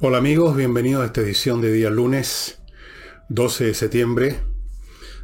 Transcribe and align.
Hola 0.00 0.18
amigos, 0.18 0.56
bienvenidos 0.56 1.02
a 1.02 1.06
esta 1.06 1.20
edición 1.20 1.60
de 1.60 1.72
día 1.72 1.90
lunes 1.90 2.60
12 3.28 3.64
de 3.64 3.74
septiembre 3.74 4.40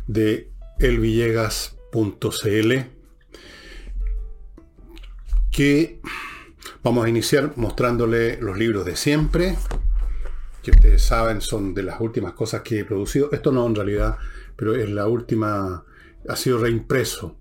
de 0.06 0.50
elvillegas.cl 0.78 2.72
que 5.50 6.00
vamos 6.82 7.04
a 7.04 7.08
iniciar 7.08 7.52
mostrándole 7.56 8.40
los 8.40 8.56
libros 8.56 8.84
de 8.84 8.96
siempre 8.96 9.56
que 10.62 10.70
ustedes 10.70 11.02
saben 11.02 11.40
son 11.40 11.74
de 11.74 11.82
las 11.82 12.00
últimas 12.00 12.34
cosas 12.34 12.62
que 12.62 12.80
he 12.80 12.84
producido. 12.84 13.30
Esto 13.32 13.52
no 13.52 13.66
en 13.66 13.74
realidad, 13.74 14.18
pero 14.56 14.74
es 14.74 14.88
la 14.90 15.06
última, 15.06 15.84
ha 16.28 16.36
sido 16.36 16.58
reimpreso 16.58 17.36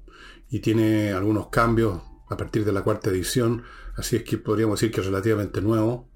y 0.49 0.59
tiene 0.59 1.11
algunos 1.11 1.47
cambios 1.47 2.01
a 2.29 2.37
partir 2.37 2.63
de 2.65 2.71
la 2.71 2.83
cuarta 2.83 3.09
edición, 3.09 3.63
así 3.95 4.15
es 4.17 4.23
que 4.23 4.37
podríamos 4.37 4.79
decir 4.79 4.93
que 4.93 5.01
es 5.01 5.07
relativamente 5.07 5.61
nuevo. 5.61 6.09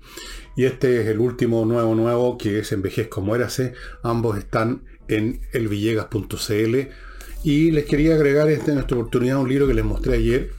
Y 0.55 0.65
este 0.65 1.01
es 1.01 1.07
el 1.07 1.19
último 1.19 1.65
nuevo 1.65 1.95
nuevo 1.95 2.37
que 2.37 2.59
es 2.59 2.71
Envejez 2.71 3.07
como 3.07 3.35
érase. 3.35 3.73
Ambos 4.03 4.37
están 4.37 4.83
en 5.07 5.41
elvillegas.cl. 5.51 6.75
Y 7.43 7.71
les 7.71 7.85
quería 7.85 8.15
agregar 8.15 8.49
esta, 8.49 8.71
en 8.71 8.79
esta 8.79 8.95
oportunidad 8.95 9.39
un 9.39 9.49
libro 9.49 9.67
que 9.67 9.73
les 9.73 9.83
mostré 9.83 10.15
ayer, 10.15 10.51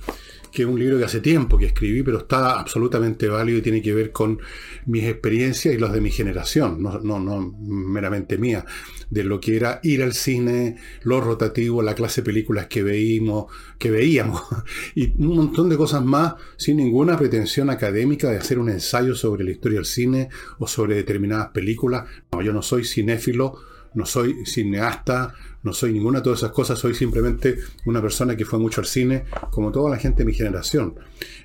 que 0.54 0.62
es 0.62 0.68
un 0.68 0.78
libro 0.78 0.96
que 0.98 1.04
hace 1.04 1.20
tiempo 1.20 1.58
que 1.58 1.66
escribí, 1.66 2.04
pero 2.04 2.18
está 2.18 2.60
absolutamente 2.60 3.26
válido 3.26 3.58
y 3.58 3.62
tiene 3.62 3.82
que 3.82 3.92
ver 3.92 4.12
con 4.12 4.38
mis 4.86 5.04
experiencias 5.04 5.74
y 5.74 5.78
las 5.78 5.92
de 5.92 6.00
mi 6.00 6.10
generación, 6.10 6.80
no, 6.80 7.00
no, 7.00 7.18
no 7.18 7.54
meramente 7.60 8.38
mía, 8.38 8.64
de 9.10 9.24
lo 9.24 9.40
que 9.40 9.56
era 9.56 9.80
ir 9.82 10.02
al 10.02 10.14
cine, 10.14 10.76
lo 11.02 11.20
rotativo, 11.20 11.82
la 11.82 11.96
clase 11.96 12.20
de 12.20 12.26
películas 12.26 12.68
que 12.68 12.84
veíamos, 12.84 13.46
que 13.78 13.90
veíamos, 13.90 14.42
y 14.94 15.12
un 15.20 15.34
montón 15.34 15.68
de 15.68 15.76
cosas 15.76 16.04
más, 16.04 16.34
sin 16.56 16.76
ninguna 16.76 17.18
pretensión 17.18 17.68
académica 17.68 18.30
de 18.30 18.38
hacer 18.38 18.60
un 18.60 18.70
ensayo 18.70 19.16
sobre 19.16 19.42
la 19.42 19.50
historia 19.50 19.78
del 19.78 19.86
cine 19.86 20.28
o 20.58 20.68
sobre 20.68 20.94
determinadas 20.94 21.48
películas. 21.48 22.04
No, 22.30 22.42
yo 22.42 22.52
no 22.52 22.62
soy 22.62 22.84
cinéfilo, 22.84 23.58
no 23.94 24.06
soy 24.06 24.46
cineasta, 24.46 25.34
no 25.64 25.72
soy 25.72 25.92
ninguna 25.92 26.18
de 26.18 26.24
todas 26.24 26.40
esas 26.40 26.52
cosas, 26.52 26.78
soy 26.78 26.94
simplemente 26.94 27.58
una 27.86 28.00
persona 28.00 28.36
que 28.36 28.44
fue 28.44 28.58
mucho 28.58 28.82
al 28.82 28.86
cine, 28.86 29.24
como 29.50 29.72
toda 29.72 29.90
la 29.90 29.96
gente 29.96 30.18
de 30.18 30.26
mi 30.26 30.34
generación. 30.34 30.94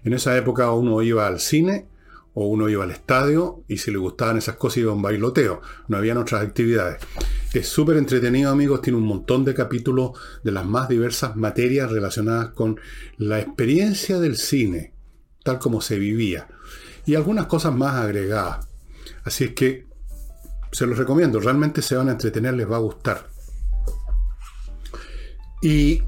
En 0.04 0.14
esa 0.14 0.38
época 0.38 0.72
uno 0.72 1.02
iba 1.02 1.26
al 1.26 1.40
cine 1.40 1.88
o 2.34 2.48
uno 2.48 2.68
iba 2.70 2.84
al 2.84 2.92
estadio 2.92 3.64
y 3.68 3.78
si 3.78 3.92
le 3.92 3.98
gustaban 3.98 4.38
esas 4.38 4.58
cosas 4.58 4.80
iba 4.80 4.92
a 4.92 4.96
un 4.96 5.02
bailoteo, 5.02 5.62
no 5.88 5.98
habían 5.98 6.18
otras 6.18 6.44
actividades. 6.44 7.02
Es 7.54 7.70
súper 7.70 7.96
entretenido 7.96 8.52
amigos, 8.52 8.82
tiene 8.82 9.00
un 9.00 9.06
montón 9.06 9.46
de 9.46 9.56
capítulos 9.56 10.12
de 10.44 10.52
las 10.52 10.66
más 10.66 10.90
diversas 10.90 11.38
materias 11.38 11.90
relacionadas 11.90 12.50
con 12.50 12.78
la 13.18 13.40
experiencia 13.40 14.20
del 14.20 14.36
cine, 14.36 14.94
tal 15.44 15.60
como 15.60 15.80
se 15.80 15.98
vivía, 15.98 16.50
y 17.06 17.16
algunas 17.16 17.46
cosas 17.46 17.74
más 17.74 17.96
agregadas. 17.96 18.68
Así 19.24 19.46
es 19.46 19.54
que 19.54 19.88
se 20.74 20.86
los 20.86 20.98
recomiendo, 20.98 21.40
realmente 21.40 21.82
se 21.82 21.96
van 21.96 22.10
a 22.10 22.12
entretener, 22.12 22.54
les 22.54 22.70
va 22.70 22.76
a 22.76 22.80
gustar. 22.80 23.39
Y 25.62 26.02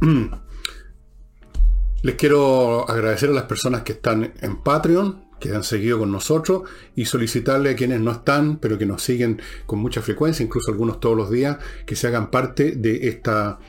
les 2.04 2.16
quiero 2.16 2.90
agradecer 2.90 3.30
a 3.30 3.34
las 3.34 3.44
personas 3.44 3.84
que 3.84 3.94
están 3.94 4.34
en 4.42 4.62
Patreon, 4.64 5.26
que 5.40 5.54
han 5.54 5.64
seguido 5.64 6.00
con 6.00 6.12
nosotros, 6.12 6.64
y 6.96 7.06
solicitarle 7.06 7.72
a 7.72 7.76
quienes 7.76 8.00
no 8.00 8.12
están, 8.12 8.58
pero 8.58 8.78
que 8.78 8.86
nos 8.86 9.04
siguen 9.04 9.42
con 9.66 9.80
mucha 9.80 10.02
frecuencia, 10.02 10.44
incluso 10.44 10.72
algunos 10.72 11.00
todos 11.00 11.18
los 11.18 11.30
días, 11.30 11.58
que 11.86 11.96
se 11.96 12.08
hagan 12.08 12.32
parte 12.32 12.74
de 12.76 13.08
esta, 13.08 13.60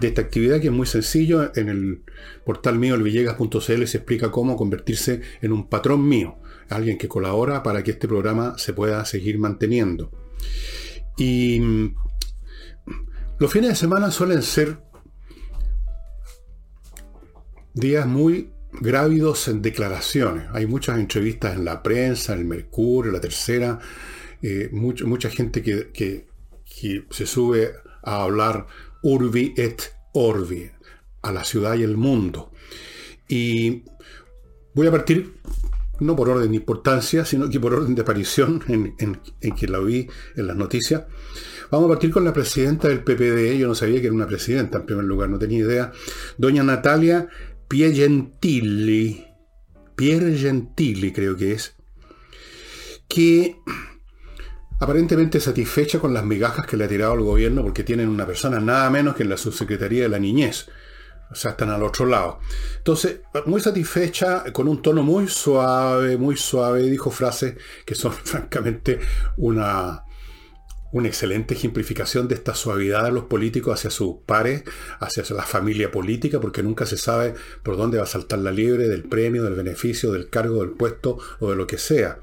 de 0.00 0.08
esta 0.08 0.22
actividad, 0.22 0.60
que 0.60 0.68
es 0.68 0.72
muy 0.72 0.86
sencillo. 0.86 1.52
En 1.54 1.68
el 1.68 2.02
portal 2.44 2.78
mío, 2.78 2.94
elvillegas.cl, 2.94 3.58
se 3.58 3.98
explica 3.98 4.30
cómo 4.30 4.56
convertirse 4.56 5.20
en 5.40 5.52
un 5.52 5.68
patrón 5.68 6.08
mío, 6.08 6.38
alguien 6.70 6.98
que 6.98 7.08
colabora 7.08 7.62
para 7.62 7.82
que 7.82 7.92
este 7.92 8.08
programa 8.08 8.58
se 8.58 8.72
pueda 8.72 9.04
seguir 9.04 9.38
manteniendo. 9.38 10.10
Y 11.16 11.60
mm, 11.60 11.94
los 13.38 13.52
fines 13.52 13.70
de 13.70 13.76
semana 13.76 14.10
suelen 14.10 14.42
ser 14.42 14.78
días 17.78 18.06
muy 18.06 18.50
grávidos 18.72 19.48
en 19.48 19.62
declaraciones. 19.62 20.46
Hay 20.52 20.66
muchas 20.66 20.98
entrevistas 20.98 21.56
en 21.56 21.64
la 21.64 21.82
prensa, 21.82 22.34
en 22.34 22.40
el 22.40 22.44
Mercurio, 22.44 23.12
la 23.12 23.20
tercera, 23.20 23.78
eh, 24.42 24.68
mucha 24.72 25.30
gente 25.30 25.62
que, 25.62 25.90
que, 25.92 26.26
se 27.10 27.26
sube 27.26 27.72
a 28.02 28.22
hablar 28.22 28.66
urbi 29.02 29.52
et 29.56 29.82
orbi, 30.12 30.70
a 31.22 31.32
la 31.32 31.44
ciudad 31.44 31.74
y 31.76 31.82
el 31.82 31.96
mundo. 31.96 32.52
Y 33.28 33.82
voy 34.74 34.86
a 34.86 34.90
partir, 34.92 35.34
no 35.98 36.14
por 36.14 36.28
orden 36.28 36.50
de 36.50 36.56
importancia, 36.56 37.24
sino 37.24 37.50
que 37.50 37.58
por 37.58 37.74
orden 37.74 37.96
de 37.96 38.02
aparición, 38.02 38.62
en, 38.68 38.94
en 38.98 39.54
que 39.56 39.66
la 39.66 39.80
vi 39.80 40.08
en 40.36 40.46
las 40.46 40.56
noticias. 40.56 41.04
Vamos 41.70 41.86
a 41.86 41.88
partir 41.90 42.10
con 42.10 42.24
la 42.24 42.32
presidenta 42.32 42.88
del 42.88 43.00
PPD. 43.00 43.58
Yo 43.58 43.68
no 43.68 43.74
sabía 43.74 44.00
que 44.00 44.06
era 44.06 44.14
una 44.14 44.26
presidenta, 44.26 44.78
en 44.78 44.86
primer 44.86 45.04
lugar, 45.04 45.28
no 45.28 45.38
tenía 45.38 45.58
idea. 45.58 45.92
Doña 46.38 46.62
Natalia 46.62 47.28
Piegentili, 47.68 49.26
Pierre 49.94 50.36
Gentili 50.36 51.12
creo 51.12 51.36
que 51.36 51.52
es, 51.52 51.76
que 53.06 53.56
aparentemente 54.80 55.38
satisfecha 55.40 55.98
con 55.98 56.14
las 56.14 56.24
migajas 56.24 56.66
que 56.66 56.76
le 56.76 56.84
ha 56.84 56.88
tirado 56.88 57.14
el 57.14 57.22
gobierno 57.22 57.62
porque 57.62 57.84
tienen 57.84 58.08
una 58.08 58.26
persona 58.26 58.58
nada 58.58 58.88
menos 58.90 59.14
que 59.14 59.22
en 59.22 59.28
la 59.28 59.36
subsecretaría 59.36 60.04
de 60.04 60.08
la 60.08 60.18
niñez. 60.18 60.68
O 61.30 61.34
sea, 61.34 61.50
están 61.50 61.68
al 61.68 61.82
otro 61.82 62.06
lado. 62.06 62.40
Entonces, 62.78 63.20
muy 63.44 63.60
satisfecha, 63.60 64.44
con 64.50 64.66
un 64.66 64.80
tono 64.80 65.02
muy 65.02 65.28
suave, 65.28 66.16
muy 66.16 66.38
suave, 66.38 66.84
dijo 66.84 67.10
frases 67.10 67.54
que 67.84 67.94
son 67.94 68.12
francamente 68.24 68.98
una, 69.36 70.04
una 70.92 71.08
excelente 71.08 71.54
ejemplificación 71.54 72.28
de 72.28 72.34
esta 72.34 72.54
suavidad 72.54 73.04
de 73.04 73.12
los 73.12 73.24
políticos 73.24 73.74
hacia 73.74 73.90
sus 73.90 74.16
pares, 74.24 74.62
hacia 75.00 75.22
la 75.34 75.42
familia 75.42 75.90
política, 75.90 76.40
porque 76.40 76.62
nunca 76.62 76.86
se 76.86 76.96
sabe 76.96 77.34
por 77.62 77.76
dónde 77.76 77.98
va 77.98 78.04
a 78.04 78.06
saltar 78.06 78.38
la 78.38 78.50
liebre 78.50 78.88
del 78.88 79.04
premio, 79.04 79.44
del 79.44 79.54
beneficio, 79.54 80.12
del 80.12 80.30
cargo, 80.30 80.60
del 80.60 80.70
puesto 80.70 81.18
o 81.40 81.50
de 81.50 81.56
lo 81.56 81.66
que 81.66 81.78
sea. 81.78 82.20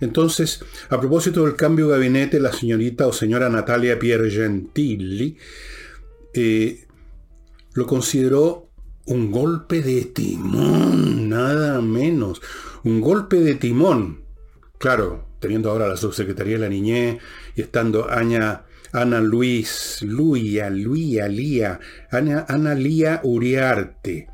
Entonces, 0.00 0.64
a 0.90 1.00
propósito 1.00 1.44
del 1.44 1.56
cambio 1.56 1.88
de 1.88 1.92
gabinete, 1.92 2.38
la 2.38 2.52
señorita 2.52 3.06
o 3.06 3.12
señora 3.12 3.48
Natalia 3.48 3.98
Piergentili 3.98 5.36
eh, 6.32 6.86
lo 7.74 7.86
consideró 7.86 8.70
un 9.06 9.30
golpe 9.30 9.82
de 9.82 10.04
timón, 10.06 11.28
nada 11.28 11.80
menos. 11.80 12.40
Un 12.84 13.00
golpe 13.00 13.40
de 13.40 13.54
timón. 13.54 14.24
Claro, 14.78 15.28
teniendo 15.44 15.70
ahora 15.70 15.86
la 15.86 15.98
subsecretaría 15.98 16.54
de 16.54 16.60
la 16.60 16.70
niñez 16.70 17.18
y 17.54 17.60
estando 17.60 18.10
Ana, 18.10 18.64
Ana 18.92 19.20
Luis, 19.20 19.98
Luia, 20.00 20.70
Luia, 20.70 21.28
Lía, 21.28 21.78
Ana, 22.10 22.46
Ana 22.48 22.74
Lía 22.74 23.20
Uriarte, 23.22 24.26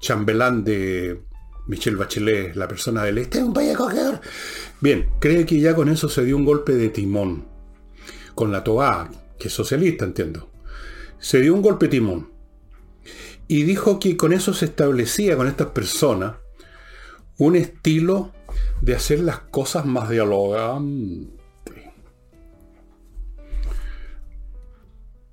chambelán 0.00 0.64
de 0.64 1.20
Michelle 1.68 1.96
Bachelet, 1.96 2.56
la 2.56 2.66
persona 2.66 3.04
del 3.04 3.18
este, 3.18 3.44
un 3.44 3.52
país 3.52 3.72
acogedor. 3.72 4.20
Bien, 4.80 5.08
cree 5.20 5.46
que 5.46 5.60
ya 5.60 5.76
con 5.76 5.88
eso 5.88 6.08
se 6.08 6.24
dio 6.24 6.36
un 6.36 6.44
golpe 6.44 6.74
de 6.74 6.88
timón. 6.88 7.46
Con 8.34 8.50
la 8.50 8.64
TOA, 8.64 9.08
que 9.38 9.46
es 9.46 9.54
socialista, 9.54 10.04
entiendo. 10.04 10.50
Se 11.20 11.40
dio 11.40 11.54
un 11.54 11.62
golpe 11.62 11.86
de 11.86 11.90
timón. 11.90 12.32
Y 13.46 13.62
dijo 13.62 14.00
que 14.00 14.16
con 14.16 14.32
eso 14.32 14.52
se 14.52 14.64
establecía 14.64 15.36
con 15.36 15.46
estas 15.46 15.68
personas 15.68 16.38
un 17.38 17.54
estilo 17.54 18.32
de 18.80 18.94
hacer 18.94 19.20
las 19.20 19.38
cosas 19.38 19.86
más 19.86 20.08
dialogantes. 20.08 21.40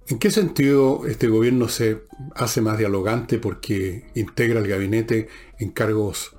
¿En 0.10 0.20
qué 0.20 0.32
sentido 0.32 1.06
este 1.06 1.28
gobierno 1.28 1.68
se 1.68 2.04
hace 2.34 2.62
más 2.62 2.78
dialogante 2.78 3.40
porque 3.40 4.10
integra 4.16 4.60
el 4.60 4.68
gabinete 4.68 5.28
en 5.60 5.72
cargos 5.72 6.38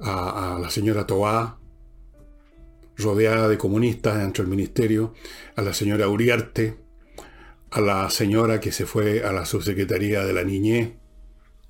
a, 0.00 0.58
la 0.60 0.70
señora 0.70 1.06
Toá, 1.06 1.60
rodeada 2.96 3.48
de 3.48 3.58
comunistas 3.58 4.18
dentro 4.18 4.42
del 4.42 4.50
ministerio, 4.50 5.14
a 5.54 5.62
la 5.62 5.72
señora 5.72 6.08
Uriarte, 6.08 6.78
a 7.70 7.80
la 7.80 8.10
señora 8.10 8.58
que 8.58 8.72
se 8.72 8.86
fue 8.86 9.24
a 9.24 9.32
la 9.32 9.46
subsecretaría 9.46 10.24
de 10.24 10.32
la 10.32 10.42
niñez? 10.42 10.94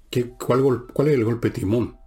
¿Qué, 0.08 0.30
¿Cuál 0.30 1.08
es 1.08 1.14
el 1.14 1.24
golpe 1.24 1.50
timón? 1.50 1.98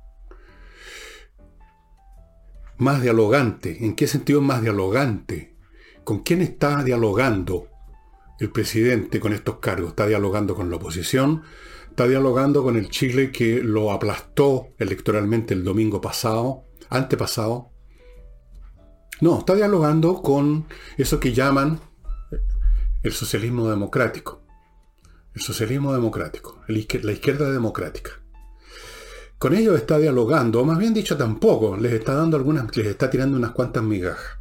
Más 2.79 3.01
dialogante. 3.01 3.85
¿En 3.85 3.95
qué 3.95 4.07
sentido 4.07 4.39
es 4.39 4.45
más 4.45 4.61
dialogante? 4.61 5.55
¿Con 6.03 6.19
quién 6.19 6.41
está 6.41 6.83
dialogando 6.83 7.67
el 8.39 8.51
presidente 8.51 9.19
con 9.19 9.33
estos 9.33 9.59
cargos? 9.59 9.89
¿Está 9.89 10.07
dialogando 10.07 10.55
con 10.55 10.69
la 10.69 10.77
oposición? 10.77 11.43
¿Está 11.89 12.07
dialogando 12.07 12.63
con 12.63 12.77
el 12.77 12.89
Chile 12.89 13.31
que 13.31 13.61
lo 13.61 13.91
aplastó 13.91 14.69
electoralmente 14.77 15.53
el 15.53 15.63
domingo 15.63 16.01
pasado, 16.01 16.65
antepasado? 16.89 17.71
No, 19.21 19.39
está 19.39 19.53
dialogando 19.55 20.21
con 20.21 20.65
eso 20.97 21.19
que 21.19 21.33
llaman 21.33 21.79
el 23.03 23.11
socialismo 23.11 23.69
democrático. 23.69 24.41
el 25.35 25.41
socialismo 25.41 25.93
democrático, 25.93 26.61
la 26.67 27.11
izquierda 27.11 27.51
democrática. 27.51 28.18
Con 29.39 29.55
ellos 29.55 29.77
está 29.77 29.97
dialogando, 29.97 30.59
o 30.59 30.65
más 30.65 30.77
bien 30.77 30.93
dicho 30.93 31.15
tampoco, 31.15 31.77
les 31.77 31.93
está 31.93 32.13
dando 32.13 32.35
algunas, 32.35 32.75
les 32.75 32.87
está 32.87 33.09
tirando 33.09 33.37
unas 33.37 33.51
cuantas 33.51 33.81
migajas. 33.81 34.37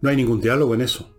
No 0.00 0.10
hay 0.10 0.16
ningún 0.16 0.40
diálogo 0.40 0.74
en 0.74 0.82
eso. 0.82 1.12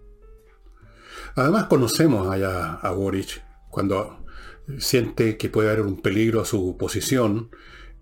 Además 1.36 1.66
conocemos 1.66 2.30
allá 2.30 2.76
a 2.76 2.92
Boric 2.92 3.44
cuando 3.70 4.24
siente 4.78 5.36
que 5.36 5.50
puede 5.50 5.70
haber 5.70 5.86
un 5.86 6.02
peligro 6.02 6.40
a 6.40 6.46
su 6.46 6.78
posición, 6.78 7.50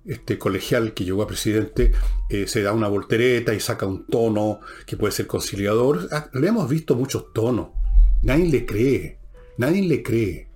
este 0.06 0.38
colegial 0.38 0.94
que 0.94 1.04
llegó 1.04 1.24
a 1.24 1.28
presidente 1.28 1.92
eh, 2.30 2.46
se 2.48 2.62
da 2.62 2.74
una 2.74 2.88
voltereta 2.88 3.56
y 3.56 3.60
saca 3.60 3.88
un 3.88 4.06
tono 4.06 4.60
que 4.86 4.98
puede 4.98 5.14
ser 5.14 5.26
conciliador. 5.26 6.08
Ah, 6.12 6.30
le 6.34 6.48
hemos 6.48 6.70
visto 6.70 6.96
muchos 6.96 7.34
tonos. 7.34 7.70
Nadie 8.22 8.52
le 8.52 8.66
cree. 8.68 9.20
Nadie 9.58 9.82
le 9.82 10.04
cree 10.04 10.48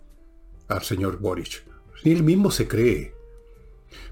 al 0.67 0.83
señor 0.83 1.17
Boric. 1.19 1.63
Ni 2.03 2.11
él 2.11 2.21
mismo 2.21 2.51
se 2.51 2.67
cree. 2.67 3.14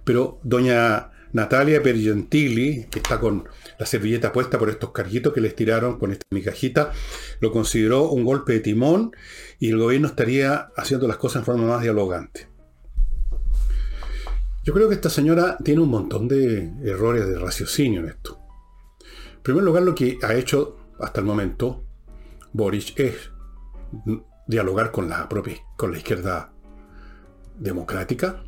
Pero 0.03 0.39
doña 0.43 1.11
Natalia 1.33 1.81
Pergentili, 1.81 2.85
que 2.91 2.99
está 2.99 3.19
con 3.19 3.49
la 3.79 3.85
servilleta 3.85 4.31
puesta 4.31 4.59
por 4.59 4.69
estos 4.69 4.91
carguitos 4.91 5.33
que 5.33 5.41
les 5.41 5.55
tiraron 5.55 5.97
con 5.97 6.11
esta 6.11 6.25
micajita, 6.29 6.91
lo 7.39 7.51
consideró 7.51 8.09
un 8.09 8.23
golpe 8.23 8.53
de 8.53 8.59
timón 8.59 9.11
y 9.59 9.69
el 9.69 9.79
gobierno 9.79 10.07
estaría 10.07 10.69
haciendo 10.77 11.07
las 11.07 11.17
cosas 11.17 11.41
en 11.41 11.45
forma 11.45 11.67
más 11.67 11.81
dialogante. 11.81 12.47
Yo 14.63 14.73
creo 14.73 14.87
que 14.87 14.95
esta 14.95 15.09
señora 15.09 15.57
tiene 15.63 15.81
un 15.81 15.89
montón 15.89 16.27
de 16.27 16.71
errores 16.83 17.27
de 17.27 17.37
raciocinio 17.37 18.01
en 18.01 18.09
esto. 18.09 18.39
En 19.35 19.41
primer 19.41 19.63
lugar, 19.63 19.83
lo 19.83 19.95
que 19.95 20.19
ha 20.21 20.35
hecho 20.35 20.77
hasta 20.99 21.19
el 21.19 21.25
momento 21.25 21.83
Boric 22.53 22.97
es 22.99 23.31
dialogar 24.47 24.91
con 24.91 25.09
la 25.09 25.27
propia 25.27 25.57
con 25.75 25.91
la 25.91 25.97
izquierda 25.97 26.53
democrática 27.57 28.43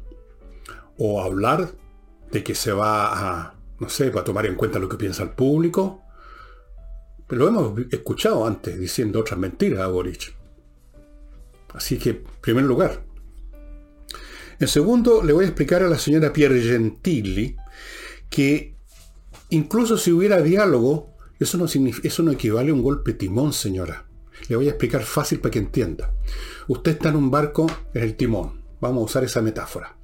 o 0.97 1.21
hablar 1.21 1.71
de 2.31 2.43
que 2.43 2.55
se 2.55 2.71
va 2.71 3.39
a, 3.39 3.55
no 3.79 3.89
sé, 3.89 4.09
va 4.09 4.21
a 4.21 4.23
tomar 4.23 4.45
en 4.45 4.55
cuenta 4.55 4.79
lo 4.79 4.89
que 4.89 4.97
piensa 4.97 5.23
el 5.23 5.31
público. 5.31 6.01
Pero 7.27 7.41
lo 7.41 7.47
hemos 7.47 7.79
escuchado 7.91 8.45
antes 8.45 8.79
diciendo 8.79 9.19
otras 9.19 9.39
mentiras 9.39 9.79
a 9.79 9.87
Boric. 9.87 10.35
Así 11.73 11.97
que, 11.97 12.09
en 12.09 12.23
primer 12.41 12.65
lugar, 12.65 13.03
en 14.59 14.67
segundo, 14.67 15.21
le 15.23 15.33
voy 15.33 15.45
a 15.45 15.47
explicar 15.47 15.83
a 15.83 15.89
la 15.89 15.97
señora 15.97 16.31
Pierre 16.31 16.61
Gentili 16.61 17.57
que 18.29 18.75
incluso 19.49 19.97
si 19.97 20.11
hubiera 20.11 20.41
diálogo, 20.41 21.13
eso 21.39 21.57
no, 21.57 21.65
eso 21.65 22.23
no 22.23 22.31
equivale 22.31 22.71
a 22.71 22.73
un 22.73 22.81
golpe 22.81 23.13
timón, 23.13 23.51
señora. 23.51 24.05
Le 24.47 24.55
voy 24.55 24.67
a 24.67 24.71
explicar 24.71 25.03
fácil 25.03 25.39
para 25.39 25.51
que 25.51 25.59
entienda. 25.59 26.13
Usted 26.67 26.93
está 26.93 27.09
en 27.09 27.17
un 27.17 27.31
barco 27.31 27.67
en 27.93 28.03
el 28.03 28.15
timón. 28.15 28.61
Vamos 28.79 29.01
a 29.01 29.05
usar 29.05 29.23
esa 29.23 29.41
metáfora. 29.41 29.97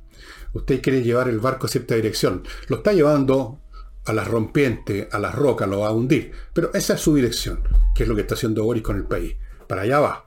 Usted 0.54 0.82
quiere 0.82 1.04
llevar 1.04 1.30
el 1.30 1.40
barco 1.40 1.66
a 1.66 1.70
cierta 1.70 1.96
dirección. 1.96 2.44
Lo 2.68 2.78
está 2.78 2.94
llevando 2.94 3.62
a 4.06 4.14
la 4.14 4.24
rompiente, 4.24 5.08
a 5.12 5.20
las 5.20 5.36
rocas, 5.36 5.70
lo 5.70 5.80
va 5.80 5.90
a 5.90 5.94
hundir. 5.94 6.32
Pero 6.54 6.74
esa 6.74 6.96
es 6.96 7.02
su 7.02 7.16
dirección, 7.16 7.64
que 7.96 8.04
es 8.04 8.10
lo 8.10 8.16
que 8.16 8.22
está 8.22 8.36
haciendo 8.36 8.64
Boris 8.64 8.84
con 8.84 8.98
el 8.98 9.06
país. 9.06 9.36
Para 9.68 9.84
allá 9.84 10.00
va. 10.00 10.26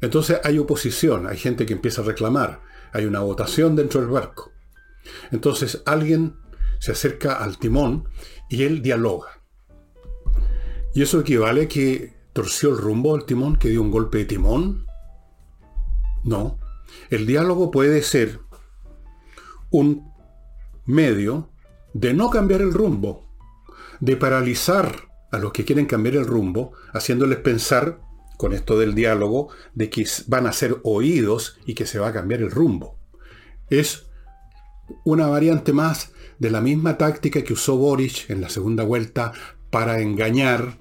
Entonces 0.00 0.40
hay 0.44 0.58
oposición, 0.58 1.26
hay 1.26 1.38
gente 1.38 1.66
que 1.66 1.72
empieza 1.72 2.02
a 2.02 2.04
reclamar 2.04 2.60
hay 2.96 3.04
una 3.04 3.20
votación 3.20 3.76
dentro 3.76 4.00
del 4.00 4.10
barco. 4.10 4.52
Entonces 5.30 5.82
alguien 5.84 6.36
se 6.78 6.92
acerca 6.92 7.34
al 7.34 7.58
timón 7.58 8.08
y 8.48 8.64
él 8.64 8.82
dialoga. 8.82 9.42
¿Y 10.94 11.02
eso 11.02 11.20
equivale 11.20 11.64
a 11.64 11.68
que 11.68 12.14
torció 12.32 12.70
el 12.70 12.78
rumbo 12.78 13.14
del 13.14 13.26
timón, 13.26 13.56
que 13.56 13.68
dio 13.68 13.82
un 13.82 13.90
golpe 13.90 14.18
de 14.18 14.24
timón? 14.24 14.86
No. 16.24 16.58
El 17.10 17.26
diálogo 17.26 17.70
puede 17.70 18.02
ser 18.02 18.40
un 19.76 20.10
medio 20.86 21.50
de 21.92 22.14
no 22.14 22.30
cambiar 22.30 22.62
el 22.62 22.72
rumbo, 22.72 23.26
de 24.00 24.16
paralizar 24.16 25.08
a 25.30 25.38
los 25.38 25.52
que 25.52 25.64
quieren 25.64 25.86
cambiar 25.86 26.16
el 26.16 26.26
rumbo, 26.26 26.72
haciéndoles 26.92 27.38
pensar 27.38 28.00
con 28.38 28.52
esto 28.52 28.78
del 28.78 28.94
diálogo, 28.94 29.48
de 29.74 29.90
que 29.90 30.06
van 30.28 30.46
a 30.46 30.52
ser 30.52 30.78
oídos 30.82 31.58
y 31.66 31.74
que 31.74 31.86
se 31.86 31.98
va 31.98 32.08
a 32.08 32.12
cambiar 32.12 32.40
el 32.40 32.50
rumbo. 32.50 32.98
Es 33.68 34.06
una 35.04 35.26
variante 35.26 35.72
más 35.72 36.12
de 36.38 36.50
la 36.50 36.60
misma 36.60 36.96
táctica 36.96 37.42
que 37.42 37.52
usó 37.52 37.76
Boric 37.76 38.30
en 38.30 38.40
la 38.40 38.48
segunda 38.48 38.84
vuelta 38.84 39.32
para 39.70 40.00
engañar 40.00 40.78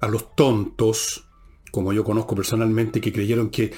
a 0.00 0.06
los 0.08 0.36
tontos, 0.36 1.28
como 1.72 1.92
yo 1.92 2.04
conozco 2.04 2.36
personalmente, 2.36 3.00
que 3.00 3.12
creyeron 3.12 3.50
que 3.50 3.72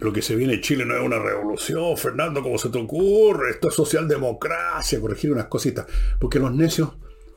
lo 0.00 0.12
que 0.12 0.22
se 0.22 0.36
viene 0.36 0.54
en 0.54 0.60
Chile 0.60 0.84
no 0.84 0.96
es 0.96 1.02
una 1.02 1.18
revolución, 1.18 1.96
Fernando, 1.96 2.42
¿cómo 2.42 2.58
se 2.58 2.68
te 2.68 2.78
ocurre? 2.78 3.50
Esto 3.50 3.68
es 3.68 3.74
socialdemocracia, 3.74 5.00
corregir 5.00 5.32
unas 5.32 5.46
cositas. 5.46 5.86
Porque 6.20 6.38
los 6.38 6.54
necios, 6.54 6.90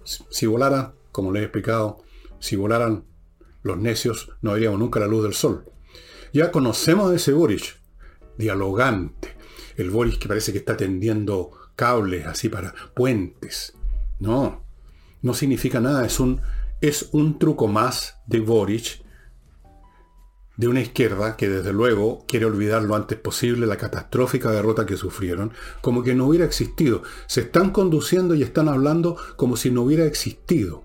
si 0.03 0.45
volaran, 0.45 0.93
como 1.11 1.31
les 1.31 1.41
he 1.41 1.45
explicado, 1.45 2.03
si 2.39 2.55
volaran 2.55 3.05
los 3.63 3.77
necios 3.77 4.31
no 4.41 4.53
veríamos 4.53 4.79
nunca 4.79 4.99
la 4.99 5.07
luz 5.07 5.23
del 5.23 5.33
sol. 5.33 5.65
Ya 6.33 6.51
conocemos 6.51 7.11
a 7.11 7.15
ese 7.15 7.33
Boric, 7.33 7.79
dialogante. 8.37 9.35
El 9.75 9.89
Boric 9.89 10.19
que 10.19 10.27
parece 10.27 10.51
que 10.51 10.59
está 10.59 10.77
tendiendo 10.77 11.51
cables 11.75 12.25
así 12.25 12.49
para 12.49 12.73
puentes. 12.93 13.73
No, 14.19 14.63
no 15.21 15.33
significa 15.33 15.79
nada. 15.79 16.05
Es 16.05 16.19
un, 16.19 16.41
es 16.81 17.09
un 17.11 17.39
truco 17.39 17.67
más 17.67 18.19
de 18.25 18.39
Boric, 18.39 19.03
de 20.57 20.67
una 20.67 20.81
izquierda 20.81 21.37
que 21.37 21.49
desde 21.49 21.71
luego 21.71 22.25
quiere 22.27 22.45
olvidar 22.45 22.83
lo 22.83 22.95
antes 22.95 23.17
posible 23.17 23.67
la 23.67 23.77
catastrófica 23.77 24.51
derrota 24.51 24.85
que 24.85 24.97
sufrieron, 24.97 25.53
como 25.81 26.03
que 26.03 26.15
no 26.15 26.25
hubiera 26.25 26.45
existido. 26.45 27.03
Se 27.27 27.41
están 27.41 27.69
conduciendo 27.69 28.33
y 28.35 28.43
están 28.43 28.67
hablando 28.67 29.15
como 29.35 29.55
si 29.55 29.69
no 29.71 29.83
hubiera 29.83 30.05
existido. 30.05 30.83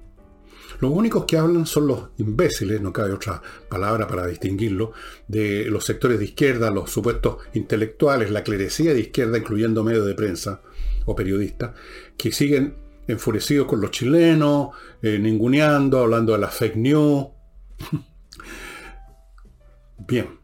Los 0.79 0.91
únicos 0.91 1.25
que 1.27 1.39
hablan 1.39 1.65
son 1.65 1.87
los 1.87 2.09
imbéciles, 2.19 2.81
no 2.81 2.93
cabe 2.93 3.13
otra 3.13 3.41
palabra 3.69 4.09
para 4.09 4.27
distinguirlo, 4.27 4.93
de 5.29 5.67
los 5.67 5.85
sectores 5.85 6.19
de 6.19 6.25
izquierda, 6.27 6.71
los 6.71 6.91
supuestos 6.91 7.37
intelectuales, 7.55 8.31
la 8.31 8.43
clerecía 8.43 8.93
de 8.93 9.01
izquierda, 9.01 9.39
incluyendo 9.39 9.85
medios 9.85 10.05
de 10.05 10.15
prensa 10.15 10.61
o 11.07 11.15
periodistas, 11.15 11.77
que 12.17 12.33
siguen 12.33 12.75
enfurecidos 13.07 13.69
con 13.69 13.81
los 13.81 13.93
chilenos, 13.93 14.71
eh, 15.03 15.19
ninguneando, 15.19 16.01
hablando 16.01 16.33
de 16.33 16.39
la 16.39 16.49
fake 16.49 16.77
news. 16.77 17.29
Bien, 20.07 20.41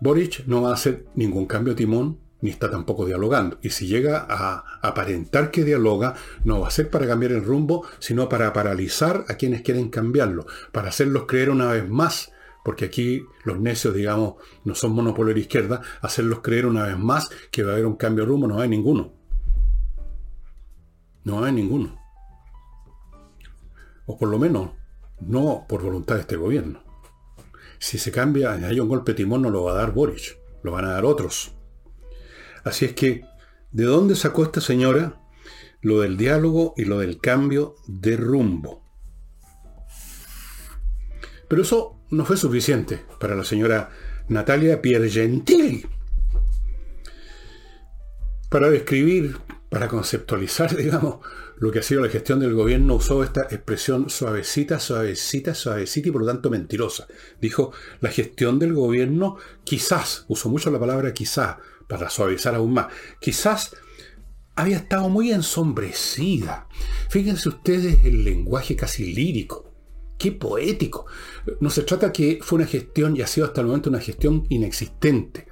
Boric 0.00 0.44
no 0.46 0.62
va 0.62 0.70
a 0.70 0.74
hacer 0.74 1.06
ningún 1.14 1.46
cambio 1.46 1.74
de 1.74 1.78
timón 1.78 2.18
ni 2.40 2.50
está 2.50 2.68
tampoco 2.68 3.06
dialogando. 3.06 3.58
Y 3.62 3.70
si 3.70 3.86
llega 3.86 4.26
a 4.28 4.64
aparentar 4.82 5.52
que 5.52 5.62
dialoga, 5.62 6.14
no 6.44 6.60
va 6.60 6.66
a 6.66 6.72
ser 6.72 6.90
para 6.90 7.06
cambiar 7.06 7.30
el 7.30 7.44
rumbo, 7.44 7.86
sino 8.00 8.28
para 8.28 8.52
paralizar 8.52 9.24
a 9.28 9.34
quienes 9.34 9.62
quieren 9.62 9.90
cambiarlo, 9.90 10.46
para 10.72 10.88
hacerlos 10.88 11.26
creer 11.26 11.50
una 11.50 11.70
vez 11.70 11.88
más, 11.88 12.32
porque 12.64 12.86
aquí 12.86 13.24
los 13.44 13.60
necios, 13.60 13.94
digamos, 13.94 14.34
no 14.64 14.74
son 14.74 14.92
monopolio 14.92 15.34
de 15.34 15.40
izquierda, 15.40 15.82
hacerlos 16.00 16.40
creer 16.40 16.66
una 16.66 16.82
vez 16.82 16.98
más 16.98 17.30
que 17.52 17.62
va 17.62 17.70
a 17.70 17.74
haber 17.74 17.86
un 17.86 17.96
cambio 17.96 18.24
de 18.24 18.30
rumbo, 18.30 18.48
no 18.48 18.60
hay 18.60 18.68
ninguno. 18.68 19.12
No 21.22 21.44
hay 21.44 21.52
ninguno. 21.52 21.96
O 24.06 24.18
por 24.18 24.28
lo 24.28 24.40
menos, 24.40 24.70
no 25.20 25.64
por 25.68 25.82
voluntad 25.82 26.16
de 26.16 26.22
este 26.22 26.36
gobierno. 26.36 26.81
Si 27.82 27.98
se 27.98 28.12
cambia, 28.12 28.52
hay 28.52 28.78
un 28.78 28.88
golpe 28.88 29.12
timón, 29.12 29.42
no 29.42 29.50
lo 29.50 29.64
va 29.64 29.72
a 29.72 29.74
dar 29.74 29.92
Boric, 29.92 30.38
lo 30.62 30.70
van 30.70 30.84
a 30.84 30.92
dar 30.92 31.04
otros. 31.04 31.56
Así 32.62 32.84
es 32.84 32.92
que, 32.92 33.24
¿de 33.72 33.82
dónde 33.82 34.14
sacó 34.14 34.44
esta 34.44 34.60
señora 34.60 35.20
lo 35.80 36.00
del 36.00 36.16
diálogo 36.16 36.74
y 36.76 36.84
lo 36.84 37.00
del 37.00 37.18
cambio 37.18 37.74
de 37.88 38.16
rumbo? 38.16 38.84
Pero 41.48 41.62
eso 41.62 41.98
no 42.10 42.24
fue 42.24 42.36
suficiente 42.36 43.04
para 43.18 43.34
la 43.34 43.42
señora 43.42 43.90
Natalia 44.28 44.80
Piergentili. 44.80 45.84
Para 48.48 48.70
describir, 48.70 49.38
para 49.70 49.88
conceptualizar, 49.88 50.76
digamos, 50.76 51.16
lo 51.58 51.70
que 51.70 51.78
ha 51.78 51.82
sido 51.82 52.02
la 52.02 52.08
gestión 52.08 52.40
del 52.40 52.54
gobierno, 52.54 52.94
usó 52.94 53.22
esta 53.22 53.42
expresión 53.42 54.10
suavecita, 54.10 54.80
suavecita, 54.80 55.54
suavecita 55.54 56.08
y 56.08 56.12
por 56.12 56.22
lo 56.22 56.26
tanto 56.26 56.50
mentirosa. 56.50 57.06
Dijo, 57.40 57.72
la 58.00 58.10
gestión 58.10 58.58
del 58.58 58.74
gobierno 58.74 59.36
quizás, 59.64 60.24
usó 60.28 60.48
mucho 60.48 60.70
la 60.70 60.80
palabra 60.80 61.12
quizás, 61.12 61.56
para 61.86 62.10
suavizar 62.10 62.54
aún 62.54 62.72
más. 62.72 62.86
Quizás 63.20 63.76
había 64.54 64.76
estado 64.76 65.08
muy 65.08 65.32
ensombrecida. 65.32 66.68
Fíjense 67.08 67.48
ustedes 67.48 68.04
el 68.04 68.24
lenguaje 68.24 68.76
casi 68.76 69.12
lírico. 69.12 69.70
Qué 70.18 70.32
poético. 70.32 71.06
No 71.60 71.68
se 71.68 71.82
trata 71.82 72.12
que 72.12 72.38
fue 72.42 72.58
una 72.58 72.66
gestión 72.66 73.16
y 73.16 73.22
ha 73.22 73.26
sido 73.26 73.46
hasta 73.46 73.60
el 73.60 73.66
momento 73.66 73.90
una 73.90 73.98
gestión 73.98 74.46
inexistente, 74.50 75.46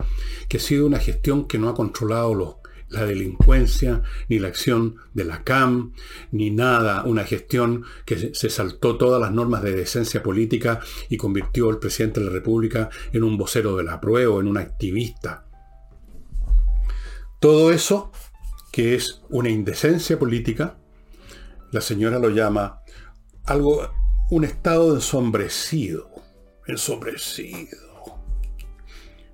que 0.49 0.59
ha 0.59 0.61
sido 0.61 0.87
una 0.87 0.99
gestión 0.99 1.49
que 1.49 1.59
no 1.59 1.69
ha 1.69 1.75
controlado 1.75 2.35
los 2.35 2.60
la 2.91 3.07
delincuencia, 3.07 4.03
ni 4.29 4.39
la 4.39 4.49
acción 4.49 4.97
de 5.15 5.25
la 5.25 5.45
CAM, 5.45 5.93
ni 6.33 6.51
nada, 6.51 7.05
una 7.05 7.25
gestión 7.25 7.85
que 8.05 8.35
se 8.35 8.51
saltó 8.51 8.97
todas 8.97 9.21
las 9.21 9.33
normas 9.33 9.63
de 9.63 9.75
decencia 9.75 10.23
política 10.23 10.81
y 11.09 11.17
convirtió 11.17 11.71
al 11.71 11.79
presidente 11.79 12.21
de 12.21 12.27
la 12.27 12.33
República 12.33 12.91
en 13.13 13.23
un 13.23 13.39
vocero 13.39 13.77
de 13.77 13.85
la 13.85 14.01
prueba, 14.01 14.41
en 14.41 14.49
un 14.49 14.59
activista. 14.59 15.47
Todo 17.41 17.71
eso, 17.71 18.13
que 18.73 18.95
es 18.95 19.23
una 19.31 19.49
indecencia 19.49 20.19
política, 20.19 20.79
la 21.73 21.81
señora 21.81 22.19
lo 22.19 22.31
llama 22.31 22.81
algo, 23.47 23.89
un 24.31 24.45
estado 24.45 24.95
ensombrecido, 24.95 26.11
ensombrecido. 26.67 27.90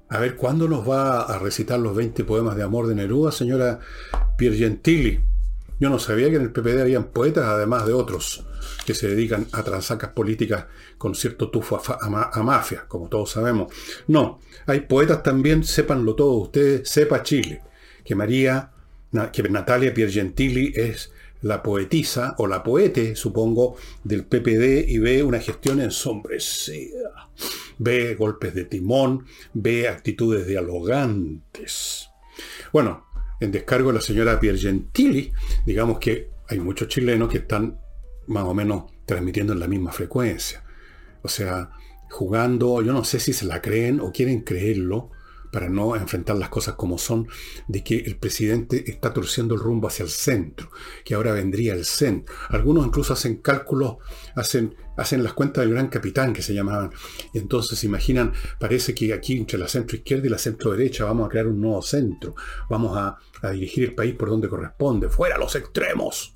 A 0.09 0.21
ver, 0.21 0.37
¿cuándo 0.37 0.69
nos 0.69 0.89
va 0.89 1.23
a 1.23 1.39
recitar 1.39 1.81
los 1.81 1.97
20 1.97 2.23
poemas 2.25 2.57
de 2.57 2.63
amor 2.63 2.87
de 2.87 2.95
Neruda, 2.95 3.33
señora 3.33 3.81
Piergentili? 4.39 5.21
Yo 5.81 5.91
no 5.91 5.99
sabía 5.99 6.31
que 6.31 6.37
en 6.37 6.43
el 6.43 6.53
PPD 6.53 6.81
habían 6.81 7.05
poetas, 7.05 7.45
además 7.45 7.87
de 7.87 7.93
otros, 7.93 8.47
que 8.87 8.95
se 8.95 9.09
dedican 9.09 9.49
a 9.53 9.65
transacas 9.65 10.11
políticas 10.13 10.67
con 10.97 11.15
cierto 11.15 11.51
tufo 11.51 11.83
a, 12.01 12.43
mafia, 12.43 12.85
como 12.87 13.09
todos 13.09 13.33
sabemos. 13.33 13.73
No, 14.07 14.39
hay 14.67 14.81
poetas 14.81 15.25
también, 15.25 15.65
sépanlo 15.65 16.15
todos 16.15 16.45
ustedes, 16.45 16.89
sepa 16.89 17.25
Chile, 17.25 17.63
que 18.05 18.15
María, 18.15 18.71
que 19.33 19.43
Natalia 19.43 19.93
Piergentili 19.93 20.73
es 20.77 21.11
la 21.47 21.63
poetisa 21.63 22.35
o 22.39 22.47
la 22.47 22.63
poete, 22.63 23.17
supongo, 23.17 23.77
del 24.05 24.25
PPD 24.25 24.89
y 24.89 24.99
ve 24.99 25.23
una 25.23 25.41
gestión 25.41 25.81
ensombrecida. 25.81 27.31
Ve 27.79 28.15
golpes 28.15 28.55
de 28.55 28.65
timón, 28.65 29.27
ve 29.55 29.89
actitudes 29.89 30.47
dialogantes. 30.47 32.09
Bueno, 32.73 33.07
en 33.41 33.53
descargo 33.53 33.89
de 33.89 33.95
la 33.95 34.01
señora 34.01 34.41
Piergentili, 34.41 35.33
digamos 35.65 35.99
que 35.99 36.31
hay 36.49 36.59
muchos 36.59 36.89
chilenos 36.89 37.29
que 37.29 37.39
están 37.39 37.79
más 38.27 38.45
o 38.45 38.55
menos 38.55 38.85
transmitiendo 39.05 39.53
en 39.53 39.61
la 39.61 39.69
misma 39.69 39.93
frecuencia. 39.93 40.65
O 41.23 41.29
sea, 41.29 41.71
jugando, 42.11 42.83
yo 42.83 42.93
no 42.93 43.05
sé 43.05 43.21
si 43.21 43.33
se 43.33 43.47
la 43.47 43.61
creen 43.61 44.01
o 44.01 44.13
quieren 44.13 44.41
creerlo, 44.41 45.11
para 45.57 45.71
no 45.71 45.97
enfrentar 45.97 46.37
las 46.37 46.51
cosas 46.51 46.75
como 46.75 46.99
son, 46.99 47.29
de 47.67 47.83
que 47.83 47.97
el 47.97 48.19
presidente 48.19 48.91
está 48.91 49.15
torciendo 49.15 49.55
el 49.55 49.61
rumbo 49.63 49.89
hacia 49.89 50.03
el 50.03 50.11
centro, 50.11 50.71
que 51.03 51.15
ahora 51.15 51.33
vendría 51.33 51.73
el 51.73 51.87
centro. 51.87 52.35
Algunos 52.51 52.87
incluso 52.87 53.15
hacen 53.15 53.37
cálculos, 53.37 53.97
hacen, 54.35 54.77
hacen 54.99 55.25
las 55.25 55.33
cuentas 55.33 55.65
del 55.65 55.73
gran 55.73 55.89
capitán 55.89 56.35
que 56.35 56.43
se 56.43 56.53
llamaban, 56.53 56.91
y 57.33 57.39
entonces 57.39 57.83
imaginan, 57.85 58.35
parece 58.61 58.95
que 58.95 59.15
aquí 59.15 59.39
entre 59.39 59.59
la 59.59 59.67
centro 59.67 59.97
izquierda 59.97 60.27
y 60.27 60.29
la 60.29 60.37
centro 60.37 60.73
derecha 60.73 61.07
vamos 61.07 61.25
a 61.25 61.31
crear 61.31 61.47
un 61.47 61.59
nuevo 61.59 61.81
centro, 61.81 62.35
vamos 62.69 62.95
a, 62.95 63.17
a 63.41 63.51
dirigir 63.53 63.85
el 63.85 63.95
país 63.95 64.15
por 64.15 64.29
donde 64.29 64.51
corresponde, 64.51 65.09
fuera 65.09 65.39
los 65.39 65.55
extremos. 65.55 66.35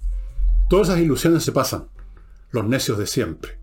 Todas 0.71 0.89
esas 0.89 1.01
ilusiones 1.01 1.43
se 1.43 1.53
pasan, 1.53 1.91
los 2.53 2.65
necios 2.65 2.97
de 2.97 3.07
siempre, 3.07 3.61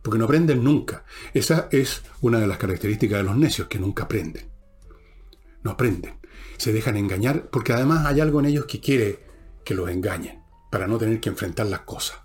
porque 0.00 0.20
no 0.20 0.26
aprenden 0.26 0.62
nunca. 0.62 1.04
Esa 1.34 1.66
es 1.72 2.04
una 2.20 2.38
de 2.38 2.46
las 2.46 2.58
características 2.58 3.18
de 3.18 3.24
los 3.24 3.36
necios, 3.36 3.66
que 3.66 3.80
nunca 3.80 4.04
aprenden 4.04 4.51
no 5.62 5.72
aprenden. 5.72 6.18
Se 6.56 6.72
dejan 6.72 6.96
engañar 6.96 7.50
porque 7.50 7.72
además 7.72 8.06
hay 8.06 8.20
algo 8.20 8.40
en 8.40 8.46
ellos 8.46 8.66
que 8.66 8.80
quiere 8.80 9.20
que 9.64 9.74
los 9.74 9.90
engañen 9.90 10.42
para 10.70 10.86
no 10.86 10.98
tener 10.98 11.20
que 11.20 11.28
enfrentar 11.28 11.66
las 11.66 11.80
cosas. 11.80 12.18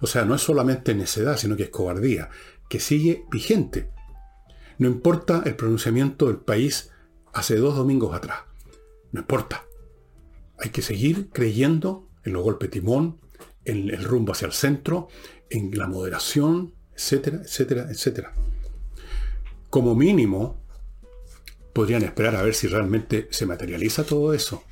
O 0.00 0.06
sea, 0.06 0.24
no 0.24 0.34
es 0.34 0.42
solamente 0.42 0.94
necedad, 0.94 1.36
sino 1.36 1.56
que 1.56 1.64
es 1.64 1.70
cobardía, 1.70 2.30
que 2.68 2.80
sigue 2.80 3.24
vigente. 3.30 3.90
No 4.78 4.88
importa 4.88 5.42
el 5.44 5.56
pronunciamiento 5.56 6.26
del 6.26 6.38
país 6.38 6.90
hace 7.32 7.56
dos 7.56 7.76
domingos 7.76 8.14
atrás. 8.14 8.40
No 9.12 9.20
importa. 9.20 9.64
Hay 10.58 10.70
que 10.70 10.82
seguir 10.82 11.30
creyendo 11.30 12.08
en 12.24 12.32
los 12.32 12.42
golpes 12.42 12.70
timón, 12.70 13.20
en 13.64 13.90
el 13.90 14.04
rumbo 14.04 14.32
hacia 14.32 14.46
el 14.46 14.52
centro, 14.52 15.08
en 15.50 15.76
la 15.76 15.86
moderación, 15.86 16.74
etcétera, 16.94 17.40
etcétera, 17.42 17.86
etcétera. 17.90 18.32
Como 19.70 19.94
mínimo, 19.94 20.60
podrían 21.72 22.02
esperar 22.02 22.36
a 22.36 22.42
ver 22.42 22.54
si 22.54 22.66
realmente 22.66 23.28
se 23.30 23.46
materializa 23.46 24.04
todo 24.04 24.34
eso. 24.34 24.64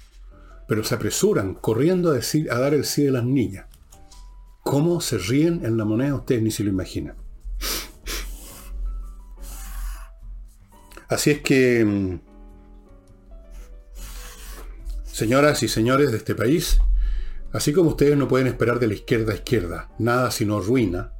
Pero 0.69 0.83
se 0.83 0.95
apresuran 0.95 1.55
corriendo 1.55 2.11
a, 2.11 2.15
decir, 2.15 2.51
a 2.51 2.59
dar 2.59 2.75
el 2.75 2.85
sí 2.85 3.05
de 3.05 3.13
las 3.13 3.25
niñas. 3.25 3.67
¿Cómo 4.63 5.01
se 5.01 5.19
ríen 5.19 5.65
en 5.65 5.77
la 5.77 5.85
moneda? 5.85 6.17
Ustedes 6.17 6.43
ni 6.43 6.51
se 6.51 6.65
lo 6.65 6.71
imaginan. 6.71 7.17
Así 11.09 11.31
es 11.31 11.41
que, 11.41 11.85
mm, 11.85 12.21
señoras 15.05 15.63
y 15.63 15.69
señores 15.69 16.11
de 16.11 16.17
este 16.19 16.35
país, 16.35 16.81
así 17.53 17.73
como 17.73 17.91
ustedes 17.91 18.17
no 18.17 18.27
pueden 18.27 18.49
esperar 18.49 18.81
de 18.81 18.89
la 18.89 18.95
izquierda 18.95 19.33
a 19.33 19.37
izquierda 19.37 19.91
nada 19.99 20.33
sino 20.33 20.61
ruina, 20.61 21.13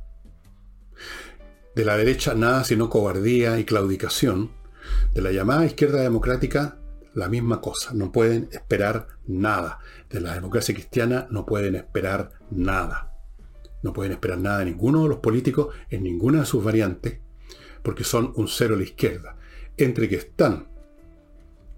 de 1.77 1.85
la 1.85 1.97
derecha 1.97 2.35
nada 2.35 2.65
sino 2.65 2.91
cobardía 2.91 3.61
y 3.61 3.65
claudicación, 3.65 4.51
de 5.15 5.23
la 5.23 5.33
llamada 5.33 5.67
izquierda 5.67 6.01
democrática, 6.01 6.79
la 7.15 7.29
misma 7.29 7.61
cosa. 7.61 7.95
No 7.95 8.13
pueden 8.13 8.49
esperar 8.53 9.09
nada. 9.27 9.81
De 10.11 10.21
la 10.21 10.35
democracia 10.35 10.75
cristiana 10.75 11.27
no 11.31 11.47
pueden 11.47 11.75
esperar 11.75 12.33
nada. 12.51 13.13
No 13.83 13.93
pueden 13.93 14.13
esperar 14.13 14.39
nada 14.39 14.59
de 14.59 14.67
ninguno 14.67 15.03
de 15.03 15.09
los 15.09 15.19
políticos 15.19 15.75
en 15.91 16.03
ninguna 16.03 16.41
de 16.41 16.47
sus 16.47 16.63
variantes, 16.63 17.21
porque 17.83 18.05
son 18.05 18.33
un 18.37 18.49
cero 18.49 18.75
a 18.75 18.79
la 18.79 18.85
izquierda. 18.85 19.37
Entre 19.77 20.09
que 20.09 20.17
están 20.17 20.69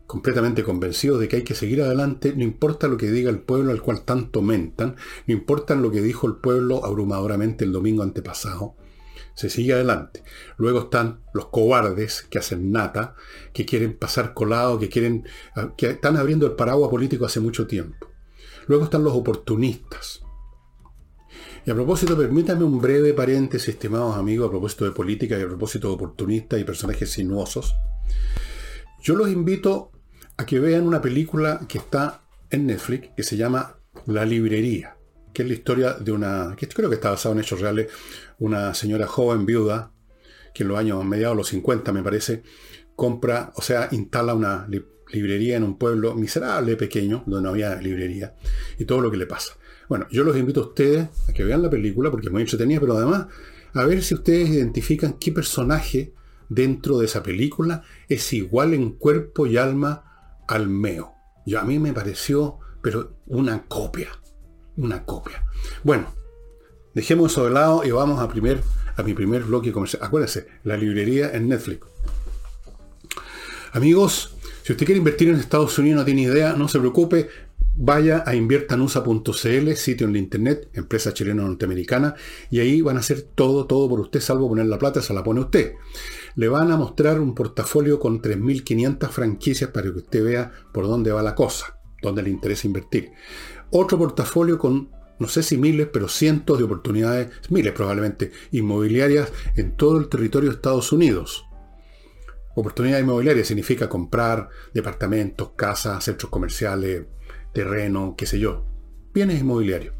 completamente 0.08 0.64
convencidos 0.64 1.20
de 1.20 1.28
que 1.28 1.36
hay 1.36 1.42
que 1.42 1.54
seguir 1.54 1.82
adelante, 1.82 2.32
no 2.34 2.42
importa 2.42 2.88
lo 2.88 2.96
que 2.96 3.10
diga 3.10 3.30
el 3.30 3.40
pueblo 3.40 3.72
al 3.72 3.82
cual 3.82 4.02
tanto 4.02 4.40
mentan, 4.40 4.96
no 5.26 5.34
importa 5.34 5.74
lo 5.74 5.90
que 5.90 6.00
dijo 6.00 6.26
el 6.26 6.36
pueblo 6.36 6.84
abrumadoramente 6.84 7.66
el 7.66 7.72
domingo 7.72 8.02
antepasado, 8.02 8.74
se 9.38 9.48
sigue 9.50 9.72
adelante. 9.72 10.24
Luego 10.56 10.80
están 10.80 11.20
los 11.32 11.46
cobardes 11.46 12.22
que 12.28 12.40
hacen 12.40 12.72
nata, 12.72 13.14
que 13.52 13.64
quieren 13.64 13.96
pasar 13.96 14.34
colado, 14.34 14.80
que 14.80 14.88
quieren, 14.88 15.28
ah, 15.54 15.74
que 15.76 15.90
están 15.90 16.16
abriendo 16.16 16.44
el 16.44 16.56
paraguas 16.56 16.90
político 16.90 17.24
hace 17.24 17.38
mucho 17.38 17.68
tiempo. 17.68 18.08
Luego 18.66 18.82
están 18.82 19.04
los 19.04 19.14
oportunistas. 19.14 20.22
Y 21.64 21.70
a 21.70 21.74
propósito, 21.76 22.16
permítame 22.16 22.64
un 22.64 22.80
breve 22.80 23.14
paréntesis, 23.14 23.68
estimados 23.68 24.16
amigos, 24.16 24.48
a 24.48 24.50
propósito 24.50 24.84
de 24.86 24.90
política 24.90 25.38
y 25.38 25.42
a 25.42 25.46
propósito 25.46 25.86
de 25.86 25.94
oportunistas 25.94 26.58
y 26.58 26.64
personajes 26.64 27.08
sinuosos. 27.08 27.76
Yo 29.00 29.14
los 29.14 29.28
invito 29.28 29.92
a 30.36 30.46
que 30.46 30.58
vean 30.58 30.84
una 30.84 31.00
película 31.00 31.60
que 31.68 31.78
está 31.78 32.22
en 32.50 32.66
Netflix 32.66 33.10
que 33.16 33.22
se 33.22 33.36
llama 33.36 33.78
La 34.04 34.24
Librería 34.24 34.97
que 35.38 35.42
es 35.42 35.48
la 35.48 35.54
historia 35.54 35.92
de 35.92 36.10
una, 36.10 36.56
que 36.56 36.66
creo 36.66 36.88
que 36.88 36.96
está 36.96 37.10
basada 37.10 37.32
en 37.32 37.40
hechos 37.40 37.60
reales, 37.60 37.86
una 38.40 38.74
señora 38.74 39.06
joven 39.06 39.46
viuda, 39.46 39.92
que 40.52 40.64
en 40.64 40.68
los 40.68 40.76
años 40.76 41.04
mediados 41.04 41.36
los 41.36 41.46
50 41.46 41.92
me 41.92 42.02
parece, 42.02 42.42
compra, 42.96 43.52
o 43.54 43.62
sea, 43.62 43.86
instala 43.92 44.34
una 44.34 44.66
librería 45.12 45.56
en 45.56 45.62
un 45.62 45.78
pueblo 45.78 46.16
miserable, 46.16 46.74
pequeño, 46.74 47.22
donde 47.24 47.44
no 47.44 47.50
había 47.50 47.76
librería, 47.76 48.34
y 48.80 48.84
todo 48.84 49.00
lo 49.00 49.12
que 49.12 49.16
le 49.16 49.26
pasa. 49.26 49.52
Bueno, 49.88 50.08
yo 50.10 50.24
los 50.24 50.36
invito 50.36 50.60
a 50.60 50.66
ustedes 50.66 51.08
a 51.28 51.32
que 51.32 51.44
vean 51.44 51.62
la 51.62 51.70
película, 51.70 52.10
porque 52.10 52.26
es 52.26 52.32
muy 52.32 52.42
entretenida, 52.42 52.80
pero 52.80 52.96
además 52.96 53.28
a 53.74 53.84
ver 53.84 54.02
si 54.02 54.14
ustedes 54.14 54.48
identifican 54.48 55.20
qué 55.20 55.30
personaje 55.30 56.14
dentro 56.48 56.98
de 56.98 57.06
esa 57.06 57.22
película 57.22 57.84
es 58.08 58.32
igual 58.32 58.74
en 58.74 58.90
cuerpo 58.90 59.46
y 59.46 59.56
alma 59.56 60.42
al 60.48 60.68
meo. 60.68 61.12
Yo 61.46 61.60
a 61.60 61.64
mí 61.64 61.78
me 61.78 61.92
pareció, 61.92 62.58
pero 62.82 63.20
una 63.28 63.68
copia 63.68 64.08
una 64.78 65.04
copia. 65.04 65.44
Bueno, 65.82 66.14
dejemos 66.94 67.32
eso 67.32 67.44
de 67.44 67.50
lado 67.50 67.84
y 67.84 67.90
vamos 67.90 68.20
a, 68.20 68.28
primer, 68.28 68.62
a 68.96 69.02
mi 69.02 69.12
primer 69.12 69.42
bloque 69.42 69.72
comercial. 69.72 70.02
Acuérdense, 70.02 70.46
la 70.64 70.76
librería 70.76 71.30
en 71.32 71.48
Netflix. 71.48 71.86
Amigos, 73.72 74.34
si 74.62 74.72
usted 74.72 74.86
quiere 74.86 74.98
invertir 74.98 75.28
en 75.28 75.36
Estados 75.36 75.78
Unidos 75.78 75.98
no 75.98 76.04
tiene 76.04 76.22
idea, 76.22 76.54
no 76.54 76.68
se 76.68 76.78
preocupe, 76.78 77.28
vaya 77.76 78.22
a 78.26 78.34
inviertanusa.cl, 78.34 79.72
sitio 79.74 80.06
en 80.06 80.12
la 80.12 80.18
internet, 80.18 80.68
empresa 80.72 81.12
chilena 81.12 81.42
norteamericana, 81.42 82.14
y 82.50 82.60
ahí 82.60 82.80
van 82.80 82.96
a 82.96 83.00
hacer 83.00 83.22
todo, 83.22 83.66
todo 83.66 83.88
por 83.88 84.00
usted, 84.00 84.20
salvo 84.20 84.48
poner 84.48 84.66
la 84.66 84.78
plata, 84.78 85.02
se 85.02 85.12
la 85.12 85.22
pone 85.22 85.40
usted. 85.40 85.74
Le 86.34 86.48
van 86.48 86.70
a 86.70 86.76
mostrar 86.76 87.20
un 87.20 87.34
portafolio 87.34 87.98
con 87.98 88.22
3.500 88.22 89.08
franquicias 89.08 89.70
para 89.70 89.90
que 89.92 89.98
usted 89.98 90.24
vea 90.24 90.52
por 90.72 90.86
dónde 90.86 91.12
va 91.12 91.22
la 91.22 91.34
cosa, 91.34 91.78
dónde 92.00 92.22
le 92.22 92.30
interesa 92.30 92.66
invertir 92.66 93.10
otro 93.70 93.98
portafolio 93.98 94.58
con, 94.58 94.90
no 95.18 95.28
sé 95.28 95.42
si 95.42 95.56
miles, 95.56 95.88
pero 95.92 96.08
cientos 96.08 96.58
de 96.58 96.64
oportunidades, 96.64 97.30
miles 97.50 97.72
probablemente, 97.72 98.32
inmobiliarias 98.52 99.32
en 99.56 99.76
todo 99.76 99.98
el 99.98 100.08
territorio 100.08 100.50
de 100.50 100.56
Estados 100.56 100.92
Unidos. 100.92 101.44
Oportunidad 102.54 102.98
inmobiliaria 102.98 103.44
significa 103.44 103.88
comprar 103.88 104.48
departamentos, 104.74 105.50
casas, 105.54 106.02
centros 106.02 106.30
comerciales, 106.30 107.06
terreno, 107.52 108.14
qué 108.16 108.26
sé 108.26 108.38
yo. 108.38 108.64
Bienes 109.14 109.40
inmobiliarios. 109.40 109.94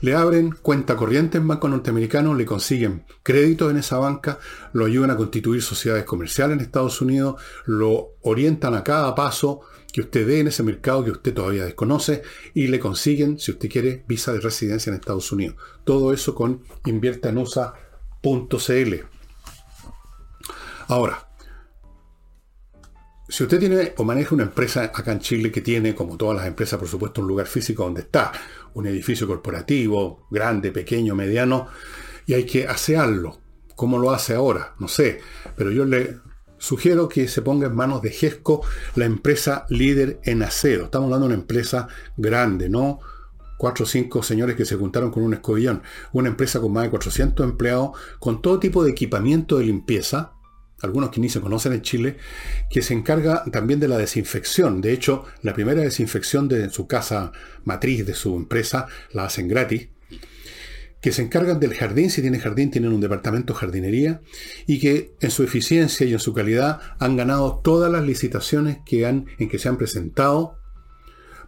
Le 0.00 0.14
abren 0.14 0.50
cuenta 0.50 0.96
corriente 0.96 1.38
en 1.38 1.46
bancos 1.46 1.70
norteamericanos, 1.70 2.36
le 2.36 2.44
consiguen 2.44 3.04
créditos 3.22 3.70
en 3.70 3.78
esa 3.78 3.98
banca, 3.98 4.38
lo 4.72 4.84
ayudan 4.84 5.12
a 5.12 5.16
constituir 5.16 5.62
sociedades 5.62 6.04
comerciales 6.04 6.56
en 6.56 6.64
Estados 6.64 7.00
Unidos, 7.00 7.40
lo 7.64 8.16
orientan 8.22 8.74
a 8.74 8.84
cada 8.84 9.14
paso 9.14 9.60
que 9.94 10.00
usted 10.00 10.26
dé 10.26 10.40
en 10.40 10.48
ese 10.48 10.64
mercado 10.64 11.04
que 11.04 11.12
usted 11.12 11.32
todavía 11.32 11.64
desconoce 11.64 12.22
y 12.52 12.66
le 12.66 12.80
consiguen, 12.80 13.38
si 13.38 13.52
usted 13.52 13.68
quiere, 13.68 14.04
visa 14.08 14.32
de 14.32 14.40
residencia 14.40 14.90
en 14.90 14.96
Estados 14.96 15.30
Unidos. 15.30 15.54
Todo 15.84 16.12
eso 16.12 16.34
con 16.34 16.64
inviertanusa.cl. 16.84 18.94
Ahora, 20.88 21.28
si 23.28 23.44
usted 23.44 23.60
tiene 23.60 23.94
o 23.96 24.02
maneja 24.02 24.34
una 24.34 24.42
empresa 24.42 24.82
acá 24.82 25.12
en 25.12 25.20
Chile 25.20 25.52
que 25.52 25.60
tiene, 25.60 25.94
como 25.94 26.16
todas 26.16 26.38
las 26.38 26.48
empresas, 26.48 26.76
por 26.76 26.88
supuesto, 26.88 27.20
un 27.20 27.28
lugar 27.28 27.46
físico 27.46 27.84
donde 27.84 28.00
está, 28.00 28.32
un 28.74 28.88
edificio 28.88 29.28
corporativo, 29.28 30.26
grande, 30.28 30.72
pequeño, 30.72 31.14
mediano, 31.14 31.68
y 32.26 32.34
hay 32.34 32.46
que 32.46 32.66
asearlo. 32.66 33.38
¿Cómo 33.76 33.98
lo 33.98 34.10
hace 34.10 34.34
ahora? 34.34 34.74
No 34.80 34.88
sé, 34.88 35.20
pero 35.56 35.70
yo 35.70 35.84
le 35.84 36.18
sugiero 36.64 37.08
que 37.08 37.28
se 37.28 37.42
ponga 37.42 37.66
en 37.66 37.74
manos 37.74 38.00
de 38.00 38.10
GESCO, 38.10 38.62
la 38.96 39.04
empresa 39.04 39.66
líder 39.68 40.20
en 40.24 40.42
acero. 40.42 40.84
Estamos 40.84 41.06
hablando 41.06 41.28
de 41.28 41.34
una 41.34 41.42
empresa 41.42 41.88
grande, 42.16 42.68
no 42.68 43.00
cuatro 43.58 43.84
o 43.84 43.86
cinco 43.86 44.22
señores 44.22 44.56
que 44.56 44.64
se 44.64 44.76
juntaron 44.76 45.10
con 45.10 45.22
un 45.22 45.34
escobillón. 45.34 45.82
Una 46.12 46.28
empresa 46.28 46.60
con 46.60 46.72
más 46.72 46.84
de 46.84 46.90
400 46.90 47.44
empleados, 47.44 47.90
con 48.18 48.40
todo 48.40 48.58
tipo 48.58 48.82
de 48.82 48.90
equipamiento 48.90 49.58
de 49.58 49.66
limpieza, 49.66 50.32
algunos 50.80 51.10
que 51.10 51.20
ni 51.20 51.28
se 51.28 51.40
conocen 51.40 51.74
en 51.74 51.82
Chile, 51.82 52.16
que 52.70 52.82
se 52.82 52.94
encarga 52.94 53.44
también 53.52 53.78
de 53.78 53.88
la 53.88 53.98
desinfección. 53.98 54.80
De 54.80 54.92
hecho, 54.92 55.24
la 55.42 55.54
primera 55.54 55.82
desinfección 55.82 56.48
de 56.48 56.70
su 56.70 56.86
casa 56.86 57.32
matriz, 57.64 58.06
de 58.06 58.14
su 58.14 58.36
empresa, 58.36 58.86
la 59.12 59.26
hacen 59.26 59.48
gratis. 59.48 59.88
Que 61.04 61.12
se 61.12 61.20
encargan 61.20 61.60
del 61.60 61.74
jardín, 61.74 62.08
si 62.08 62.22
tiene 62.22 62.40
jardín, 62.40 62.70
tienen 62.70 62.90
un 62.90 63.00
departamento 63.02 63.52
de 63.52 63.58
jardinería, 63.58 64.22
y 64.66 64.80
que 64.80 65.12
en 65.20 65.30
su 65.30 65.42
eficiencia 65.42 66.06
y 66.06 66.14
en 66.14 66.18
su 66.18 66.32
calidad 66.32 66.80
han 66.98 67.14
ganado 67.14 67.60
todas 67.62 67.92
las 67.92 68.04
licitaciones 68.04 68.78
que 68.86 69.04
han, 69.04 69.26
en 69.38 69.50
que 69.50 69.58
se 69.58 69.68
han 69.68 69.76
presentado 69.76 70.56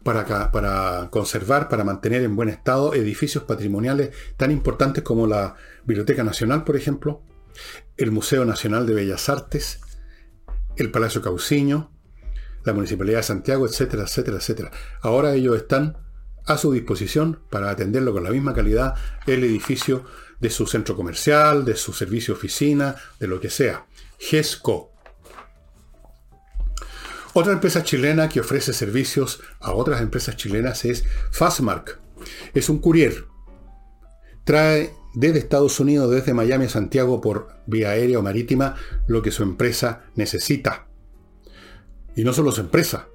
para, 0.02 0.52
para 0.52 1.08
conservar, 1.10 1.70
para 1.70 1.84
mantener 1.84 2.22
en 2.22 2.36
buen 2.36 2.50
estado 2.50 2.92
edificios 2.92 3.44
patrimoniales 3.44 4.10
tan 4.36 4.50
importantes 4.50 5.02
como 5.02 5.26
la 5.26 5.54
Biblioteca 5.86 6.22
Nacional, 6.22 6.62
por 6.64 6.76
ejemplo, 6.76 7.22
el 7.96 8.10
Museo 8.10 8.44
Nacional 8.44 8.84
de 8.84 8.92
Bellas 8.92 9.30
Artes, 9.30 9.80
el 10.76 10.90
Palacio 10.90 11.22
Cauciño, 11.22 11.90
la 12.62 12.74
Municipalidad 12.74 13.20
de 13.20 13.22
Santiago, 13.22 13.66
etcétera, 13.66 14.02
etcétera, 14.02 14.36
etcétera. 14.36 14.70
Ahora 15.00 15.32
ellos 15.32 15.56
están 15.56 15.96
a 16.46 16.56
su 16.56 16.72
disposición 16.72 17.40
para 17.50 17.70
atenderlo 17.70 18.12
con 18.12 18.24
la 18.24 18.30
misma 18.30 18.54
calidad 18.54 18.94
el 19.26 19.44
edificio 19.44 20.04
de 20.40 20.50
su 20.50 20.66
centro 20.66 20.96
comercial, 20.96 21.64
de 21.64 21.76
su 21.76 21.92
servicio 21.92 22.34
oficina, 22.34 22.96
de 23.18 23.26
lo 23.26 23.40
que 23.40 23.50
sea. 23.50 23.86
GESCO. 24.18 24.92
Otra 27.32 27.52
empresa 27.52 27.82
chilena 27.82 28.28
que 28.28 28.40
ofrece 28.40 28.72
servicios 28.72 29.40
a 29.60 29.72
otras 29.72 30.00
empresas 30.00 30.36
chilenas 30.36 30.84
es 30.84 31.04
Fastmark. 31.32 32.00
Es 32.54 32.68
un 32.68 32.78
courier. 32.78 33.26
Trae 34.44 34.92
desde 35.14 35.38
Estados 35.38 35.80
Unidos, 35.80 36.10
desde 36.10 36.34
Miami 36.34 36.66
a 36.66 36.68
Santiago 36.68 37.20
por 37.20 37.48
vía 37.66 37.90
aérea 37.90 38.18
o 38.18 38.22
marítima, 38.22 38.76
lo 39.06 39.20
que 39.22 39.30
su 39.30 39.42
empresa 39.42 40.04
necesita. 40.14 40.86
Y 42.14 42.24
no 42.24 42.32
solo 42.32 42.52
su 42.52 42.62
empresa, 42.62 43.08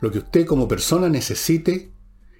lo 0.00 0.10
que 0.10 0.18
usted 0.18 0.46
como 0.46 0.66
persona 0.66 1.08
necesite 1.08 1.92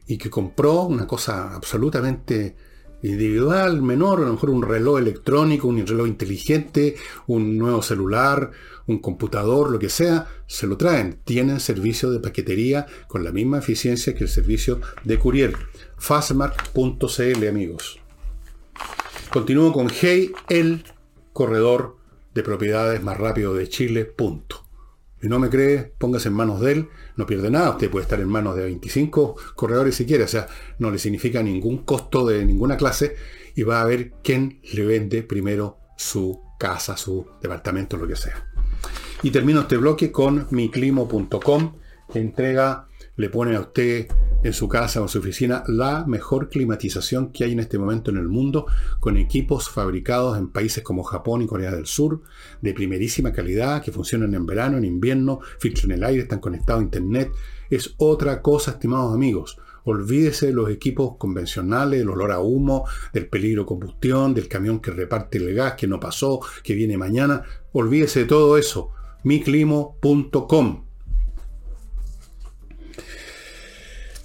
y 0.07 0.19
que 0.19 0.31
compró 0.31 0.83
una 0.83 1.07
cosa 1.07 1.55
absolutamente 1.55 2.57
individual, 3.03 3.83
menor, 3.83 4.21
a 4.21 4.27
lo 4.27 4.33
mejor 4.33 4.51
un 4.51 4.63
reloj 4.63 4.99
electrónico, 4.99 5.69
un 5.69 5.87
reloj 5.87 6.07
inteligente, 6.07 6.97
un 7.27 7.57
nuevo 7.59 7.83
celular, 7.83 8.51
un 8.87 8.99
computador, 8.99 9.71
lo 9.71 9.79
que 9.79 9.89
sea, 9.89 10.27
se 10.47 10.67
lo 10.67 10.77
traen. 10.77 11.21
Tienen 11.25 11.61
servicio 11.61 12.11
de 12.11 12.21
paquetería 12.21 12.87
con 13.09 13.25
la 13.25 13.33
misma 13.33 13.59
eficiencia 13.59 14.15
que 14.15 14.25
el 14.25 14.31
servicio 14.31 14.81
de 15.05 15.19
courier. 15.19 15.55
Fastmark.cl, 15.99 17.49
amigos. 17.49 18.01
Continúo 19.31 19.73
con 19.73 19.89
Hey, 19.91 20.33
el 20.49 20.85
corredor 21.33 21.97
de 22.35 22.43
propiedades 22.43 23.03
más 23.03 23.17
rápido 23.19 23.55
de 23.55 23.69
Chile, 23.69 24.05
punto. 24.05 24.65
Si 25.21 25.29
no 25.29 25.39
me 25.39 25.51
cree, 25.51 25.93
póngase 25.99 26.29
en 26.29 26.35
manos 26.35 26.61
de 26.61 26.73
él, 26.73 26.89
no 27.17 27.27
pierde 27.27 27.51
nada, 27.51 27.71
usted 27.71 27.91
puede 27.91 28.05
estar 28.05 28.21
en 28.21 28.29
manos 28.29 28.57
de 28.57 28.65
25 28.65 29.37
corredores 29.55 29.95
si 29.95 30.07
quiere, 30.07 30.25
o 30.25 30.29
sea, 30.29 30.47
no 30.79 30.91
le 30.91 30.99
significa 30.99 31.43
ningún 31.43 31.79
costo 31.79 32.27
de 32.27 32.45
ninguna 32.45 32.77
clase 32.77 33.17
y 33.55 33.63
va 33.63 33.81
a 33.81 33.85
ver 33.85 34.13
quién 34.23 34.61
le 34.73 34.85
vende 34.85 35.23
primero 35.23 35.79
su 35.97 36.43
casa, 36.59 36.97
su 36.97 37.27
departamento, 37.41 37.97
lo 37.97 38.07
que 38.07 38.17
sea. 38.17 38.47
Y 39.23 39.31
termino 39.31 39.61
este 39.61 39.79
bloque 39.79 40.13
con 40.13 40.47
miclimo.com, 40.51 41.77
entrega, 42.15 42.87
le 43.17 43.31
pone 43.31 43.57
a 43.57 43.61
usted 43.61 44.09
en 44.43 44.53
su 44.53 44.69
casa 44.69 45.01
o 45.01 45.05
en 45.05 45.09
su 45.09 45.19
oficina 45.19 45.65
la 45.67 46.05
mejor 46.07 46.49
climatización 46.49 47.33
que 47.33 47.45
hay 47.45 47.53
en 47.53 47.61
este 47.61 47.79
momento 47.79 48.11
en 48.11 48.19
el 48.19 48.29
mundo, 48.29 48.67
con 49.01 49.17
equipos 49.17 49.69
fabricados 49.69 50.39
en 50.39 50.51
países 50.51 50.85
como 50.85 51.03
Japón 51.03 51.43
y 51.43 51.47
Corea 51.47 51.73
del 51.73 51.87
Sur, 51.87 52.23
de 52.61 52.75
primerísima 52.75 53.33
calidad, 53.33 53.83
que 53.83 53.93
funcionan 53.93 54.35
en 54.35 54.47
verano, 54.47 54.77
en 54.77 54.85
invierno, 54.85 55.41
filtran 55.59 55.93
el 55.93 56.05
aire, 56.05 56.23
están 56.23 56.41
conectados 56.41 56.81
a 56.81 56.85
internet. 56.85 57.31
Es 57.71 57.95
otra 57.97 58.43
cosa, 58.43 58.73
estimados 58.73 59.15
amigos. 59.15 59.59
Olvídese 59.85 60.47
de 60.47 60.53
los 60.53 60.69
equipos 60.69 61.17
convencionales, 61.17 62.01
el 62.01 62.11
olor 62.11 62.33
a 62.33 62.41
humo, 62.41 62.85
del 63.13 63.29
peligro 63.29 63.63
de 63.63 63.67
combustión, 63.67 64.35
del 64.35 64.49
camión 64.49 64.81
que 64.81 64.91
reparte 64.91 65.39
el 65.39 65.55
gas, 65.55 65.75
que 65.75 65.87
no 65.87 66.01
pasó, 66.01 66.41
que 66.63 66.75
viene 66.75 66.99
mañana. 66.99 67.43
Olvídese 67.73 68.21
de 68.21 68.27
todo 68.27 68.59
eso. 68.59 68.91
miclimo.com 69.23 70.86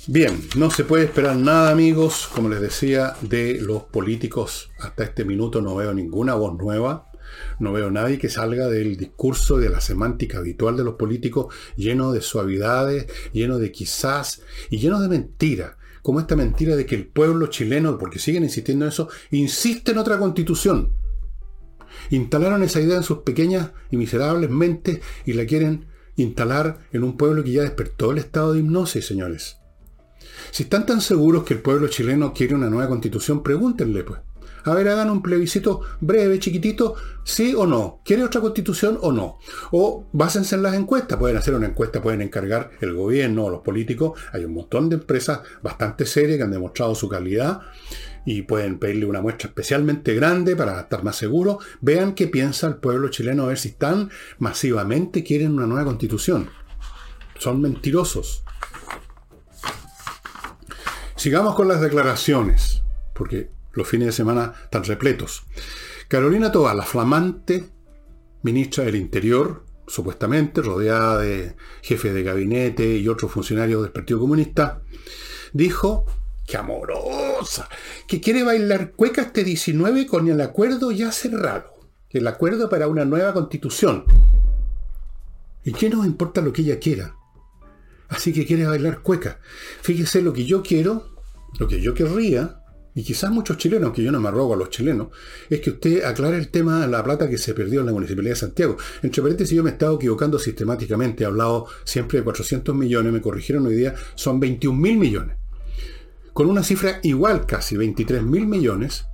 Bien, 0.08 0.42
no 0.56 0.72
se 0.72 0.84
puede 0.84 1.04
esperar 1.04 1.36
nada 1.36 1.70
amigos, 1.70 2.28
como 2.34 2.50
les 2.50 2.60
decía, 2.60 3.14
de 3.22 3.62
los 3.62 3.84
políticos. 3.84 4.72
Hasta 4.80 5.04
este 5.04 5.26
minuto 5.26 5.62
no 5.62 5.76
veo 5.76 5.94
ninguna 5.94 6.34
voz 6.34 6.58
nueva, 6.58 7.12
no 7.60 7.72
veo 7.72 7.92
nadie 7.92 8.18
que 8.18 8.28
salga 8.28 8.68
del 8.68 8.98
discurso, 8.98 9.60
de 9.60 9.70
la 9.70 9.80
semántica 9.80 10.40
habitual 10.40 10.76
de 10.76 10.84
los 10.84 10.96
políticos, 10.96 11.54
lleno 11.76 12.14
de 12.14 12.22
suavidades, 12.22 13.06
lleno 13.32 13.60
de 13.60 13.72
quizás 13.72 14.42
y 14.72 14.80
lleno 14.80 15.00
de 15.00 15.08
mentira. 15.08 15.78
Como 16.02 16.20
esta 16.20 16.36
mentira 16.36 16.76
de 16.76 16.88
que 16.88 16.96
el 16.96 17.06
pueblo 17.06 17.46
chileno, 17.46 18.00
porque 18.00 18.18
siguen 18.18 18.44
insistiendo 18.44 18.86
en 18.86 18.90
eso, 18.90 19.08
insiste 19.30 19.92
en 19.92 20.00
otra 20.00 20.18
constitución. 20.18 20.94
Instalaron 22.10 22.64
esa 22.64 22.82
idea 22.82 22.98
en 22.98 23.04
sus 23.04 23.20
pequeñas 23.20 23.70
y 23.92 23.98
miserables 23.98 24.50
mentes 24.50 25.00
y 25.28 25.34
la 25.34 25.46
quieren 25.46 25.86
instalar 26.16 26.88
en 26.92 27.04
un 27.04 27.18
pueblo 27.18 27.44
que 27.44 27.52
ya 27.52 27.62
despertó 27.62 28.12
el 28.12 28.18
estado 28.18 28.54
de 28.54 28.62
hipnosis, 28.62 29.06
señores. 29.06 29.61
Si 30.50 30.64
están 30.64 30.86
tan 30.86 31.02
seguros 31.02 31.44
que 31.44 31.54
el 31.54 31.62
pueblo 31.62 31.88
chileno 31.88 32.34
quiere 32.34 32.56
una 32.56 32.70
nueva 32.70 32.90
constitución, 32.90 33.44
pregúntenle 33.44 34.04
pues. 34.04 34.22
A 34.64 34.76
ver, 34.76 34.88
hagan 34.90 35.10
un 35.10 35.24
plebiscito 35.24 35.82
breve, 36.02 36.38
chiquitito, 36.40 36.96
sí 37.24 37.54
o 37.56 37.66
no. 37.66 38.02
¿Quiere 38.06 38.24
otra 38.24 38.42
constitución 38.42 38.98
o 39.02 39.12
no? 39.12 39.40
O 39.72 40.06
básense 40.12 40.56
en 40.56 40.64
las 40.64 40.76
encuestas. 40.76 41.18
Pueden 41.18 41.38
hacer 41.38 41.56
una 41.56 41.68
encuesta, 41.68 42.02
pueden 42.02 42.22
encargar 42.22 42.72
el 42.80 42.94
gobierno 42.94 43.46
o 43.46 43.50
los 43.50 43.62
políticos. 43.62 44.20
Hay 44.32 44.46
un 44.46 44.54
montón 44.54 44.90
de 44.90 44.98
empresas 44.98 45.42
bastante 45.64 46.06
serias 46.06 46.38
que 46.38 46.44
han 46.44 46.52
demostrado 46.52 46.94
su 46.94 47.10
calidad 47.10 47.62
y 48.24 48.44
pueden 48.44 48.78
pedirle 48.78 49.08
una 49.08 49.22
muestra 49.22 49.48
especialmente 49.50 50.14
grande 50.14 50.56
para 50.56 50.80
estar 50.80 51.04
más 51.04 51.16
seguros. 51.16 51.58
Vean 51.82 52.14
qué 52.14 52.28
piensa 52.28 52.68
el 52.68 52.76
pueblo 52.76 53.10
chileno 53.10 53.44
a 53.44 53.48
ver 53.48 53.58
si 53.58 53.70
están 53.70 54.12
masivamente 54.38 55.24
quieren 55.24 55.54
una 55.54 55.66
nueva 55.66 55.86
constitución. 55.86 56.50
Son 57.40 57.60
mentirosos. 57.60 58.44
Sigamos 61.22 61.54
con 61.54 61.68
las 61.68 61.80
declaraciones, 61.80 62.82
porque 63.14 63.52
los 63.74 63.88
fines 63.88 64.08
de 64.08 64.12
semana 64.12 64.56
están 64.64 64.84
repletos. 64.86 65.44
Carolina 66.08 66.52
Toa, 66.52 66.74
la 66.74 66.82
flamante 66.82 67.70
ministra 68.42 68.86
del 68.86 68.96
Interior, 68.96 69.64
supuestamente 69.86 70.64
rodeada 70.64 71.20
de 71.20 71.56
jefes 71.84 72.16
de 72.16 72.24
gabinete 72.24 72.98
y 72.98 73.08
otros 73.08 73.32
funcionarios 73.32 73.84
del 73.84 73.92
Partido 73.92 74.20
Comunista, 74.20 74.82
dijo 75.54 76.08
que 76.48 76.58
amorosa, 76.58 77.70
que 78.08 78.20
quiere 78.20 78.42
bailar 78.42 78.94
cueca 78.94 79.22
este 79.22 79.44
19 79.44 80.08
con 80.08 80.28
el 80.28 80.42
acuerdo 80.42 80.90
ya 80.90 81.12
cerrado, 81.12 81.82
el 82.10 82.26
acuerdo 82.26 82.68
para 82.68 82.88
una 82.88 83.06
nueva 83.06 83.32
constitución. 83.32 84.06
¿Y 85.64 85.72
qué 85.74 85.88
nos 85.88 86.04
importa 86.04 86.42
lo 86.42 86.52
que 86.52 86.64
ella 86.64 86.80
quiera? 86.80 87.16
Así 88.12 88.32
que 88.32 88.46
quiere 88.46 88.68
bailar 88.68 89.02
cueca. 89.02 89.40
Fíjese 89.82 90.22
lo 90.22 90.32
que 90.32 90.46
yo 90.46 90.62
quiero 90.62 91.12
lo 91.60 91.68
que 91.68 91.82
yo 91.82 91.94
querría, 91.94 92.58
y 92.94 93.04
quizás 93.04 93.32
muchos 93.32 93.58
chilenos, 93.58 93.94
que 93.94 94.04
yo 94.04 94.12
no 94.12 94.20
me 94.20 94.30
arrogo 94.30 94.54
a 94.54 94.58
los 94.58 94.70
chilenos, 94.70 95.10
es 95.50 95.62
que 95.62 95.72
usted 95.72 96.04
aclare 96.04 96.38
el 96.38 96.50
tema 96.50 96.82
de 96.82 96.88
la 96.88 97.04
plata 97.04 97.30
que 97.30 97.38
se 97.38 97.54
perdió 97.54 97.82
en 97.82 97.86
la 97.86 97.94
Municipalidad 97.94 98.34
de 98.34 98.40
Santiago. 98.40 98.78
Entre 99.02 99.22
paréntesis, 99.22 99.56
yo 99.56 99.64
me 99.64 99.70
he 99.70 99.74
estado 99.74 99.96
equivocando 99.96 100.38
sistemáticamente, 100.40 101.24
he 101.24 101.28
hablado 101.28 101.68
siempre 101.84 102.20
de 102.20 102.24
400 102.24 102.76
millones, 102.76 103.14
me 103.14 103.22
corrigieron 103.22 103.66
hoy 103.68 103.76
día, 103.76 103.96
son 104.16 104.40
21 104.40 104.78
mil 104.78 104.98
millones. 104.98 105.38
Con 106.34 106.50
una 106.50 106.64
cifra 106.64 107.00
igual 107.04 107.46
casi, 107.46 107.78
23 107.78 108.24
mil 108.24 108.48
millones 108.48 109.06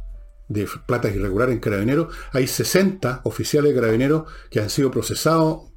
de 0.47 0.67
plata 0.85 1.09
irregular 1.09 1.49
en 1.49 1.59
carabineros, 1.59 2.15
hay 2.31 2.47
60 2.47 3.21
oficiales 3.25 3.73
de 3.73 3.79
carabineros 3.79 4.31
que 4.49 4.59
han 4.59 4.69
sido 4.69 4.91
procesados 4.91 5.71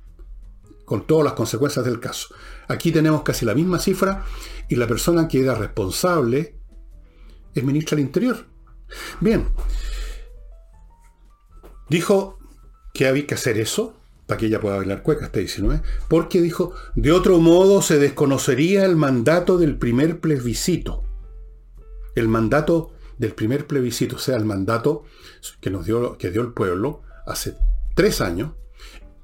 con 0.91 1.07
todas 1.07 1.23
las 1.23 1.35
consecuencias 1.35 1.85
del 1.85 2.01
caso. 2.01 2.35
Aquí 2.67 2.91
tenemos 2.91 3.23
casi 3.23 3.47
la 3.47 3.55
misma 3.55 3.79
cifra 3.79 4.25
y 4.69 4.75
la 4.75 4.89
persona 4.89 5.29
que 5.29 5.41
era 5.41 5.55
responsable 5.55 6.57
es 7.55 7.63
ministra 7.63 7.95
del 7.95 8.07
Interior. 8.07 8.45
Bien, 9.21 9.47
dijo 11.89 12.41
que 12.93 13.07
había 13.07 13.25
que 13.25 13.35
hacer 13.35 13.57
eso 13.59 13.95
para 14.27 14.37
que 14.37 14.47
ella 14.47 14.61
pueda 14.61 14.79
bailar 14.79 15.05
cueca 15.05 15.27
hasta 15.27 15.39
19, 15.39 15.81
porque 16.09 16.41
dijo, 16.41 16.75
de 16.97 17.13
otro 17.13 17.39
modo 17.39 17.83
se 17.83 18.01
desconocería 18.01 18.85
el 18.85 18.97
mandato 18.97 19.59
del 19.59 19.79
primer 19.79 20.19
plebiscito. 20.19 21.05
El 22.17 22.27
mandato 22.27 22.95
del 23.17 23.33
primer 23.33 23.69
plebiscito, 23.69 24.17
o 24.17 24.19
sea, 24.19 24.37
el 24.37 24.45
mandato 24.45 25.05
que 25.61 25.71
nos 25.71 25.87
dio, 25.87 26.19
que 26.19 26.33
dio 26.33 26.41
el 26.43 26.53
pueblo 26.53 27.03
hace 27.29 27.55
tres 27.95 28.21
años, 28.21 28.55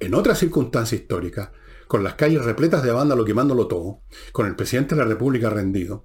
en 0.00 0.14
otra 0.14 0.34
circunstancia 0.34 0.96
histórica, 0.96 1.52
con 1.86 2.02
las 2.02 2.14
calles 2.14 2.44
repletas 2.44 2.82
de 2.82 2.92
vándalo 2.92 3.24
quemándolo 3.24 3.66
todo, 3.66 4.00
con 4.32 4.46
el 4.46 4.56
presidente 4.56 4.94
de 4.94 5.02
la 5.02 5.08
República 5.08 5.50
rendido. 5.50 6.04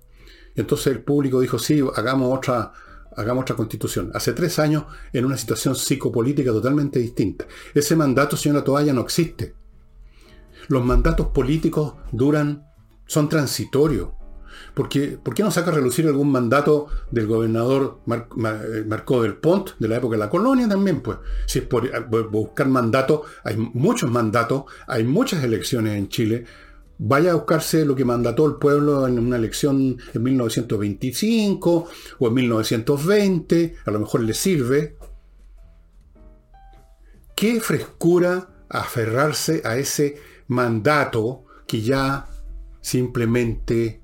Y 0.55 0.61
entonces 0.61 0.87
el 0.87 1.03
público 1.03 1.39
dijo, 1.39 1.57
sí, 1.59 1.83
hagamos 1.95 2.37
otra, 2.37 2.71
hagamos 3.15 3.43
otra 3.43 3.55
constitución. 3.55 4.11
Hace 4.13 4.33
tres 4.33 4.59
años, 4.59 4.85
en 5.13 5.25
una 5.25 5.37
situación 5.37 5.75
psicopolítica 5.75 6.51
totalmente 6.51 6.99
distinta. 6.99 7.45
Ese 7.73 7.95
mandato, 7.95 8.37
señora 8.37 8.63
Toalla, 8.63 8.93
no 8.93 9.01
existe. 9.01 9.55
Los 10.67 10.85
mandatos 10.85 11.27
políticos 11.27 11.95
duran, 12.11 12.65
son 13.07 13.27
transitorios. 13.27 14.09
Porque, 14.73 15.17
¿Por 15.21 15.33
qué 15.33 15.43
no 15.43 15.51
saca 15.51 15.71
a 15.71 15.75
relucir 15.75 16.07
algún 16.07 16.31
mandato 16.31 16.87
del 17.09 17.27
gobernador 17.27 17.99
eh, 18.07 18.85
Marcó 18.87 19.21
del 19.21 19.35
Pont 19.35 19.71
de 19.79 19.87
la 19.87 19.97
época 19.97 20.15
de 20.15 20.19
la 20.19 20.29
colonia 20.29 20.67
también? 20.67 21.01
Pues, 21.01 21.17
si 21.45 21.59
es 21.59 21.65
por, 21.65 21.89
buscar 22.29 22.67
mandatos, 22.67 23.21
hay 23.43 23.57
muchos 23.57 24.09
mandatos, 24.09 24.63
hay 24.87 25.03
muchas 25.03 25.43
elecciones 25.43 25.97
en 25.97 26.09
Chile. 26.09 26.45
Vaya 26.97 27.31
a 27.31 27.35
buscarse 27.35 27.83
lo 27.83 27.95
que 27.95 28.05
mandató 28.05 28.45
el 28.45 28.55
pueblo 28.55 29.07
en 29.07 29.17
una 29.17 29.35
elección 29.35 29.97
en 30.13 30.23
1925 30.23 31.87
o 32.19 32.27
en 32.27 32.33
1920, 32.33 33.75
a 33.85 33.91
lo 33.91 33.99
mejor 33.99 34.21
le 34.21 34.33
sirve. 34.33 34.97
Qué 37.35 37.59
frescura 37.59 38.49
aferrarse 38.69 39.61
a 39.65 39.77
ese 39.77 40.17
mandato 40.47 41.45
que 41.65 41.81
ya 41.81 42.27
simplemente 42.81 44.00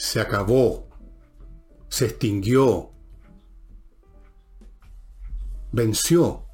se 0.00 0.18
acabó, 0.18 0.88
se 1.90 2.06
extinguió, 2.06 2.90
venció, 5.72 6.46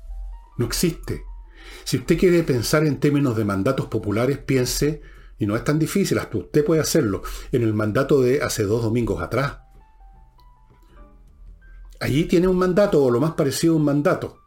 no 0.58 0.66
existe. 0.66 1.22
Si 1.84 1.98
usted 1.98 2.18
quiere 2.18 2.42
pensar 2.42 2.84
en 2.84 2.98
términos 2.98 3.36
de 3.36 3.44
mandatos 3.44 3.86
populares, 3.86 4.38
piense, 4.38 5.00
y 5.38 5.46
no 5.46 5.54
es 5.54 5.62
tan 5.62 5.78
difícil, 5.78 6.18
hasta 6.18 6.38
usted 6.38 6.64
puede 6.64 6.80
hacerlo, 6.80 7.22
en 7.52 7.62
el 7.62 7.72
mandato 7.72 8.20
de 8.20 8.42
hace 8.42 8.64
dos 8.64 8.82
domingos 8.82 9.22
atrás. 9.22 9.60
Allí 12.00 12.24
tiene 12.24 12.48
un 12.48 12.58
mandato, 12.58 13.04
o 13.04 13.12
lo 13.12 13.20
más 13.20 13.34
parecido 13.34 13.74
a 13.74 13.76
un 13.76 13.84
mandato. 13.84 14.40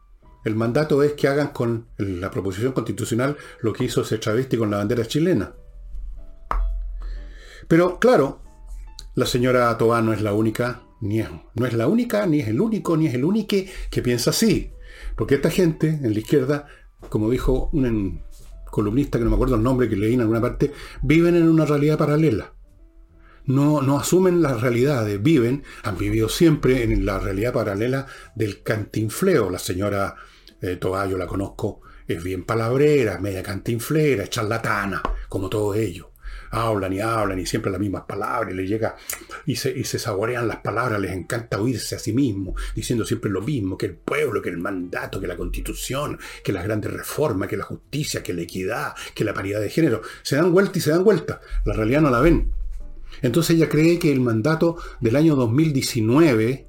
El 0.44 0.58
mandato 0.58 1.02
es 1.04 1.14
que 1.14 1.30
hagan 1.30 1.54
con 1.54 1.88
la 1.98 2.30
proposición 2.30 2.74
constitucional 2.74 3.38
lo 3.62 3.72
que 3.72 3.86
hizo 3.86 4.02
ese 4.02 4.18
travesti 4.18 4.58
con 4.58 4.70
la 4.70 4.78
bandera 4.78 5.06
chilena. 5.06 5.54
Pero 7.70 7.98
claro, 7.98 8.49
la 9.20 9.26
señora 9.26 9.78
Tobá 9.78 10.02
no 10.02 10.14
es 10.14 10.22
la 10.22 10.32
única, 10.32 10.82
ni 11.02 11.20
es, 11.20 11.28
no 11.54 11.66
es 11.66 11.74
la 11.74 11.90
única, 11.90 12.26
ni 12.26 12.40
es 12.40 12.48
el 12.48 12.62
único, 12.62 12.96
ni 12.96 13.08
es 13.08 13.14
el 13.16 13.26
único 13.26 13.58
que 13.92 14.02
piensa 14.02 14.30
así. 14.30 14.72
Porque 15.18 15.36
esta 15.36 15.50
gente 15.50 15.90
en 15.90 16.14
la 16.14 16.20
izquierda, 16.20 16.68
como 17.10 17.30
dijo 17.30 17.70
un 17.74 18.24
columnista 18.72 19.18
que 19.18 19.26
no 19.26 19.32
me 19.32 19.36
acuerdo 19.36 19.56
el 19.56 19.64
nombre 19.64 19.90
que 19.90 19.98
leí 19.98 20.14
en 20.14 20.22
alguna 20.22 20.40
parte, 20.40 20.72
viven 21.02 21.36
en 21.36 21.50
una 21.50 21.66
realidad 21.66 21.98
paralela. 21.98 22.54
No, 23.44 23.82
no 23.82 24.00
asumen 24.00 24.42
las 24.42 24.62
realidades, 24.62 25.22
viven, 25.22 25.64
han 25.84 25.98
vivido 25.98 26.30
siempre 26.30 26.84
en 26.84 27.06
la 27.06 27.20
realidad 27.20 27.52
paralela 27.52 28.06
del 28.36 28.64
cantinfleo. 28.64 29.50
La 29.50 29.60
señora 29.60 30.16
eh, 30.62 30.80
yo 30.82 31.18
la 31.18 31.28
conozco, 31.28 31.82
es 32.08 32.24
bien 32.24 32.46
palabrera, 32.46 33.20
media 33.20 33.44
cantinflera, 33.44 34.30
charlatana, 34.30 35.02
como 35.28 35.50
todos 35.50 35.76
ellos 35.76 36.09
hablan 36.52 36.94
y 36.94 37.00
hablan 37.00 37.40
y 37.40 37.46
siempre 37.46 37.72
las 37.72 37.80
mismas 37.80 38.04
palabras, 38.04 38.54
y 38.54 38.58
les 38.58 38.70
llega 38.70 38.96
y 39.46 39.56
se, 39.56 39.72
y 39.78 39.84
se 39.84 40.00
saborean 40.00 40.48
las 40.48 40.58
palabras, 40.58 41.00
les 41.00 41.12
encanta 41.12 41.62
oírse 41.62 41.96
a 41.96 42.00
sí 42.00 42.14
mismos, 42.14 42.62
diciendo 42.76 43.06
siempre 43.06 43.30
lo 43.30 43.42
mismo, 43.42 43.78
que 43.78 43.88
el 43.88 43.96
pueblo, 43.96 44.42
que 44.42 44.50
el 44.50 44.58
mandato, 44.58 45.20
que 45.20 45.28
la 45.28 45.38
constitución, 45.38 46.20
que 46.44 46.52
las 46.52 46.64
grandes 46.64 46.92
reformas, 46.92 47.50
que 47.50 47.58
la 47.58 47.66
justicia, 47.66 48.24
que 48.24 48.34
la 48.34 48.42
equidad, 48.42 48.94
que 49.14 49.24
la 49.24 49.34
paridad 49.34 49.62
de 49.62 49.70
género. 49.70 50.02
Se 50.24 50.36
dan 50.36 50.52
vuelta 50.52 50.78
y 50.78 50.82
se 50.82 50.92
dan 50.92 51.04
vuelta. 51.04 51.42
La 51.66 51.74
realidad 51.74 52.02
no 52.02 52.10
la 52.10 52.22
ven. 52.22 52.52
Entonces 53.22 53.56
ella 53.56 53.70
cree 53.70 54.00
que 54.00 54.12
el 54.12 54.22
mandato 54.22 54.78
del 55.02 55.16
año 55.16 55.36
2019 55.36 56.69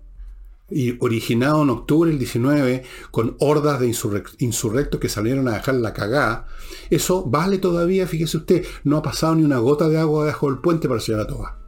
y 0.71 0.97
originado 1.01 1.63
en 1.63 1.71
octubre 1.71 2.11
del 2.11 2.19
19 2.19 2.85
con 3.11 3.37
hordas 3.41 3.81
de 3.81 3.93
insurrectos 4.39 5.01
que 5.01 5.09
salieron 5.09 5.49
a 5.49 5.55
dejar 5.55 5.75
la 5.77 5.93
cagada, 5.93 6.47
eso 6.91 7.25
vale 7.25 7.59
todavía, 7.59 8.07
fíjese 8.07 8.37
usted, 8.37 8.65
no 8.85 8.97
ha 8.97 9.03
pasado 9.03 9.35
ni 9.35 9.45
una 9.45 9.59
gota 9.59 9.89
de 9.89 9.99
agua 9.99 10.25
debajo 10.25 10.51
del 10.51 10.61
puente 10.61 10.89
para 10.89 10.99
la 10.99 11.05
señora 11.05 11.27
Toba. 11.27 11.59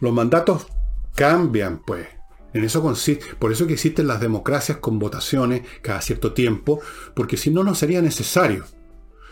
Los 0.00 0.12
mandatos 0.12 0.66
cambian, 1.14 1.82
pues. 1.84 2.08
En 2.52 2.64
eso 2.64 2.82
consiste, 2.82 3.24
por 3.38 3.52
eso 3.52 3.66
que 3.66 3.74
existen 3.74 4.08
las 4.08 4.20
democracias 4.20 4.78
con 4.78 4.98
votaciones 4.98 5.62
cada 5.82 6.00
cierto 6.00 6.32
tiempo, 6.32 6.80
porque 7.14 7.36
si 7.36 7.50
no, 7.50 7.62
no 7.62 7.74
sería 7.74 8.02
necesario. 8.02 8.64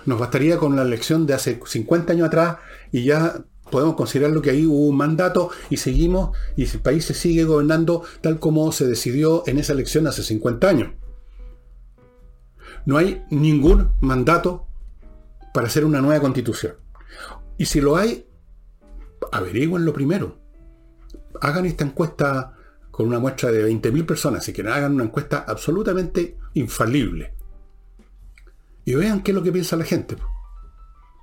Nos 0.07 0.21
bastaría 0.21 0.57
con 0.59 0.77
la 0.77 0.83
elección 0.83 1.27
de 1.27 1.35
hace 1.35 1.61
50 1.65 2.13
años 2.13 2.29
atrás 2.29 2.59
y 2.93 3.05
ya 3.05 3.45
podemos 3.71 3.95
considerarlo 3.95 4.43
que 4.43 4.51
ahí 4.51 4.67
hubo 4.67 4.87
un 4.89 4.97
mandato 4.97 5.51
y 5.71 5.77
seguimos 5.77 6.37
y 6.57 6.65
el 6.65 6.81
país 6.81 7.05
se 7.05 7.15
sigue 7.15 7.45
gobernando 7.45 8.03
tal 8.21 8.39
como 8.39 8.71
se 8.73 8.87
decidió 8.87 9.43
en 9.47 9.59
esa 9.59 9.73
elección 9.73 10.07
hace 10.07 10.23
50 10.23 10.69
años. 10.69 10.93
No 12.87 12.97
hay 12.97 13.23
ningún 13.31 13.93
mandato 14.01 14.67
para 15.53 15.67
hacer 15.67 15.85
una 15.85 16.01
nueva 16.01 16.21
constitución. 16.21 16.75
Y 17.57 17.67
si 17.67 17.81
lo 17.81 17.97
hay, 17.97 18.27
lo 19.85 19.93
primero. 19.93 20.39
Hagan 21.41 21.67
esta 21.67 21.85
encuesta 21.85 22.55
con 22.91 23.07
una 23.07 23.19
muestra 23.19 23.51
de 23.53 23.71
20.000 23.71 24.07
personas, 24.07 24.45
si 24.45 24.53
quieren, 24.53 24.73
hagan 24.73 24.95
una 24.95 25.05
encuesta 25.05 25.45
absolutamente 25.47 26.37
infalible. 26.55 27.35
Y 28.85 28.95
vean 28.95 29.23
qué 29.23 29.33
es 29.33 29.35
lo 29.35 29.43
que 29.43 29.53
piensa 29.53 29.77
la 29.77 29.85
gente. 29.85 30.17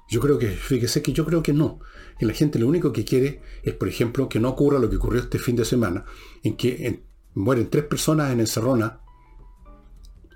Yo 0.08 0.20
creo 0.20 0.38
que, 0.38 0.50
fíjese 0.50 1.02
que 1.02 1.13
yo 1.13 1.26
creo 1.26 1.41
que 1.41 1.54
no. 1.54 1.80
Que 2.20 2.26
la 2.26 2.34
gente 2.34 2.60
lo 2.60 2.68
único 2.68 2.91
que 2.91 3.06
quiere 3.06 3.41
es, 3.63 3.74
por 3.74 3.88
ejemplo, 3.88 4.30
que 4.30 4.39
no 4.39 4.50
ocurra 4.50 4.80
lo 4.80 4.89
que 4.89 4.98
ocurrió 4.98 5.22
este 5.22 5.39
fin 5.39 5.56
de 5.56 5.65
semana, 5.65 6.06
en 6.44 6.56
que 6.56 7.04
mueren 7.34 7.70
tres 7.70 7.86
personas 7.86 8.32
en 8.32 8.39
Encerrona. 8.39 9.02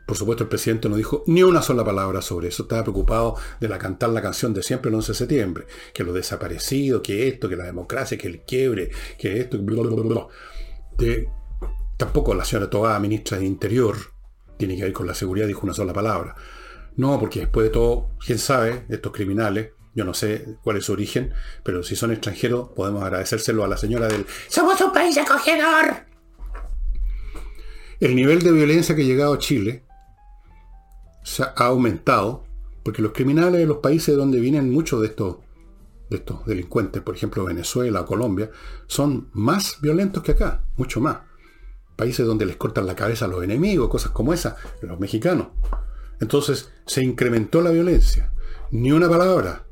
Por 0.08 0.18
supuesto, 0.18 0.44
el 0.44 0.50
presidente 0.50 0.90
no 0.90 0.96
dijo 0.96 1.24
ni 1.28 1.44
una 1.44 1.62
sola 1.62 1.86
palabra 1.86 2.22
sobre 2.24 2.48
eso. 2.48 2.64
Estaba 2.64 2.82
preocupado 2.82 3.36
de 3.60 3.70
la 3.70 3.78
cantar 3.78 4.10
la 4.10 4.24
canción 4.24 4.56
de 4.56 4.64
siempre 4.64 4.90
el 4.90 4.96
11 4.96 5.12
de 5.12 5.18
septiembre. 5.18 5.68
Que 5.94 6.04
lo 6.04 6.14
desaparecido, 6.14 7.04
que 7.04 7.28
esto, 7.28 7.48
que 7.48 7.56
la 7.56 7.66
democracia, 7.66 8.18
que 8.18 8.28
el 8.28 8.42
quiebre, 8.42 8.90
que 9.20 9.40
esto, 9.40 9.60
De, 10.98 11.30
tampoco 11.96 12.34
la 12.34 12.44
señora 12.44 12.72
Toa, 12.72 13.00
ministra 13.00 13.38
de 13.38 13.46
Interior, 13.46 13.98
tiene 14.58 14.76
que 14.76 14.84
ver 14.84 14.94
con 14.94 15.06
la 15.06 15.14
seguridad, 15.14 15.46
dijo 15.46 15.62
una 15.64 15.76
sola 15.76 15.94
palabra. 15.94 16.36
No, 16.96 17.20
porque 17.20 17.42
después 17.42 17.66
de 17.66 17.72
todo, 17.72 18.10
quién 18.26 18.40
sabe, 18.40 18.86
estos 18.90 19.12
criminales, 19.12 19.72
yo 19.96 20.06
no 20.06 20.14
sé 20.14 20.58
cuál 20.64 20.78
es 20.78 20.86
su 20.86 20.94
origen, 20.94 21.34
pero 21.64 21.84
si 21.84 21.96
son 21.96 22.12
extranjeros, 22.12 22.70
podemos 22.76 23.04
agradecérselo 23.04 23.64
a 23.64 23.68
la 23.68 23.78
señora 23.78 24.08
del 24.08 24.26
¡Somos 24.48 24.80
un 24.82 24.94
país 24.94 25.18
acogedor! 25.18 26.06
El 28.00 28.16
nivel 28.16 28.42
de 28.42 28.52
violencia 28.52 28.96
que 28.96 29.02
ha 29.02 29.06
llegado 29.06 29.34
a 29.34 29.40
Chile 29.40 29.84
se 31.24 31.44
ha 31.44 31.54
aumentado, 31.58 32.46
porque 32.84 33.02
los 33.02 33.12
criminales 33.12 33.60
de 33.60 33.68
los 33.68 33.80
países 33.80 34.16
donde 34.16 34.40
vienen 34.40 34.72
muchos 34.72 35.02
de 35.02 35.08
estos, 35.08 35.38
de 36.10 36.18
estos 36.18 36.46
delincuentes, 36.46 37.02
por 37.02 37.16
ejemplo 37.16 37.44
Venezuela 37.44 38.02
o 38.02 38.06
Colombia, 38.06 38.52
son 38.88 39.30
más 39.34 39.80
violentos 39.82 40.24
que 40.24 40.32
acá, 40.32 40.64
mucho 40.78 41.02
más. 41.02 41.20
Países 41.98 42.26
donde 42.26 42.46
les 42.46 42.56
cortan 42.56 42.88
la 42.88 42.96
cabeza 42.96 43.26
a 43.26 43.28
los 43.28 43.44
enemigos, 43.44 43.90
cosas 43.90 44.12
como 44.12 44.34
esas, 44.34 44.56
los 44.82 44.98
mexicanos. 44.98 45.48
Entonces 46.20 46.72
se 46.86 47.04
incrementó 47.04 47.62
la 47.62 47.72
violencia. 47.72 48.32
Ni 48.72 48.92
una 48.92 49.10
palabra. 49.10 49.66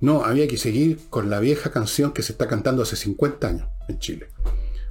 No, 0.00 0.24
había 0.24 0.48
que 0.48 0.56
seguir 0.56 0.98
con 1.10 1.30
la 1.30 1.38
vieja 1.38 1.70
canción 1.70 2.12
que 2.12 2.22
se 2.22 2.32
está 2.32 2.48
cantando 2.48 2.82
hace 2.82 2.96
50 2.96 3.46
años 3.46 3.68
en 3.88 3.98
Chile. 3.98 4.28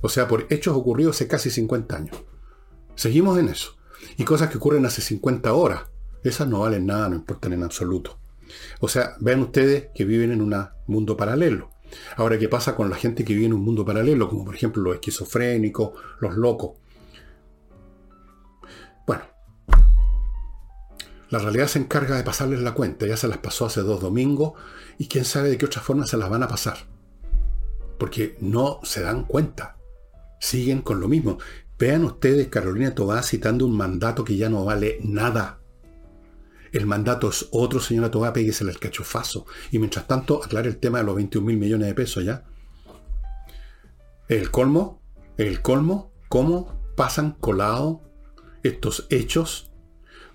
O 0.01 0.09
sea, 0.09 0.27
por 0.27 0.47
hechos 0.49 0.75
ocurridos 0.75 1.15
hace 1.15 1.27
casi 1.27 1.49
50 1.49 1.95
años. 1.95 2.17
Seguimos 2.95 3.37
en 3.37 3.49
eso. 3.49 3.77
Y 4.17 4.23
cosas 4.23 4.49
que 4.49 4.57
ocurren 4.57 4.85
hace 4.85 5.01
50 5.01 5.53
horas. 5.53 5.83
Esas 6.23 6.47
no 6.47 6.59
valen 6.59 6.85
nada, 6.85 7.09
no 7.09 7.15
importan 7.15 7.53
en 7.53 7.63
absoluto. 7.63 8.19
O 8.79 8.87
sea, 8.87 9.15
vean 9.19 9.41
ustedes 9.41 9.89
que 9.93 10.05
viven 10.05 10.31
en 10.31 10.41
un 10.41 10.55
mundo 10.87 11.17
paralelo. 11.17 11.71
Ahora, 12.15 12.37
¿qué 12.37 12.47
pasa 12.47 12.75
con 12.75 12.89
la 12.89 12.95
gente 12.95 13.23
que 13.25 13.33
vive 13.33 13.47
en 13.47 13.53
un 13.53 13.61
mundo 13.61 13.85
paralelo? 13.85 14.29
Como 14.29 14.45
por 14.45 14.55
ejemplo 14.55 14.81
los 14.81 14.95
esquizofrénicos, 14.95 15.91
los 16.19 16.35
locos. 16.35 16.77
La 21.31 21.39
realidad 21.39 21.67
se 21.67 21.79
encarga 21.79 22.17
de 22.17 22.23
pasarles 22.23 22.59
la 22.59 22.73
cuenta. 22.73 23.07
Ya 23.07 23.15
se 23.15 23.29
las 23.29 23.37
pasó 23.37 23.65
hace 23.65 23.81
dos 23.81 24.01
domingos 24.01 24.53
y 24.97 25.07
quién 25.07 25.23
sabe 25.23 25.49
de 25.49 25.57
qué 25.57 25.65
otra 25.65 25.81
forma 25.81 26.05
se 26.05 26.17
las 26.17 26.29
van 26.29 26.43
a 26.43 26.47
pasar. 26.49 26.77
Porque 27.97 28.35
no 28.41 28.81
se 28.83 29.01
dan 29.01 29.23
cuenta. 29.23 29.77
Siguen 30.41 30.81
con 30.81 30.99
lo 30.99 31.07
mismo. 31.07 31.37
Vean 31.79 32.03
ustedes 32.03 32.49
Carolina 32.49 32.93
Tobá 32.93 33.23
citando 33.23 33.65
un 33.65 33.77
mandato 33.77 34.25
que 34.25 34.35
ya 34.35 34.49
no 34.49 34.65
vale 34.65 34.99
nada. 35.03 35.61
El 36.73 36.85
mandato 36.85 37.29
es 37.29 37.47
otro, 37.51 37.79
señora 37.79 38.11
Tobá, 38.11 38.33
péguese 38.33 38.65
el 38.65 38.77
cachofazo. 38.77 39.45
Y 39.71 39.79
mientras 39.79 40.07
tanto, 40.07 40.43
aclare 40.43 40.67
el 40.67 40.77
tema 40.77 40.97
de 40.97 41.05
los 41.05 41.15
21 41.15 41.47
mil 41.47 41.57
millones 41.57 41.87
de 41.87 41.93
pesos 41.93 42.25
ya. 42.25 42.43
El 44.27 44.51
colmo, 44.51 45.01
el 45.37 45.61
colmo, 45.61 46.11
cómo 46.27 46.93
pasan 46.97 47.31
colado 47.31 48.01
estos 48.63 49.07
hechos 49.09 49.70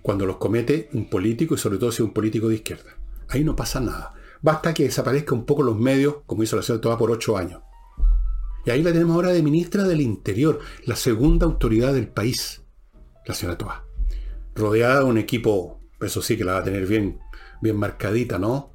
cuando 0.07 0.25
los 0.25 0.37
comete 0.37 0.89
un 0.93 1.11
político 1.11 1.57
y 1.57 1.59
sobre 1.59 1.79
todo 1.79 1.91
si 1.91 1.97
es 1.97 2.07
un 2.07 2.13
político 2.13 2.49
de 2.49 2.55
izquierda. 2.55 2.97
Ahí 3.29 3.43
no 3.43 3.57
pasa 3.57 3.81
nada. 3.81 4.15
Basta 4.41 4.73
que 4.73 4.85
desaparezca 4.85 5.35
un 5.35 5.45
poco 5.45 5.65
los 5.65 5.77
medios, 5.77 6.19
como 6.27 6.45
hizo 6.45 6.55
la 6.55 6.63
señora 6.63 6.81
Toa 6.81 6.97
por 6.97 7.11
ocho 7.11 7.37
años. 7.37 7.61
Y 8.65 8.71
ahí 8.71 8.85
la 8.85 8.93
tenemos 8.93 9.17
ahora 9.17 9.33
de 9.33 9.43
ministra 9.43 9.83
del 9.83 10.01
Interior, 10.01 10.61
la 10.85 10.95
segunda 10.95 11.45
autoridad 11.45 11.93
del 11.93 12.07
país, 12.07 12.63
la 13.27 13.35
señora 13.35 13.59
Toa. 13.59 13.85
Rodeada 14.55 15.01
de 15.01 15.07
un 15.07 15.19
equipo, 15.19 15.81
eso 16.01 16.23
sí 16.23 16.37
que 16.37 16.45
la 16.45 16.53
va 16.53 16.59
a 16.61 16.65
tener 16.65 16.87
bien, 16.87 17.19
bien 17.61 17.77
marcadita, 17.77 18.39
¿no? 18.39 18.75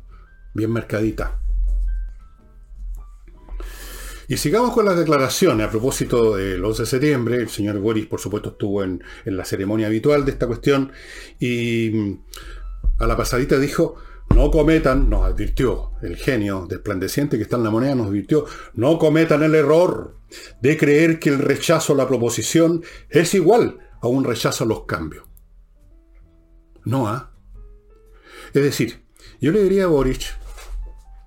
Bien 0.53 0.69
marcadita. 0.69 1.40
Y 4.31 4.37
sigamos 4.37 4.71
con 4.73 4.85
las 4.85 4.95
declaraciones. 4.95 5.67
A 5.67 5.69
propósito 5.69 6.37
del 6.37 6.63
11 6.63 6.83
de 6.83 6.85
septiembre, 6.85 7.35
el 7.35 7.49
señor 7.49 7.77
Boris, 7.79 8.05
por 8.05 8.21
supuesto, 8.21 8.51
estuvo 8.51 8.81
en, 8.81 9.03
la 9.25 9.43
ceremonia 9.43 9.87
habitual 9.87 10.23
de 10.23 10.31
esta 10.31 10.47
cuestión 10.47 10.93
y 11.37 11.89
mm, 11.89 12.23
a 12.99 13.07
la 13.07 13.17
pasadita 13.17 13.59
dijo, 13.59 13.97
no 14.33 14.49
cometan, 14.49 15.09
nos 15.09 15.25
advirtió 15.25 15.91
el 16.01 16.15
genio 16.15 16.65
desplandeciente 16.65 17.35
que 17.35 17.43
está 17.43 17.57
en 17.57 17.65
la 17.65 17.71
moneda, 17.71 17.93
nos 17.93 18.07
advirtió, 18.07 18.45
no 18.73 18.97
cometan 18.97 19.43
el 19.43 19.53
error 19.53 20.15
de 20.61 20.77
creer 20.77 21.19
que 21.19 21.27
el 21.27 21.39
rechazo 21.39 21.91
a 21.91 21.97
la 21.97 22.07
proposición 22.07 22.85
es 23.09 23.33
igual 23.33 23.79
a 24.01 24.07
un 24.07 24.23
rechazo 24.23 24.63
a 24.63 24.67
los 24.67 24.85
cambios. 24.85 25.25
No, 26.85 27.09
¿ah? 27.09 27.33
Es 28.53 28.63
decir, 28.63 29.03
yo 29.41 29.51
le 29.51 29.61
diría 29.61 29.83
a 29.83 29.87
Boris, 29.87 30.35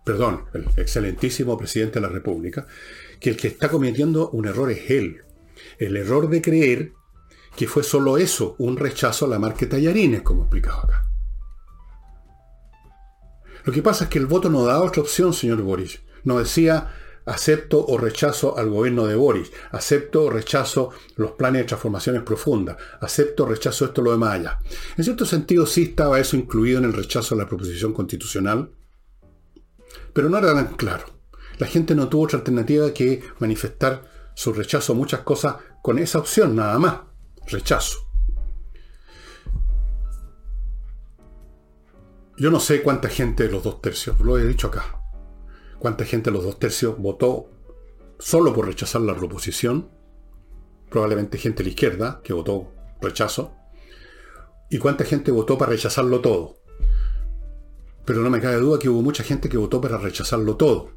perdón, 0.05 0.45
el 0.53 0.69
excelentísimo 0.77 1.57
presidente 1.57 1.95
de 1.95 2.07
la 2.07 2.13
República, 2.13 2.67
que 3.19 3.31
el 3.31 3.37
que 3.37 3.49
está 3.49 3.69
cometiendo 3.69 4.31
un 4.31 4.47
error 4.47 4.71
es 4.71 4.91
él. 4.91 5.23
El 5.79 5.97
error 5.97 6.29
de 6.29 6.43
creer 6.43 6.93
que 7.57 7.67
fue 7.67 7.83
solo 7.83 8.19
eso, 8.19 8.57
un 8.59 8.77
rechazo 8.77 9.25
a 9.25 9.29
la 9.29 9.39
marca 9.39 9.69
Tallarines, 9.69 10.23
como 10.23 10.43
explicaba 10.43 10.83
acá. 10.83 11.09
Lo 13.65 13.73
que 13.73 13.83
pasa 13.83 14.05
es 14.05 14.11
que 14.11 14.19
el 14.19 14.27
voto 14.27 14.51
no 14.51 14.65
da 14.65 14.83
otra 14.83 15.01
opción, 15.01 15.33
señor 15.33 15.63
Boris. 15.63 16.01
No 16.25 16.39
decía 16.39 16.93
acepto 17.27 17.85
o 17.87 17.97
rechazo 17.97 18.59
al 18.59 18.69
gobierno 18.69 19.07
de 19.07 19.17
Boris, 19.17 19.51
acepto 19.71 20.25
o 20.25 20.31
rechazo 20.31 20.91
los 21.17 21.33
planes 21.33 21.63
de 21.63 21.69
transformaciones 21.69 22.23
profundas, 22.23 22.77
acepto 23.01 23.45
o 23.45 23.47
rechazo 23.47 23.87
esto 23.87 24.03
lo 24.03 24.13
de 24.13 24.19
Maya. 24.19 24.59
En 24.99 25.05
cierto 25.05 25.25
sentido 25.25 25.65
sí 25.65 25.85
estaba 25.85 26.21
eso 26.21 26.37
incluido 26.37 26.79
en 26.79 26.85
el 26.85 26.93
rechazo 26.93 27.35
a 27.35 27.39
la 27.39 27.49
proposición 27.49 27.95
constitucional, 27.95 28.71
pero 30.13 30.29
no 30.29 30.39
era 30.39 30.55
tan 30.55 30.75
claro. 30.75 31.05
La 31.59 31.67
gente 31.67 31.95
no 31.95 32.09
tuvo 32.09 32.25
otra 32.25 32.39
alternativa 32.39 32.93
que 32.93 33.23
manifestar 33.39 34.05
su 34.35 34.53
rechazo 34.53 34.93
a 34.93 34.97
muchas 34.97 35.21
cosas 35.21 35.57
con 35.83 35.99
esa 35.99 36.19
opción, 36.19 36.57
nada 36.57 36.79
más. 36.79 37.01
Rechazo. 37.47 37.99
Yo 42.37 42.51
no 42.51 42.59
sé 42.59 42.83
cuánta 42.83 43.09
gente 43.09 43.45
de 43.45 43.51
los 43.51 43.63
dos 43.63 43.81
tercios, 43.81 44.19
lo 44.19 44.37
he 44.39 44.45
dicho 44.45 44.67
acá, 44.67 45.01
cuánta 45.79 46.05
gente 46.05 46.31
de 46.31 46.37
los 46.37 46.45
dos 46.45 46.59
tercios 46.59 46.99
votó 46.99 47.49
solo 48.19 48.53
por 48.53 48.67
rechazar 48.67 49.03
la 49.03 49.15
proposición, 49.15 49.89
probablemente 50.91 51.39
gente 51.39 51.59
de 51.59 51.69
la 51.69 51.71
izquierda 51.71 52.21
que 52.25 52.33
votó 52.33 52.73
rechazo, 53.01 53.55
y 54.69 54.79
cuánta 54.79 55.05
gente 55.05 55.31
votó 55.31 55.57
para 55.57 55.71
rechazarlo 55.71 56.21
todo. 56.21 56.57
Pero 58.05 58.21
no 58.21 58.31
me 58.31 58.41
cabe 58.41 58.57
duda 58.57 58.79
que 58.79 58.89
hubo 58.89 59.03
mucha 59.03 59.25
gente 59.25 59.49
que 59.49 59.57
votó 59.57 59.81
para 59.81 59.99
rechazarlo 59.99 60.57
todo. 60.57 60.91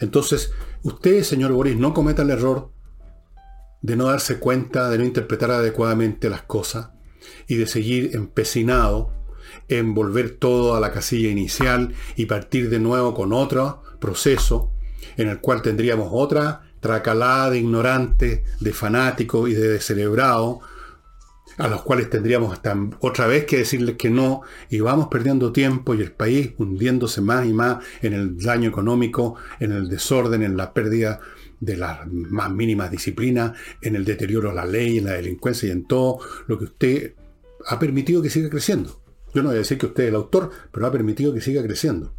Entonces, 0.00 0.52
usted, 0.82 1.22
señor 1.22 1.52
Boris, 1.52 1.76
no 1.76 1.94
cometa 1.94 2.22
el 2.22 2.30
error 2.30 2.70
de 3.82 3.96
no 3.96 4.06
darse 4.06 4.38
cuenta, 4.38 4.88
de 4.88 4.98
no 4.98 5.04
interpretar 5.04 5.50
adecuadamente 5.50 6.30
las 6.30 6.42
cosas 6.42 6.90
y 7.46 7.56
de 7.56 7.66
seguir 7.66 8.16
empecinado 8.16 9.12
en 9.68 9.94
volver 9.94 10.30
todo 10.30 10.74
a 10.74 10.80
la 10.80 10.92
casilla 10.92 11.28
inicial 11.28 11.94
y 12.16 12.26
partir 12.26 12.70
de 12.70 12.80
nuevo 12.80 13.14
con 13.14 13.32
otro 13.32 13.82
proceso 14.00 14.72
en 15.16 15.28
el 15.28 15.40
cual 15.40 15.62
tendríamos 15.62 16.08
otra 16.10 16.62
tracalada 16.80 17.50
de 17.50 17.58
ignorantes, 17.58 18.42
de 18.60 18.72
fanáticos 18.72 19.48
y 19.48 19.54
de 19.54 19.68
descerebrados 19.68 20.58
a 21.58 21.68
los 21.68 21.82
cuales 21.82 22.10
tendríamos 22.10 22.52
hasta 22.52 22.76
otra 23.00 23.26
vez 23.26 23.44
que 23.44 23.58
decirles 23.58 23.96
que 23.96 24.10
no, 24.10 24.42
y 24.70 24.80
vamos 24.80 25.08
perdiendo 25.08 25.52
tiempo 25.52 25.94
y 25.94 26.00
el 26.00 26.12
país 26.12 26.52
hundiéndose 26.58 27.20
más 27.20 27.46
y 27.46 27.52
más 27.52 27.84
en 28.02 28.12
el 28.12 28.38
daño 28.38 28.68
económico, 28.68 29.36
en 29.60 29.72
el 29.72 29.88
desorden, 29.88 30.42
en 30.42 30.56
la 30.56 30.72
pérdida 30.72 31.20
de 31.60 31.76
las 31.76 32.06
más 32.06 32.50
mínimas 32.50 32.90
disciplinas, 32.90 33.52
en 33.80 33.96
el 33.96 34.04
deterioro 34.04 34.50
de 34.50 34.54
la 34.56 34.66
ley, 34.66 34.98
en 34.98 35.04
la 35.04 35.12
delincuencia 35.12 35.68
y 35.68 35.72
en 35.72 35.86
todo 35.86 36.18
lo 36.46 36.58
que 36.58 36.64
usted 36.64 37.14
ha 37.66 37.78
permitido 37.78 38.20
que 38.20 38.30
siga 38.30 38.50
creciendo. 38.50 39.00
Yo 39.32 39.42
no 39.42 39.48
voy 39.48 39.56
a 39.56 39.60
decir 39.60 39.78
que 39.78 39.86
usted 39.86 40.04
es 40.04 40.08
el 40.10 40.16
autor, 40.16 40.50
pero 40.70 40.86
ha 40.86 40.92
permitido 40.92 41.32
que 41.32 41.40
siga 41.40 41.62
creciendo. 41.62 42.14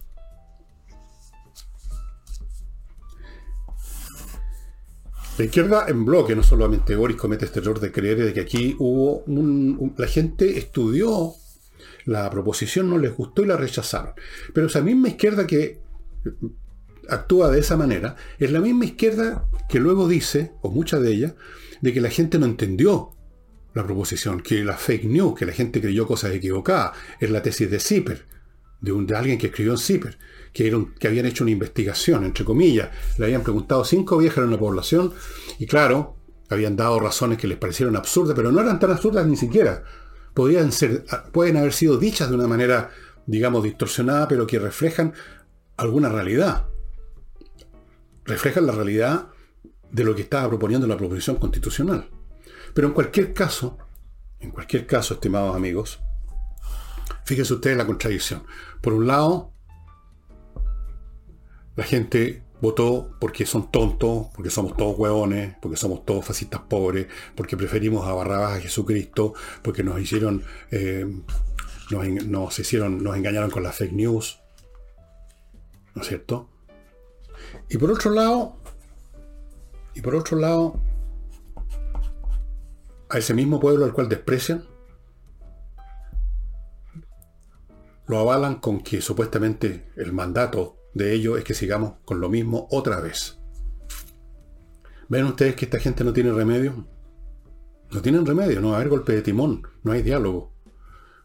La 5.38 5.44
izquierda 5.44 5.86
en 5.90 6.06
bloque, 6.06 6.34
no 6.34 6.44
solamente 6.44 6.96
Boris 6.96 7.18
comete 7.18 7.44
este 7.44 7.60
error 7.60 7.82
de 7.82 7.92
creer 7.92 8.24
de 8.24 8.34
que 8.34 8.40
aquí 8.40 8.74
hubo 8.80 9.20
un, 9.26 9.94
la 9.98 10.08
gente 10.08 10.58
estudió 10.58 11.34
la 12.06 12.30
proposición, 12.30 12.90
no 12.90 12.98
les 12.98 13.14
gustó 13.14 13.44
y 13.44 13.48
la 13.48 13.58
rechazaron. 13.58 14.14
Pero 14.54 14.68
esa 14.68 14.80
misma 14.80 15.10
izquierda 15.10 15.46
que 15.46 15.82
actúa 17.10 17.52
de 17.52 17.60
esa 17.60 17.76
manera 17.76 18.16
es 18.40 18.50
la 18.50 18.62
misma 18.62 18.86
izquierda 18.86 19.50
que 19.68 19.80
luego 19.80 20.08
dice, 20.08 20.54
o 20.62 20.72
mucha 20.72 21.02
de 21.02 21.12
ella, 21.12 21.36
de 21.82 21.92
que 21.92 22.00
la 22.00 22.10
gente 22.10 22.40
no 22.40 22.46
entendió 22.46 23.12
la 23.74 23.84
proposición, 23.84 24.40
que 24.40 24.64
la 24.64 24.78
fake 24.78 25.04
news, 25.04 25.38
que 25.38 25.46
la 25.46 25.52
gente 25.52 25.82
creyó 25.82 26.08
cosas 26.08 26.34
equivocadas, 26.34 26.94
es 27.20 27.30
la 27.30 27.42
tesis 27.42 27.70
de 27.70 27.82
Zipper, 27.82 28.26
de, 28.80 28.94
de 29.06 29.16
alguien 29.18 29.38
que 29.38 29.48
escribió 29.48 29.74
en 29.74 29.80
Zipper 29.80 30.18
que, 30.56 30.72
habían 31.06 31.26
hecho 31.26 31.44
una 31.44 31.52
investigación, 31.52 32.24
entre 32.24 32.46
comillas, 32.46 32.90
le 33.18 33.26
habían 33.26 33.44
preguntado 33.44 33.84
cinco 33.84 34.18
viejas 34.18 34.46
en 34.46 34.52
la 34.52 34.58
población 34.58 35.14
y 35.60 35.66
claro, 35.66 36.16
habían 36.50 36.78
dado 36.78 36.98
razones 36.98 37.38
que 37.38 37.48
les 37.48 37.58
parecieron 37.58 37.98
absurdas, 37.98 38.36
pero 38.38 38.54
no 38.54 38.62
eran 38.62 38.80
tan 38.80 38.92
absurdas 38.92 39.28
ni 39.28 39.36
siquiera. 39.36 39.84
Podían 40.34 40.72
ser, 40.72 41.04
pueden 41.34 41.58
haber 41.58 41.74
sido 41.74 41.98
dichas 41.98 42.30
de 42.30 42.36
una 42.36 42.48
manera, 42.48 42.90
digamos, 43.26 43.64
distorsionada, 43.64 44.30
pero 44.30 44.48
que 44.48 44.58
reflejan 44.58 45.14
alguna 45.76 46.08
realidad. 46.08 46.68
Reflejan 48.24 48.66
la 48.66 48.72
realidad 48.72 49.28
de 49.92 50.04
lo 50.06 50.16
que 50.16 50.22
estaba 50.22 50.48
proponiendo 50.48 50.88
la 50.88 50.96
proposición 50.96 51.36
constitucional. 51.36 52.10
Pero 52.74 52.88
en 52.88 52.94
cualquier 52.94 53.34
caso, 53.34 53.78
en 54.40 54.52
cualquier 54.52 54.88
caso, 54.88 55.16
estimados 55.16 55.54
amigos, 55.54 56.00
fíjense 57.26 57.56
ustedes 57.56 57.76
la 57.76 57.86
contradicción. 57.86 58.44
Por 58.82 58.94
un 58.94 59.06
lado, 59.06 59.55
la 61.76 61.84
gente 61.84 62.44
votó 62.62 63.12
porque 63.20 63.46
son 63.46 63.70
tontos, 63.70 64.28
porque 64.34 64.50
somos 64.50 64.76
todos 64.76 64.98
hueones, 64.98 65.56
porque 65.62 65.78
somos 65.78 66.06
todos 66.06 66.26
fascistas 66.26 66.62
pobres, 66.62 67.08
porque 67.36 67.58
preferimos 67.58 68.08
a 68.08 68.14
Barrabás 68.14 68.58
a 68.58 68.62
Jesucristo, 68.62 69.34
porque 69.62 69.84
nos 69.84 70.00
hicieron, 70.00 70.44
eh, 70.72 71.06
nos, 71.92 72.60
hicieron, 72.60 73.04
nos 73.04 73.16
engañaron 73.18 73.52
con 73.52 73.64
las 73.64 73.76
fake 73.76 73.94
news, 73.94 74.40
¿no 75.94 76.02
es 76.02 76.08
cierto? 76.08 76.50
Y 77.70 77.78
por 77.78 77.92
otro 77.92 78.12
lado, 78.12 78.58
y 79.94 80.02
por 80.02 80.16
otro 80.16 80.38
lado, 80.38 80.80
a 83.10 83.18
ese 83.18 83.34
mismo 83.34 83.60
pueblo 83.60 83.86
al 83.86 83.94
cual 83.94 84.10
desprecian, 84.10 84.66
lo 88.08 88.20
avalan 88.20 88.56
con 88.56 88.82
que 88.82 89.02
supuestamente 89.02 89.92
el 89.96 90.14
mandato 90.14 90.78
de 90.96 91.14
ello 91.14 91.38
es 91.38 91.44
que 91.44 91.54
sigamos 91.54 91.96
con 92.06 92.20
lo 92.20 92.30
mismo 92.30 92.68
otra 92.72 93.00
vez. 93.02 93.38
¿Ven 95.10 95.26
ustedes 95.26 95.56
que 95.56 95.66
esta 95.66 95.78
gente 95.78 96.04
no 96.04 96.14
tiene 96.14 96.32
remedio? 96.32 96.88
No 97.92 98.02
tienen 98.02 98.26
remedio, 98.26 98.62
no 98.62 98.70
va 98.70 98.76
a 98.76 98.78
haber 98.78 98.90
golpe 98.90 99.14
de 99.14 99.22
timón, 99.22 99.62
no 99.84 99.92
hay 99.92 100.02
diálogo. 100.02 100.54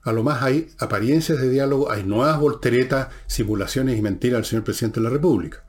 A 0.03 0.13
lo 0.13 0.23
más 0.25 0.43
hay 0.43 0.69
apariencias 0.79 1.41
de 1.41 1.49
diálogo, 1.49 1.91
hay 1.91 2.03
nuevas 2.03 2.39
volteretas, 2.41 3.09
simulaciones 3.27 3.97
y 3.97 4.03
mentiras 4.03 4.39
del 4.39 4.45
señor 4.45 4.65
presidente 4.65 4.99
de 4.99 5.05
la 5.05 5.11
República 5.11 5.65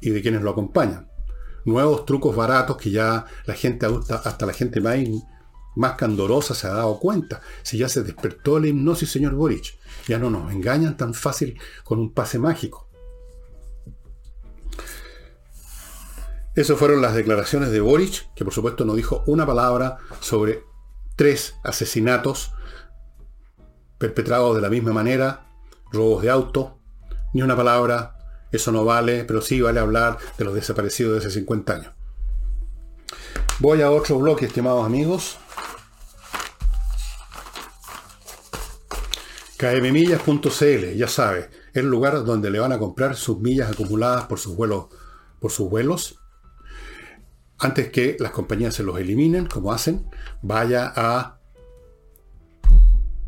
y 0.00 0.10
de 0.10 0.22
quienes 0.22 0.42
lo 0.42 0.50
acompañan. 0.50 1.08
Nuevos 1.64 2.06
trucos 2.06 2.34
baratos 2.34 2.78
que 2.78 2.90
ya 2.90 3.26
la 3.44 3.54
gente, 3.54 3.86
hasta 3.86 4.46
la 4.46 4.52
gente 4.52 4.80
más 4.80 4.98
más 5.74 5.94
candorosa 5.94 6.54
se 6.54 6.66
ha 6.66 6.74
dado 6.74 6.98
cuenta. 6.98 7.40
Si 7.62 7.78
ya 7.78 7.88
se 7.88 8.02
despertó 8.02 8.58
la 8.58 8.68
hipnosis, 8.68 9.10
señor 9.10 9.34
Boric. 9.34 9.78
Ya 10.08 10.18
no 10.18 10.30
nos 10.30 10.52
engañan 10.52 10.96
tan 10.96 11.14
fácil 11.14 11.58
con 11.84 11.98
un 11.98 12.12
pase 12.12 12.38
mágico. 12.38 12.91
Esas 16.54 16.78
fueron 16.78 17.00
las 17.00 17.14
declaraciones 17.14 17.70
de 17.70 17.80
Boric, 17.80 18.30
que 18.34 18.44
por 18.44 18.52
supuesto 18.52 18.84
no 18.84 18.94
dijo 18.94 19.24
una 19.26 19.46
palabra 19.46 19.96
sobre 20.20 20.64
tres 21.16 21.54
asesinatos 21.64 22.52
perpetrados 23.96 24.54
de 24.56 24.60
la 24.60 24.68
misma 24.68 24.92
manera, 24.92 25.46
robos 25.90 26.22
de 26.22 26.28
auto, 26.28 26.78
ni 27.32 27.40
una 27.40 27.56
palabra, 27.56 28.18
eso 28.50 28.70
no 28.70 28.84
vale, 28.84 29.24
pero 29.24 29.40
sí 29.40 29.62
vale 29.62 29.80
hablar 29.80 30.18
de 30.36 30.44
los 30.44 30.54
desaparecidos 30.54 31.14
de 31.14 31.18
hace 31.20 31.30
50 31.30 31.72
años. 31.72 31.92
Voy 33.58 33.80
a 33.80 33.90
otro 33.90 34.18
bloque, 34.18 34.44
estimados 34.44 34.84
amigos. 34.84 35.38
kmmillas.cl, 39.56 40.96
ya 40.96 41.08
sabe, 41.08 41.48
el 41.72 41.86
lugar 41.86 42.24
donde 42.24 42.50
le 42.50 42.58
van 42.58 42.72
a 42.72 42.78
comprar 42.78 43.16
sus 43.16 43.38
millas 43.38 43.70
acumuladas 43.70 44.24
por 44.24 44.38
sus 44.38 44.54
vuelos, 44.54 44.88
por 45.40 45.50
sus 45.50 45.70
vuelos 45.70 46.21
antes 47.62 47.90
que 47.90 48.16
las 48.18 48.32
compañías 48.32 48.74
se 48.74 48.82
los 48.82 48.98
eliminen, 48.98 49.46
como 49.46 49.72
hacen, 49.72 50.04
vaya 50.42 50.92
a 50.96 51.38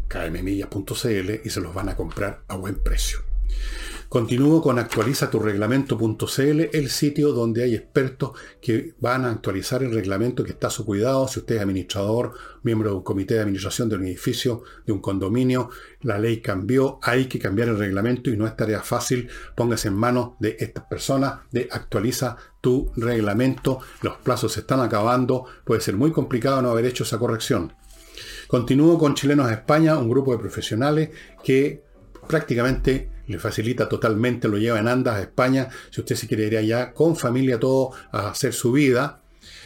kmmillas.cl 0.09 1.41
y 1.45 1.51
se 1.51 1.61
los 1.61 1.73
van 1.73 1.89
a 1.89 1.97
comprar 1.97 2.43
a 2.49 2.57
buen 2.57 2.83
precio. 2.83 3.34
Continúo 4.15 4.63
con 4.63 4.79
actualizaturreglamento.cl, 4.79 6.61
el 6.73 6.89
sitio 6.89 7.33
donde 7.33 7.65
hay 7.65 7.75
expertos 7.75 8.31
que 8.61 8.95
van 9.01 9.25
a 9.25 9.31
actualizar 9.33 9.83
el 9.83 9.93
reglamento 9.93 10.45
que 10.45 10.53
está 10.53 10.69
a 10.69 10.71
su 10.71 10.85
cuidado. 10.85 11.27
Si 11.27 11.41
usted 11.41 11.57
es 11.57 11.63
administrador, 11.63 12.33
miembro 12.63 12.91
de 12.91 12.97
un 12.99 13.03
comité 13.03 13.35
de 13.35 13.41
administración 13.41 13.89
de 13.89 13.97
un 13.97 14.07
edificio, 14.07 14.63
de 14.87 14.93
un 14.93 15.01
condominio, 15.01 15.69
la 16.03 16.17
ley 16.17 16.41
cambió, 16.41 17.01
hay 17.03 17.27
que 17.27 17.41
cambiar 17.41 17.71
el 17.71 17.77
reglamento 17.77 18.31
y 18.31 18.37
no 18.37 18.47
es 18.47 18.57
tarea 18.57 18.83
fácil. 18.83 19.29
Póngase 19.57 19.89
en 19.89 19.97
manos 19.97 20.35
de 20.39 20.59
estas 20.61 20.85
personas 20.85 21.41
de 21.51 21.69
actualiza 21.73 22.37
tu 22.61 22.93
reglamento. 22.95 23.81
Los 24.01 24.19
plazos 24.19 24.53
se 24.53 24.61
están 24.61 24.79
acabando, 24.79 25.45
puede 25.65 25.81
ser 25.81 25.97
muy 25.97 26.13
complicado 26.13 26.63
no 26.63 26.71
haber 26.71 26.85
hecho 26.85 27.03
esa 27.03 27.19
corrección. 27.19 27.73
Continúo 28.47 28.97
con 28.97 29.17
Chilenos 29.17 29.49
a 29.49 29.55
España, 29.55 29.99
un 29.99 30.09
grupo 30.09 30.31
de 30.31 30.39
profesionales 30.39 31.11
que 31.43 31.83
prácticamente 32.29 33.13
le 33.27 33.39
facilita 33.39 33.89
totalmente, 33.89 34.49
lo 34.49 34.59
lleva 34.59 34.79
en 34.79 34.89
andas 34.89 35.17
a 35.17 35.23
España, 35.23 35.69
si 35.91 36.01
usted 36.01 36.17
se 36.17 36.27
quiere 36.27 36.47
ir 36.47 36.57
allá 36.57 36.93
con 36.93 37.17
familia 37.17 37.59
todo 37.59 37.91
a 38.13 38.31
hacer 38.31 38.53
su 38.53 38.73
vida. 38.73 39.21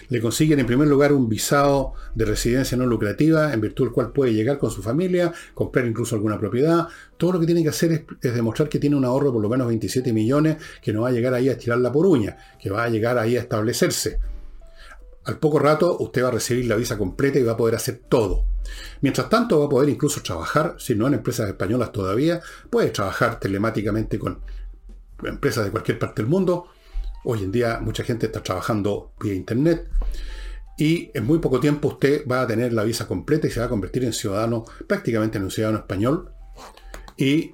Le 0.08 0.20
consiguen 0.22 0.58
en 0.58 0.66
primer 0.66 0.88
lugar 0.88 1.12
un 1.12 1.28
visado 1.28 1.92
de 2.14 2.24
residencia 2.24 2.78
no 2.78 2.86
lucrativa, 2.86 3.52
en 3.52 3.60
virtud 3.60 3.84
del 3.84 3.92
cual 3.92 4.10
puede 4.10 4.32
llegar 4.32 4.58
con 4.58 4.70
su 4.70 4.82
familia, 4.82 5.32
comprar 5.54 5.86
incluso 5.86 6.14
alguna 6.14 6.38
propiedad. 6.38 6.88
Todo 7.18 7.32
lo 7.32 7.40
que 7.40 7.46
tiene 7.46 7.62
que 7.62 7.68
hacer 7.68 8.06
es, 8.22 8.34
demostrar 8.34 8.70
que 8.70 8.78
tiene 8.78 8.96
un 8.96 9.04
ahorro 9.04 9.26
de 9.26 9.32
por 9.32 9.42
lo 9.42 9.48
menos 9.50 9.66
27 9.66 10.12
millones, 10.12 10.56
que 10.82 10.92
no 10.94 11.02
va 11.02 11.08
a 11.08 11.12
llegar 11.12 11.34
ahí 11.34 11.48
a 11.48 11.52
estirarla 11.52 11.92
por 11.92 12.06
uña, 12.06 12.38
que 12.60 12.70
va 12.70 12.84
a 12.84 12.88
llegar 12.88 13.18
ahí 13.18 13.36
a 13.36 13.40
establecerse. 13.40 14.18
Al 15.28 15.38
poco 15.38 15.58
rato 15.58 15.94
usted 16.00 16.24
va 16.24 16.28
a 16.28 16.30
recibir 16.30 16.64
la 16.64 16.74
visa 16.74 16.96
completa 16.96 17.38
y 17.38 17.42
va 17.42 17.52
a 17.52 17.56
poder 17.58 17.74
hacer 17.74 18.00
todo. 18.08 18.46
Mientras 19.02 19.28
tanto 19.28 19.60
va 19.60 19.66
a 19.66 19.68
poder 19.68 19.90
incluso 19.90 20.22
trabajar, 20.22 20.76
si 20.78 20.94
no 20.94 21.06
en 21.06 21.12
empresas 21.12 21.46
españolas 21.46 21.92
todavía, 21.92 22.40
puede 22.70 22.88
trabajar 22.88 23.38
telemáticamente 23.38 24.18
con 24.18 24.40
empresas 25.22 25.66
de 25.66 25.70
cualquier 25.70 25.98
parte 25.98 26.22
del 26.22 26.30
mundo. 26.30 26.68
Hoy 27.24 27.42
en 27.42 27.52
día 27.52 27.78
mucha 27.78 28.04
gente 28.04 28.24
está 28.24 28.42
trabajando 28.42 29.12
vía 29.20 29.34
internet 29.34 29.90
y 30.78 31.10
en 31.12 31.26
muy 31.26 31.40
poco 31.40 31.60
tiempo 31.60 31.88
usted 31.88 32.26
va 32.26 32.40
a 32.40 32.46
tener 32.46 32.72
la 32.72 32.84
visa 32.84 33.06
completa 33.06 33.48
y 33.48 33.50
se 33.50 33.60
va 33.60 33.66
a 33.66 33.68
convertir 33.68 34.04
en 34.04 34.14
ciudadano, 34.14 34.64
prácticamente 34.86 35.36
en 35.36 35.44
un 35.44 35.50
ciudadano 35.50 35.80
español 35.80 36.32
y 37.18 37.52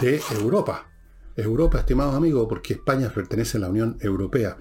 de 0.00 0.22
Europa. 0.40 0.90
Europa, 1.36 1.80
estimados 1.80 2.14
amigos, 2.14 2.46
porque 2.48 2.72
España 2.72 3.12
pertenece 3.14 3.58
a 3.58 3.60
la 3.60 3.68
Unión 3.68 3.98
Europea 4.00 4.56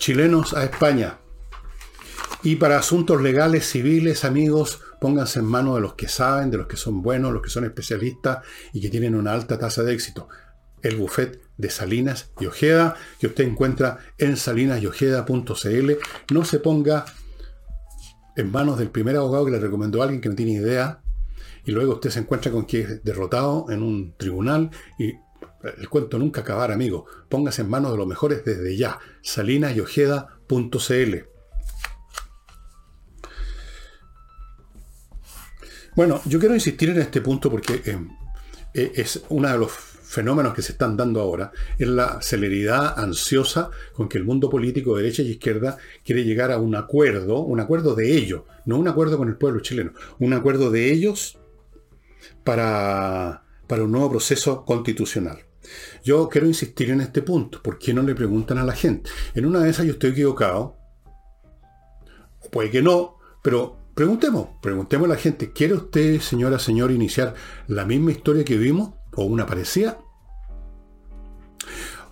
chilenos 0.00 0.54
a 0.54 0.64
España. 0.64 1.18
Y 2.42 2.56
para 2.56 2.78
asuntos 2.78 3.20
legales, 3.20 3.68
civiles, 3.68 4.24
amigos, 4.24 4.80
pónganse 4.98 5.40
en 5.40 5.44
manos 5.44 5.74
de 5.76 5.82
los 5.82 5.94
que 5.94 6.08
saben, 6.08 6.50
de 6.50 6.56
los 6.56 6.66
que 6.66 6.76
son 6.76 7.02
buenos, 7.02 7.32
los 7.32 7.42
que 7.42 7.50
son 7.50 7.64
especialistas 7.64 8.38
y 8.72 8.80
que 8.80 8.88
tienen 8.88 9.14
una 9.14 9.34
alta 9.34 9.58
tasa 9.58 9.82
de 9.82 9.92
éxito. 9.92 10.28
El 10.82 10.96
buffet 10.96 11.38
de 11.58 11.68
Salinas 11.68 12.30
y 12.40 12.46
Ojeda, 12.46 12.96
que 13.18 13.26
usted 13.26 13.44
encuentra 13.44 13.98
en 14.16 14.38
salinasyojeda.cl. 14.38 15.90
No 16.32 16.44
se 16.46 16.58
ponga 16.60 17.04
en 18.36 18.50
manos 18.50 18.78
del 18.78 18.88
primer 18.88 19.16
abogado 19.16 19.44
que 19.44 19.52
le 19.52 19.60
recomendó 19.60 20.00
a 20.00 20.04
alguien 20.04 20.22
que 20.22 20.30
no 20.30 20.34
tiene 20.34 20.52
idea, 20.52 21.02
y 21.66 21.72
luego 21.72 21.94
usted 21.94 22.08
se 22.08 22.20
encuentra 22.20 22.50
con 22.50 22.64
que 22.64 22.80
es 22.80 23.04
derrotado 23.04 23.66
en 23.68 23.82
un 23.82 24.16
tribunal 24.16 24.70
y 24.98 25.12
el 25.62 25.88
cuento 25.88 26.18
nunca 26.18 26.40
acabará, 26.40 26.74
amigo. 26.74 27.06
Póngase 27.28 27.62
en 27.62 27.68
manos 27.68 27.92
de 27.92 27.98
los 27.98 28.06
mejores 28.06 28.44
desde 28.44 28.76
ya. 28.76 28.98
salinasyojeda.cl 29.22 31.30
Bueno, 35.96 36.20
yo 36.24 36.38
quiero 36.38 36.54
insistir 36.54 36.90
en 36.90 36.98
este 36.98 37.20
punto 37.20 37.50
porque 37.50 37.82
eh, 37.84 37.98
eh, 38.74 38.92
es 38.94 39.24
uno 39.28 39.48
de 39.48 39.58
los 39.58 39.72
fenómenos 39.72 40.54
que 40.54 40.62
se 40.62 40.72
están 40.72 40.96
dando 40.96 41.20
ahora, 41.20 41.52
es 41.78 41.88
la 41.88 42.22
celeridad 42.22 42.98
ansiosa 42.98 43.70
con 43.92 44.08
que 44.08 44.18
el 44.18 44.24
mundo 44.24 44.48
político, 44.48 44.96
derecha 44.96 45.22
y 45.22 45.32
izquierda, 45.32 45.78
quiere 46.04 46.24
llegar 46.24 46.52
a 46.52 46.58
un 46.58 46.74
acuerdo, 46.74 47.40
un 47.40 47.60
acuerdo 47.60 47.94
de 47.94 48.16
ellos, 48.16 48.42
no 48.66 48.78
un 48.78 48.88
acuerdo 48.88 49.18
con 49.18 49.28
el 49.28 49.36
pueblo 49.36 49.60
chileno, 49.60 49.92
un 50.18 50.32
acuerdo 50.32 50.70
de 50.70 50.90
ellos 50.90 51.38
para, 52.44 53.44
para 53.66 53.84
un 53.84 53.92
nuevo 53.92 54.10
proceso 54.10 54.64
constitucional. 54.64 55.49
Yo 56.04 56.28
quiero 56.28 56.46
insistir 56.46 56.90
en 56.90 57.00
este 57.00 57.22
punto. 57.22 57.62
¿Por 57.62 57.78
qué 57.78 57.94
no 57.94 58.02
le 58.02 58.14
preguntan 58.14 58.58
a 58.58 58.64
la 58.64 58.72
gente? 58.72 59.10
En 59.34 59.46
una 59.46 59.60
de 59.60 59.70
esas 59.70 59.86
yo 59.86 59.92
estoy 59.92 60.10
equivocado. 60.10 60.76
Puede 62.50 62.70
que 62.70 62.82
no, 62.82 63.18
pero 63.42 63.76
preguntemos. 63.94 64.48
Preguntemos 64.62 65.06
a 65.06 65.14
la 65.14 65.18
gente. 65.18 65.52
¿Quiere 65.52 65.74
usted, 65.74 66.20
señora, 66.20 66.58
señor, 66.58 66.90
iniciar 66.90 67.34
la 67.66 67.84
misma 67.84 68.12
historia 68.12 68.44
que 68.44 68.56
vimos? 68.56 68.94
¿O 69.14 69.24
una 69.24 69.46
parecida? 69.46 69.98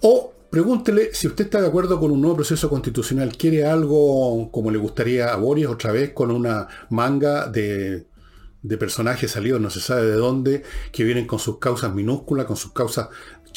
O 0.00 0.32
pregúntele 0.50 1.12
si 1.12 1.26
usted 1.26 1.44
está 1.44 1.60
de 1.60 1.66
acuerdo 1.66 1.98
con 1.98 2.10
un 2.10 2.20
nuevo 2.20 2.36
proceso 2.36 2.68
constitucional. 2.68 3.36
¿Quiere 3.36 3.64
algo 3.64 4.50
como 4.50 4.70
le 4.70 4.78
gustaría 4.78 5.32
a 5.32 5.36
Boris 5.36 5.66
otra 5.66 5.92
vez 5.92 6.12
con 6.12 6.30
una 6.30 6.68
manga 6.90 7.46
de 7.46 8.08
de 8.62 8.76
personajes 8.76 9.30
salidos 9.30 9.60
no 9.60 9.70
se 9.70 9.80
sabe 9.80 10.06
de 10.06 10.14
dónde, 10.14 10.62
que 10.92 11.04
vienen 11.04 11.26
con 11.26 11.38
sus 11.38 11.58
causas 11.58 11.94
minúsculas, 11.94 12.46
con 12.46 12.56
sus 12.56 12.72
causas 12.72 13.08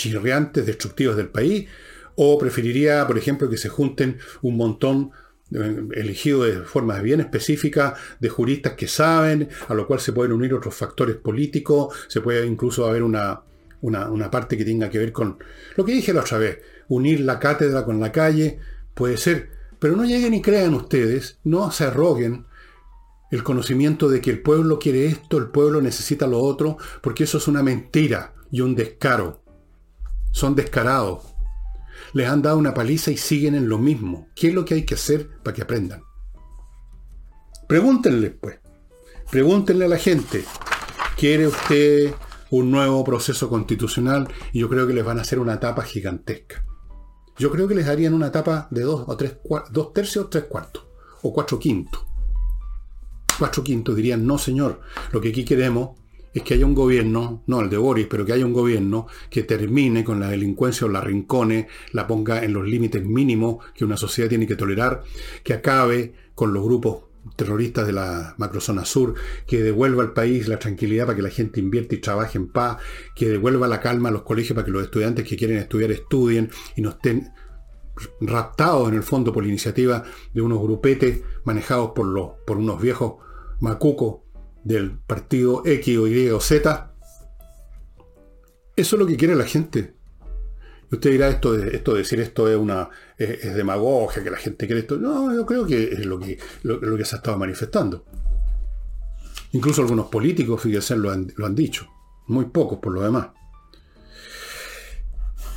chirriantes, 0.02 0.66
destructivos 0.66 1.16
del 1.16 1.30
país, 1.30 1.68
o 2.16 2.38
preferiría, 2.38 3.06
por 3.08 3.18
ejemplo, 3.18 3.50
que 3.50 3.58
se 3.58 3.70
junten 3.70 4.18
un 4.42 4.58
montón 4.58 5.12
eh, 5.54 5.84
elegido 5.96 6.44
de 6.44 6.62
forma 6.62 7.00
bien 7.02 7.20
específica 7.20 7.96
de 8.20 8.30
juristas 8.30 8.74
que 8.74 8.88
saben, 8.88 9.50
a 9.68 9.74
lo 9.74 9.86
cual 9.88 10.00
se 10.00 10.14
pueden 10.14 10.32
unir 10.32 10.54
otros 10.54 10.76
factores 10.76 11.18
políticos, 11.18 11.96
se 12.08 12.22
puede 12.22 12.46
incluso 12.46 12.88
haber 12.88 13.04
una, 13.04 13.42
una, 13.82 14.32
parte 14.32 14.58
que 14.58 14.66
tenga 14.66 14.90
que 14.90 15.00
ver 15.00 15.12
con 15.12 15.38
lo 15.76 15.86
que 15.86 15.94
dije 15.94 16.14
la 16.14 16.22
otra 16.22 16.38
vez, 16.38 16.60
unir 16.88 17.22
la 17.22 17.40
cátedra 17.40 17.84
con 17.84 18.00
la 18.00 18.12
calle, 18.12 18.60
puede 18.94 19.18
ser, 19.18 19.50
pero 19.80 19.96
no 19.96 20.06
lleguen 20.06 20.34
y 20.34 20.42
crean 20.42 20.74
ustedes, 20.74 21.40
no 21.44 21.72
se 21.72 21.86
arroguen 21.86 22.46
el 23.32 23.44
conocimiento 23.44 24.10
de 24.10 24.22
que 24.22 24.30
el 24.30 24.42
pueblo 24.42 24.78
quiere 24.78 25.06
esto, 25.06 25.38
el 25.38 25.48
pueblo 25.48 25.82
necesita 25.82 26.28
lo 26.28 26.40
otro, 26.40 26.78
porque 27.02 27.24
eso 27.24 27.38
es 27.38 27.48
una 27.48 27.64
mentira 27.64 28.34
y 28.52 28.62
un 28.62 28.76
descaro. 28.76 29.42
Son 30.32 30.56
descarados. 30.56 31.24
Les 32.14 32.28
han 32.28 32.42
dado 32.42 32.58
una 32.58 32.74
paliza 32.74 33.12
y 33.12 33.18
siguen 33.18 33.56
en 33.56 33.70
lo 33.70 33.78
mismo. 33.78 34.28
¿Qué 34.36 34.50
es 34.50 34.54
lo 34.54 34.66
que 34.66 34.74
hay 34.74 34.86
que 34.86 34.96
hacer 34.96 35.30
para 35.44 35.54
que 35.54 35.62
aprendan? 35.62 36.04
Pregúntenle, 37.68 38.32
pues. 38.32 38.60
Pregúntenle 39.30 39.86
a 39.86 39.90
la 39.90 39.98
gente. 39.98 40.44
¿Quiere 41.18 41.48
usted 41.48 42.14
un 42.50 42.72
nuevo 42.72 43.04
proceso 43.04 43.48
constitucional? 43.48 44.28
Y 44.52 44.60
yo 44.60 44.68
creo 44.68 44.88
que 44.88 44.94
les 44.94 45.06
van 45.06 45.20
a 45.20 45.22
hacer 45.22 45.40
una 45.40 45.54
etapa 45.54 45.84
gigantesca. 45.84 46.66
Yo 47.38 47.50
creo 47.50 47.68
que 47.68 47.76
les 47.76 47.86
darían 47.86 48.14
una 48.14 48.28
etapa 48.28 48.68
de 48.72 48.82
dos 48.82 49.06
o 49.08 49.16
tres 49.16 49.38
dos 49.72 49.94
tercios, 49.94 50.30
tres 50.30 50.46
cuartos. 50.46 50.86
O 51.22 51.32
cuatro 51.34 51.58
quintos. 51.60 52.04
Cuatro 53.40 53.64
quintos 53.64 53.96
dirían, 53.96 54.26
no 54.26 54.38
señor, 54.38 54.82
lo 55.12 55.22
que 55.22 55.30
aquí 55.30 55.46
queremos 55.46 56.01
es 56.34 56.44
que 56.44 56.54
haya 56.54 56.66
un 56.66 56.76
gobierno, 56.76 57.44
no 57.48 57.62
el 57.62 57.70
de 57.70 57.78
Boris, 57.78 58.08
pero 58.10 58.26
que 58.26 58.34
haya 58.34 58.46
un 58.46 58.54
gobierno 58.54 59.08
que 59.30 59.44
termine 59.44 60.04
con 60.04 60.20
la 60.20 60.30
delincuencia 60.30 60.88
o 60.88 60.90
la 60.90 61.02
rincone, 61.02 61.68
la 61.92 62.08
ponga 62.08 62.44
en 62.44 62.54
los 62.54 62.68
límites 62.68 63.04
mínimos 63.04 63.66
que 63.76 63.86
una 63.86 63.98
sociedad 63.98 64.30
tiene 64.30 64.48
que 64.48 64.56
tolerar, 64.56 65.04
que 65.44 65.54
acabe 65.54 66.14
con 66.36 66.54
los 66.54 66.64
grupos 66.64 67.04
terroristas 67.36 67.86
de 67.86 67.94
la 67.94 68.34
macrozona 68.38 68.86
sur, 68.86 69.14
que 69.46 69.62
devuelva 69.62 70.04
al 70.04 70.14
país 70.14 70.48
la 70.48 70.58
tranquilidad 70.58 71.06
para 71.06 71.16
que 71.16 71.22
la 71.22 71.30
gente 71.30 71.60
invierte 71.60 71.96
y 71.96 72.00
trabaje 72.00 72.38
en 72.38 72.48
paz, 72.48 72.78
que 73.16 73.30
devuelva 73.30 73.68
la 73.68 73.80
calma 73.80 74.10
a 74.10 74.12
los 74.12 74.24
colegios 74.24 74.56
para 74.56 74.66
que 74.66 74.72
los 74.72 74.84
estudiantes 74.84 75.28
que 75.28 75.38
quieren 75.38 75.58
estudiar 75.58 75.92
estudien 75.92 76.50
y 76.76 76.82
no 76.82 76.90
estén 76.90 77.32
raptados 78.22 78.90
en 78.90 78.96
el 78.96 79.04
fondo 79.04 79.32
por 79.32 79.44
la 79.44 79.50
iniciativa 79.50 80.04
de 80.34 80.42
unos 80.42 80.60
grupetes 80.62 81.22
manejados 81.44 81.92
por, 81.92 82.08
los, 82.08 82.32
por 82.48 82.58
unos 82.58 82.82
viejos 82.82 83.16
macucos 83.60 84.31
del 84.64 84.98
partido 85.00 85.64
X 85.66 85.98
o 85.98 86.08
Y 86.08 86.30
o 86.30 86.40
Z. 86.40 86.94
Eso 88.76 88.96
es 88.96 89.00
lo 89.00 89.06
que 89.06 89.18
quiere 89.18 89.36
la 89.36 89.46
gente. 89.46 89.96
Y 90.92 90.96
usted 90.96 91.12
dirá, 91.12 91.30
esto 91.30 91.54
de, 91.54 91.76
esto 91.76 91.94
decir 91.94 92.20
esto 92.20 92.50
es 92.50 92.58
una 92.58 92.90
es, 93.18 93.56
demagogia, 93.56 94.24
que 94.24 94.30
la 94.30 94.38
gente 94.38 94.66
quiere 94.66 94.82
esto. 94.82 94.98
No, 94.98 95.34
yo 95.34 95.46
creo 95.46 95.66
que 95.66 95.84
es 95.84 96.06
lo 96.06 96.20
que, 96.20 96.38
lo, 96.64 96.98
que 96.98 97.06
se 97.06 97.16
ha 97.16 97.20
estado 97.20 97.38
manifestando. 97.38 98.06
Incluso 99.54 99.82
algunos 99.82 100.08
políticos, 100.08 100.62
fíjense, 100.62 100.96
lo 100.96 101.12
han, 101.12 101.32
lo 101.36 101.46
han 101.46 101.56
dicho. 101.56 101.88
Muy 102.28 102.46
pocos 102.46 102.80
por 102.80 102.94
lo 102.94 103.02
demás. 103.02 103.30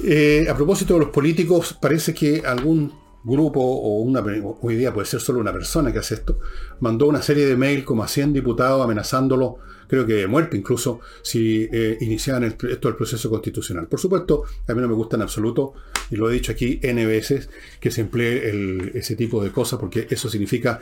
Eh, 0.03 0.47
a 0.49 0.57
propósito 0.57 0.95
de 0.95 1.01
los 1.01 1.11
políticos, 1.11 1.79
parece 1.81 2.13
que 2.15 2.43
algún 2.45 3.04
grupo 3.25 3.61
o 3.61 4.01
una 4.01 4.23
hoy 4.61 4.77
día 4.77 4.93
puede 4.93 5.07
ser 5.07 5.21
solo 5.21 5.41
una 5.41 5.53
persona 5.53 5.93
que 5.93 5.99
hace 5.99 6.15
esto, 6.15 6.41
mandó 6.81 7.07
una 7.07 7.23
serie 7.23 7.47
de 7.47 7.57
mails 7.57 7.85
como 7.85 8.05
a 8.05 8.09
100 8.09 8.35
diputados 8.35 8.85
amenazándolo, 8.85 9.59
creo 9.89 10.07
que 10.07 10.15
de 10.15 10.27
muerte 10.27 10.57
incluso, 10.57 11.01
si 11.23 11.69
eh, 11.73 11.97
iniciaban 12.01 12.45
esto 12.45 12.67
del 12.67 12.97
proceso 12.97 13.31
constitucional. 13.31 13.89
Por 13.89 13.99
supuesto, 13.99 14.45
a 14.69 14.75
mí 14.75 14.81
no 14.81 14.89
me 14.89 14.95
gusta 14.95 15.17
en 15.17 15.23
absoluto, 15.23 15.75
y 16.11 16.17
lo 16.17 16.31
he 16.31 16.35
dicho 16.35 16.53
aquí 16.53 16.79
N 16.83 17.05
veces, 17.07 17.49
que 17.81 17.91
se 17.91 18.03
emplee 18.03 18.91
ese 18.95 19.17
tipo 19.17 19.43
de 19.43 19.51
cosas, 19.51 19.79
porque 19.79 20.07
eso 20.11 20.29
significa 20.29 20.81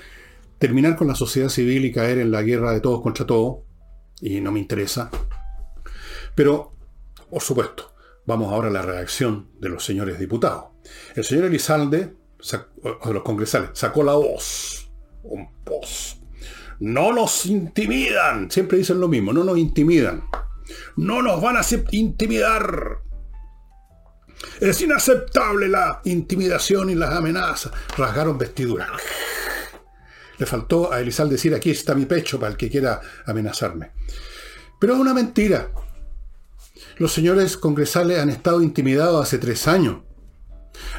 terminar 0.59 0.97
con 0.97 1.09
la 1.09 1.15
sociedad 1.15 1.49
civil 1.49 1.85
y 1.85 1.93
caer 1.93 2.19
en 2.19 2.31
la 2.31 2.43
guerra 2.43 2.73
de 2.73 2.81
todos 2.81 3.03
contra 3.03 3.27
todos, 3.27 3.65
y 4.21 4.41
no 4.41 4.53
me 4.53 4.61
interesa. 4.61 5.11
Pero, 6.35 6.73
por 7.31 7.43
supuesto, 7.43 7.93
Vamos 8.25 8.53
ahora 8.53 8.69
a 8.69 8.73
la 8.73 8.83
reacción 8.83 9.49
de 9.59 9.69
los 9.69 9.85
señores 9.85 10.19
diputados. 10.19 10.67
El 11.17 11.25
señor 11.25 11.47
Elizalde, 11.47 12.15
de 12.51 13.13
los 13.13 13.23
congresales, 13.23 13.71
sacó 13.75 14.03
la 14.03 14.15
voz. 14.15 14.91
Un 15.23 15.49
pos. 15.65 16.19
No 16.81 17.13
nos 17.13 17.47
intimidan. 17.47 18.51
Siempre 18.51 18.79
dicen 18.79 19.01
lo 19.01 19.09
mismo, 19.09 19.33
no 19.33 19.45
nos 19.45 19.57
intimidan. 19.57 20.25
No 20.97 21.23
nos 21.23 21.41
van 21.41 21.57
a 21.57 21.63
intimidar. 21.93 22.99
Es 24.61 24.81
inaceptable 24.81 25.69
la 25.69 26.01
intimidación 26.05 26.91
y 26.91 26.95
las 26.95 27.15
amenazas. 27.15 27.73
Rasgaron 27.97 28.39
vestiduras. 28.39 28.91
Le 30.39 30.47
faltó 30.47 30.93
a 30.93 31.01
Elizalde 31.01 31.35
decir, 31.35 31.55
aquí 31.55 31.71
está 31.71 31.95
mi 31.95 32.07
pecho 32.07 32.41
para 32.41 32.51
el 32.51 32.57
que 32.57 32.69
quiera 32.69 33.01
amenazarme. 33.27 33.93
Pero 34.81 34.95
es 34.95 35.01
una 35.01 35.15
mentira. 35.15 35.71
Los 36.97 37.13
señores 37.13 37.57
congresales 37.57 38.19
han 38.19 38.31
estado 38.31 38.63
intimidados 38.63 39.23
hace 39.23 39.39
tres 39.39 39.69
años. 39.69 39.99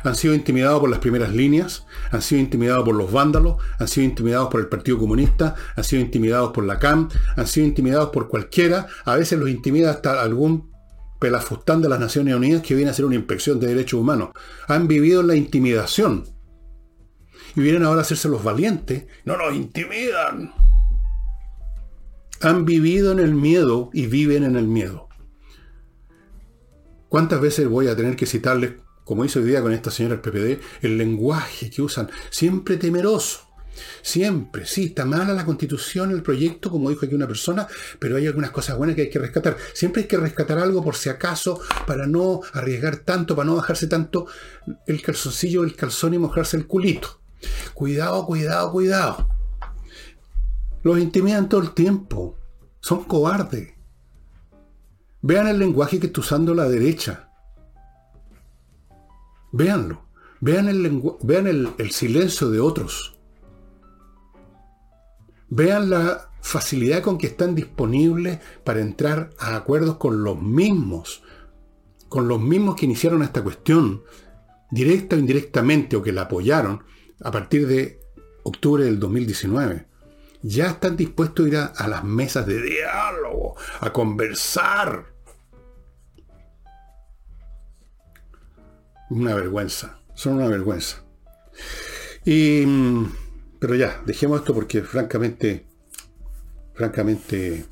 Han 0.04 0.16
sido 0.16 0.34
intimidados 0.34 0.80
por 0.80 0.90
las 0.90 1.00
primeras 1.00 1.34
líneas, 1.34 1.86
han 2.12 2.22
sido 2.22 2.42
intimidados 2.42 2.84
por 2.84 2.96
los 2.96 3.12
vándalos, 3.12 3.58
han 3.80 3.88
sido 3.88 4.06
intimidados 4.06 4.50
por 4.50 4.60
el 4.62 4.68
Partido 4.68 4.98
Comunista, 4.98 5.56
han 5.76 5.84
sido 5.84 6.02
intimidados 6.02 6.52
por 6.52 6.66
la 6.66 6.80
CAM, 6.80 7.10
han 7.36 7.48
sido 7.48 7.68
intimidados 7.68 8.10
por 8.10 8.28
cualquiera. 8.28 8.88
A 9.06 9.16
veces 9.16 9.40
los 9.40 9.50
intimida 9.50 9.92
hasta 9.92 10.22
algún 10.22 10.72
pelafustán 11.20 11.82
de 11.82 11.88
las 11.88 12.02
Naciones 12.02 12.36
Unidas 12.36 12.62
que 12.62 12.76
viene 12.76 12.90
a 12.90 12.92
hacer 12.92 13.06
una 13.06 13.16
inspección 13.16 13.60
de 13.60 13.68
derechos 13.68 14.00
humanos. 14.00 14.32
Han 14.68 14.90
vivido 14.90 15.22
en 15.22 15.28
la 15.28 15.36
intimidación. 15.36 16.26
Y 17.56 17.62
vienen 17.62 17.84
ahora 17.84 18.00
a 18.00 18.02
hacerse 18.02 18.28
los 18.28 18.44
valientes. 18.44 19.06
No 19.24 19.38
nos 19.38 19.56
intimidan. 19.56 20.54
Han 22.42 22.66
vivido 22.66 23.14
en 23.14 23.20
el 23.20 23.36
miedo 23.36 23.90
y 23.94 24.08
viven 24.08 24.44
en 24.44 24.58
el 24.58 24.68
miedo. 24.68 25.08
¿Cuántas 27.08 27.40
veces 27.40 27.70
voy 27.70 27.88
a 27.88 27.96
tener 27.96 28.18
que 28.18 28.26
citarles, 28.26 28.74
como 29.04 29.26
hizo 29.26 29.40
hoy 29.40 29.46
día 29.46 29.62
con 29.62 29.74
esta 29.74 29.92
señora 29.92 30.16
del 30.16 30.22
PPD, 30.22 30.62
el 30.82 30.98
lenguaje 30.98 31.70
que 31.70 31.82
usan? 31.82 32.10
Siempre 32.30 32.78
temeroso. 32.78 33.54
Siempre, 34.02 34.66
sí, 34.66 34.86
está 34.86 35.06
mala 35.06 35.34
la 35.34 35.46
constitución, 35.46 36.12
el 36.12 36.22
proyecto, 36.22 36.70
como 36.70 36.90
dijo 36.90 37.06
aquí 37.06 37.16
una 37.16 37.28
persona, 37.28 37.68
pero 38.00 38.18
hay 38.18 38.28
algunas 38.28 38.52
cosas 38.52 38.78
buenas 38.78 38.96
que 38.96 39.04
hay 39.04 39.10
que 39.10 39.20
rescatar. 39.20 39.58
Siempre 39.74 40.04
hay 40.04 40.08
que 40.08 40.18
rescatar 40.18 40.60
algo 40.60 40.84
por 40.84 40.96
si 40.96 41.10
acaso, 41.10 41.60
para 41.88 42.06
no 42.06 42.42
arriesgar 42.54 42.98
tanto, 42.98 43.36
para 43.36 43.48
no 43.48 43.56
bajarse 43.56 43.88
tanto 43.88 44.28
el 44.86 45.02
calzoncillo, 45.02 45.64
el 45.64 45.76
calzón 45.76 46.14
y 46.14 46.20
mojarse 46.20 46.58
el 46.58 46.68
culito. 46.68 47.20
Cuidado, 47.74 48.26
cuidado, 48.26 48.72
cuidado. 48.72 49.28
Los 50.84 51.00
intimidan 51.00 51.50
todo 51.50 51.62
el 51.62 51.74
tiempo. 51.74 52.38
Son 52.80 53.06
cobardes. 53.06 53.74
Vean 55.22 55.48
el 55.48 55.58
lenguaje 55.58 56.00
que 56.00 56.08
está 56.08 56.20
usando 56.20 56.54
la 56.54 56.68
derecha. 56.68 57.30
Véanlo. 59.54 60.08
Vean, 60.42 60.68
el, 60.68 61.02
vean 61.22 61.48
el, 61.48 61.92
silencio 61.92 62.50
de 62.50 62.60
otros. 62.60 63.16
Vean 65.48 65.92
la 65.92 66.32
facilidad 66.42 67.02
con 67.02 67.18
que 67.18 67.28
están 67.28 67.56
disponibles 67.56 68.40
para 68.66 68.82
entrar 68.82 69.30
a 69.40 69.56
acuerdos 69.56 69.98
con 69.98 70.24
los 70.24 70.42
mismos, 70.42 71.24
con 72.10 72.28
los 72.28 72.42
mismos 72.42 72.76
que 72.76 72.86
iniciaron 72.86 73.22
esta 73.22 73.44
cuestión, 73.44 74.04
directa 74.72 75.16
o 75.16 75.20
indirectamente, 75.20 75.96
o 75.96 76.02
que 76.02 76.12
la 76.12 76.24
apoyaron 76.24 76.84
a 77.22 77.32
partir 77.32 77.68
de 77.68 78.02
octubre 78.42 78.84
del 78.84 79.00
2019. 79.00 79.86
Ya 80.42 80.66
están 80.66 80.98
dispuestos 80.98 81.46
a 81.46 81.48
ir 81.48 81.58
a 81.58 81.88
las 81.88 82.04
mesas 82.04 82.48
de 82.48 82.60
diálogo, 82.60 83.56
a 83.80 83.94
conversar. 83.94 85.13
Una 89.14 89.36
vergüenza. 89.36 90.00
Son 90.16 90.34
una 90.34 90.48
vergüenza. 90.48 91.04
Y, 92.26 92.66
pero 93.60 93.76
ya, 93.76 94.02
dejemos 94.08 94.40
esto 94.40 94.56
porque 94.56 94.82
francamente, 94.82 95.68
francamente 96.74 97.68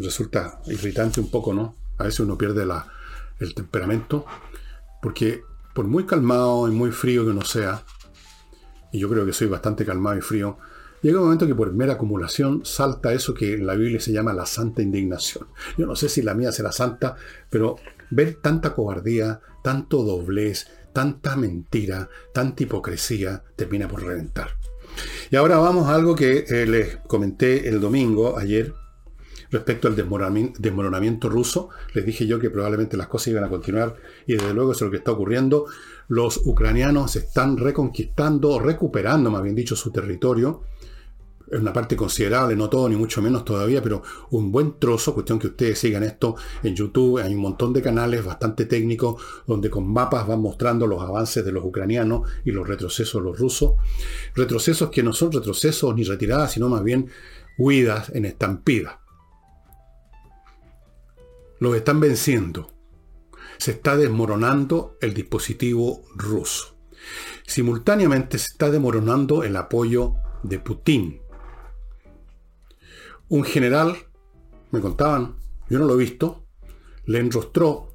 resulta 0.00 0.60
irritante 0.66 1.20
un 1.20 1.30
poco, 1.30 1.54
¿no? 1.54 1.74
A 1.96 2.04
veces 2.04 2.20
uno 2.20 2.36
pierde 2.36 2.66
la, 2.66 2.86
el 3.38 3.54
temperamento 3.54 4.26
porque 5.00 5.42
por 5.74 5.86
muy 5.86 6.04
calmado 6.04 6.68
y 6.68 6.72
muy 6.72 6.90
frío 6.90 7.24
que 7.24 7.30
uno 7.30 7.42
sea, 7.42 7.82
y 8.92 8.98
yo 8.98 9.08
creo 9.08 9.24
que 9.24 9.32
soy 9.32 9.46
bastante 9.46 9.86
calmado 9.86 10.18
y 10.18 10.20
frío, 10.20 10.58
llega 11.04 11.18
un 11.18 11.26
momento 11.26 11.46
que 11.46 11.54
por 11.54 11.72
mera 11.72 11.94
acumulación 11.94 12.64
salta 12.64 13.12
eso 13.12 13.34
que 13.34 13.54
en 13.54 13.66
la 13.66 13.74
Biblia 13.74 14.00
se 14.00 14.12
llama 14.12 14.32
la 14.32 14.46
santa 14.46 14.82
indignación. 14.82 15.46
Yo 15.76 15.86
no 15.86 15.94
sé 15.96 16.08
si 16.08 16.22
la 16.22 16.34
mía 16.34 16.50
será 16.50 16.72
santa, 16.72 17.16
pero 17.50 17.76
ver 18.10 18.36
tanta 18.40 18.74
cobardía, 18.74 19.40
tanto 19.62 20.02
doblez, 20.02 20.66
tanta 20.94 21.36
mentira, 21.36 22.08
tanta 22.32 22.62
hipocresía, 22.62 23.42
termina 23.54 23.86
por 23.86 24.02
reventar. 24.02 24.56
Y 25.30 25.36
ahora 25.36 25.58
vamos 25.58 25.88
a 25.88 25.94
algo 25.94 26.14
que 26.14 26.46
eh, 26.48 26.66
les 26.66 26.96
comenté 27.06 27.68
el 27.68 27.80
domingo, 27.80 28.38
ayer, 28.38 28.72
respecto 29.50 29.88
al 29.88 29.96
desmoronamiento, 29.96 31.28
ruso. 31.28 31.68
Les 31.92 32.06
dije 32.06 32.26
yo 32.26 32.38
que 32.38 32.48
probablemente 32.48 32.96
las 32.96 33.08
cosas 33.08 33.28
iban 33.28 33.44
a 33.44 33.50
continuar 33.50 33.96
y 34.26 34.34
desde 34.34 34.54
luego 34.54 34.72
eso 34.72 34.84
es 34.84 34.88
lo 34.88 34.90
que 34.90 34.98
está 34.98 35.12
ocurriendo. 35.12 35.66
Los 36.08 36.40
ucranianos 36.46 37.16
están 37.16 37.58
reconquistando, 37.58 38.58
recuperando, 38.58 39.30
más 39.30 39.42
bien 39.42 39.54
dicho, 39.54 39.76
su 39.76 39.90
territorio 39.90 40.62
una 41.52 41.72
parte 41.72 41.96
considerable, 41.96 42.56
no 42.56 42.68
todo 42.68 42.88
ni 42.88 42.96
mucho 42.96 43.20
menos 43.20 43.44
todavía, 43.44 43.82
pero 43.82 44.02
un 44.30 44.50
buen 44.50 44.78
trozo, 44.78 45.14
cuestión 45.14 45.38
que 45.38 45.48
ustedes 45.48 45.78
sigan 45.78 46.02
esto 46.02 46.36
en 46.62 46.74
YouTube, 46.74 47.18
hay 47.18 47.34
un 47.34 47.40
montón 47.40 47.72
de 47.72 47.82
canales 47.82 48.24
bastante 48.24 48.64
técnicos 48.66 49.22
donde 49.46 49.70
con 49.70 49.86
mapas 49.86 50.26
van 50.26 50.40
mostrando 50.40 50.86
los 50.86 51.02
avances 51.02 51.44
de 51.44 51.52
los 51.52 51.64
ucranianos 51.64 52.28
y 52.44 52.50
los 52.50 52.66
retrocesos 52.66 53.22
de 53.22 53.28
los 53.28 53.38
rusos. 53.38 53.72
Retrocesos 54.34 54.90
que 54.90 55.02
no 55.02 55.12
son 55.12 55.32
retrocesos 55.32 55.94
ni 55.94 56.04
retiradas, 56.04 56.52
sino 56.52 56.68
más 56.68 56.82
bien 56.82 57.10
huidas 57.58 58.10
en 58.14 58.24
estampida. 58.24 59.00
Los 61.60 61.76
están 61.76 62.00
venciendo. 62.00 62.72
Se 63.58 63.70
está 63.70 63.96
desmoronando 63.96 64.96
el 65.00 65.14
dispositivo 65.14 66.02
ruso. 66.16 66.76
Simultáneamente 67.46 68.38
se 68.38 68.48
está 68.48 68.70
desmoronando 68.70 69.44
el 69.44 69.56
apoyo 69.56 70.14
de 70.42 70.58
Putin 70.58 71.20
un 73.28 73.44
general, 73.44 73.96
me 74.70 74.80
contaban, 74.80 75.36
yo 75.68 75.78
no 75.78 75.86
lo 75.86 75.94
he 75.94 75.98
visto, 75.98 76.46
le 77.06 77.18
enrostró 77.18 77.94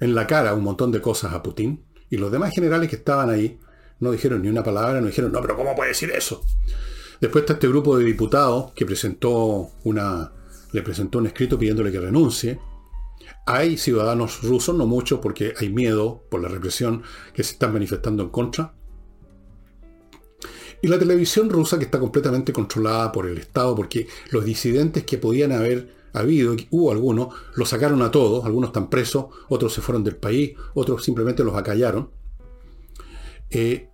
en 0.00 0.14
la 0.14 0.26
cara 0.26 0.54
un 0.54 0.64
montón 0.64 0.92
de 0.92 1.00
cosas 1.00 1.32
a 1.32 1.42
Putin 1.42 1.84
y 2.08 2.16
los 2.16 2.32
demás 2.32 2.54
generales 2.54 2.88
que 2.88 2.96
estaban 2.96 3.30
ahí 3.30 3.60
no 4.00 4.10
dijeron 4.10 4.42
ni 4.42 4.48
una 4.48 4.64
palabra, 4.64 5.00
no 5.00 5.06
dijeron, 5.06 5.30
no, 5.30 5.40
pero 5.40 5.56
¿cómo 5.56 5.76
puede 5.76 5.90
decir 5.90 6.10
eso? 6.10 6.42
Después 7.20 7.42
está 7.42 7.52
este 7.52 7.68
grupo 7.68 7.98
de 7.98 8.04
diputados 8.04 8.72
que 8.72 8.86
presentó 8.86 9.70
una, 9.84 10.32
le 10.72 10.82
presentó 10.82 11.18
un 11.18 11.26
escrito 11.26 11.58
pidiéndole 11.58 11.92
que 11.92 12.00
renuncie. 12.00 12.58
Hay 13.46 13.76
ciudadanos 13.76 14.42
rusos, 14.42 14.74
no 14.74 14.86
muchos, 14.86 15.20
porque 15.20 15.52
hay 15.58 15.68
miedo 15.68 16.24
por 16.30 16.40
la 16.40 16.48
represión 16.48 17.02
que 17.34 17.44
se 17.44 17.52
están 17.52 17.74
manifestando 17.74 18.22
en 18.22 18.30
contra. 18.30 18.74
Y 20.82 20.88
la 20.88 20.98
televisión 20.98 21.50
rusa 21.50 21.78
que 21.78 21.84
está 21.84 21.98
completamente 21.98 22.52
controlada 22.52 23.12
por 23.12 23.26
el 23.26 23.38
Estado, 23.38 23.74
porque 23.74 24.06
los 24.30 24.44
disidentes 24.44 25.04
que 25.04 25.18
podían 25.18 25.52
haber 25.52 25.94
habido, 26.12 26.56
hubo 26.70 26.90
algunos, 26.90 27.34
los 27.54 27.68
sacaron 27.68 28.02
a 28.02 28.10
todos, 28.10 28.44
algunos 28.44 28.68
están 28.68 28.88
presos, 28.90 29.26
otros 29.48 29.72
se 29.72 29.80
fueron 29.80 30.02
del 30.04 30.16
país, 30.16 30.54
otros 30.74 31.04
simplemente 31.04 31.44
los 31.44 31.54
acallaron. 31.56 32.10
eh, 33.50 33.88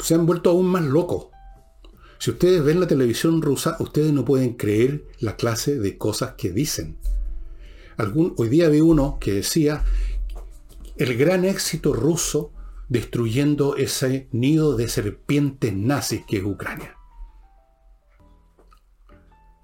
se 0.00 0.14
han 0.14 0.26
vuelto 0.26 0.50
aún 0.50 0.66
más 0.66 0.84
locos. 0.84 1.26
Si 2.18 2.30
ustedes 2.30 2.62
ven 2.62 2.80
la 2.80 2.86
televisión 2.86 3.40
rusa, 3.42 3.76
ustedes 3.80 4.12
no 4.12 4.24
pueden 4.24 4.54
creer 4.54 5.04
la 5.20 5.36
clase 5.36 5.78
de 5.78 5.98
cosas 5.98 6.34
que 6.36 6.50
dicen. 6.50 6.98
Hoy 8.36 8.48
día 8.48 8.68
vi 8.68 8.80
uno 8.80 9.18
que 9.20 9.34
decía 9.34 9.84
el 10.96 11.16
gran 11.16 11.44
éxito 11.44 11.92
ruso 11.92 12.52
destruyendo 12.90 13.76
ese 13.76 14.28
nido 14.32 14.76
de 14.76 14.88
serpientes 14.88 15.72
nazis 15.72 16.24
que 16.26 16.38
es 16.38 16.44
Ucrania. 16.44 16.96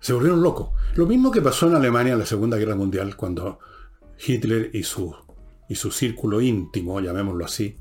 Se 0.00 0.12
volvieron 0.12 0.42
locos. 0.42 0.70
Lo 0.94 1.06
mismo 1.06 1.32
que 1.32 1.42
pasó 1.42 1.66
en 1.66 1.74
Alemania 1.74 2.12
en 2.12 2.20
la 2.20 2.26
Segunda 2.26 2.56
Guerra 2.56 2.76
Mundial, 2.76 3.16
cuando 3.16 3.58
Hitler 4.24 4.70
y 4.72 4.84
su, 4.84 5.12
y 5.68 5.74
su 5.74 5.90
círculo 5.90 6.40
íntimo, 6.40 7.00
llamémoslo 7.00 7.44
así, 7.44 7.76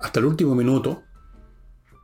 hasta 0.00 0.18
el 0.18 0.26
último 0.26 0.56
minuto, 0.56 1.04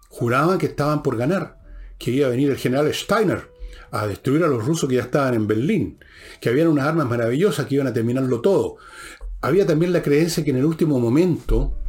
juraban 0.09 0.59
que 0.59 0.67
estaban 0.67 1.03
por 1.03 1.17
ganar, 1.17 1.59
que 1.99 2.13
iba 2.13 2.29
a 2.29 2.31
venir 2.31 2.51
el 2.51 2.59
general 2.59 2.95
Steiner 2.95 3.51
a 3.91 4.07
destruir 4.07 4.45
a 4.45 4.49
los 4.49 4.65
rusos 4.65 4.89
que 4.89 4.97
ya 4.97 5.03
estaban 5.03 5.35
en 5.35 5.49
Berlín, 5.49 5.99
que 6.41 6.49
habían 6.49 6.69
unas 6.69 6.87
armas 6.87 7.09
maravillosas 7.09 7.67
que 7.67 7.75
iban 7.75 7.89
a 7.89 7.93
terminarlo 7.93 8.41
todo. 8.41 8.77
Había 9.41 9.67
también 9.67 9.93
la 9.93 10.03
creencia 10.03 10.45
que 10.45 10.51
en 10.51 10.59
el 10.59 10.65
último 10.65 11.01
momento 11.01 11.82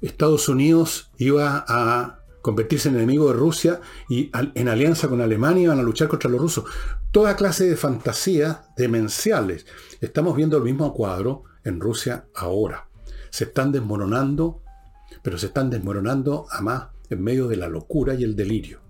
Estados 0.00 0.48
Unidos 0.48 1.10
iba 1.18 1.64
a 1.66 2.20
convertirse 2.42 2.88
en 2.88 2.96
enemigo 2.96 3.28
de 3.28 3.34
Rusia 3.34 3.80
y 4.08 4.30
en 4.54 4.68
alianza 4.68 5.08
con 5.08 5.20
Alemania 5.20 5.64
iban 5.64 5.80
a 5.80 5.82
luchar 5.82 6.08
contra 6.08 6.30
los 6.30 6.40
rusos. 6.40 6.64
Toda 7.10 7.34
clase 7.34 7.66
de 7.66 7.76
fantasías 7.76 8.58
demenciales. 8.76 9.66
Estamos 10.00 10.36
viendo 10.36 10.56
el 10.56 10.62
mismo 10.62 10.94
cuadro 10.94 11.44
en 11.64 11.80
Rusia 11.80 12.26
ahora. 12.34 12.88
Se 13.30 13.44
están 13.44 13.72
desmoronando, 13.72 14.62
pero 15.22 15.38
se 15.38 15.46
están 15.46 15.70
desmoronando 15.70 16.46
a 16.50 16.60
más 16.60 16.84
en 17.10 17.22
medio 17.22 17.48
de 17.48 17.56
la 17.56 17.68
locura 17.68 18.14
y 18.14 18.22
el 18.22 18.36
delirio. 18.36 18.80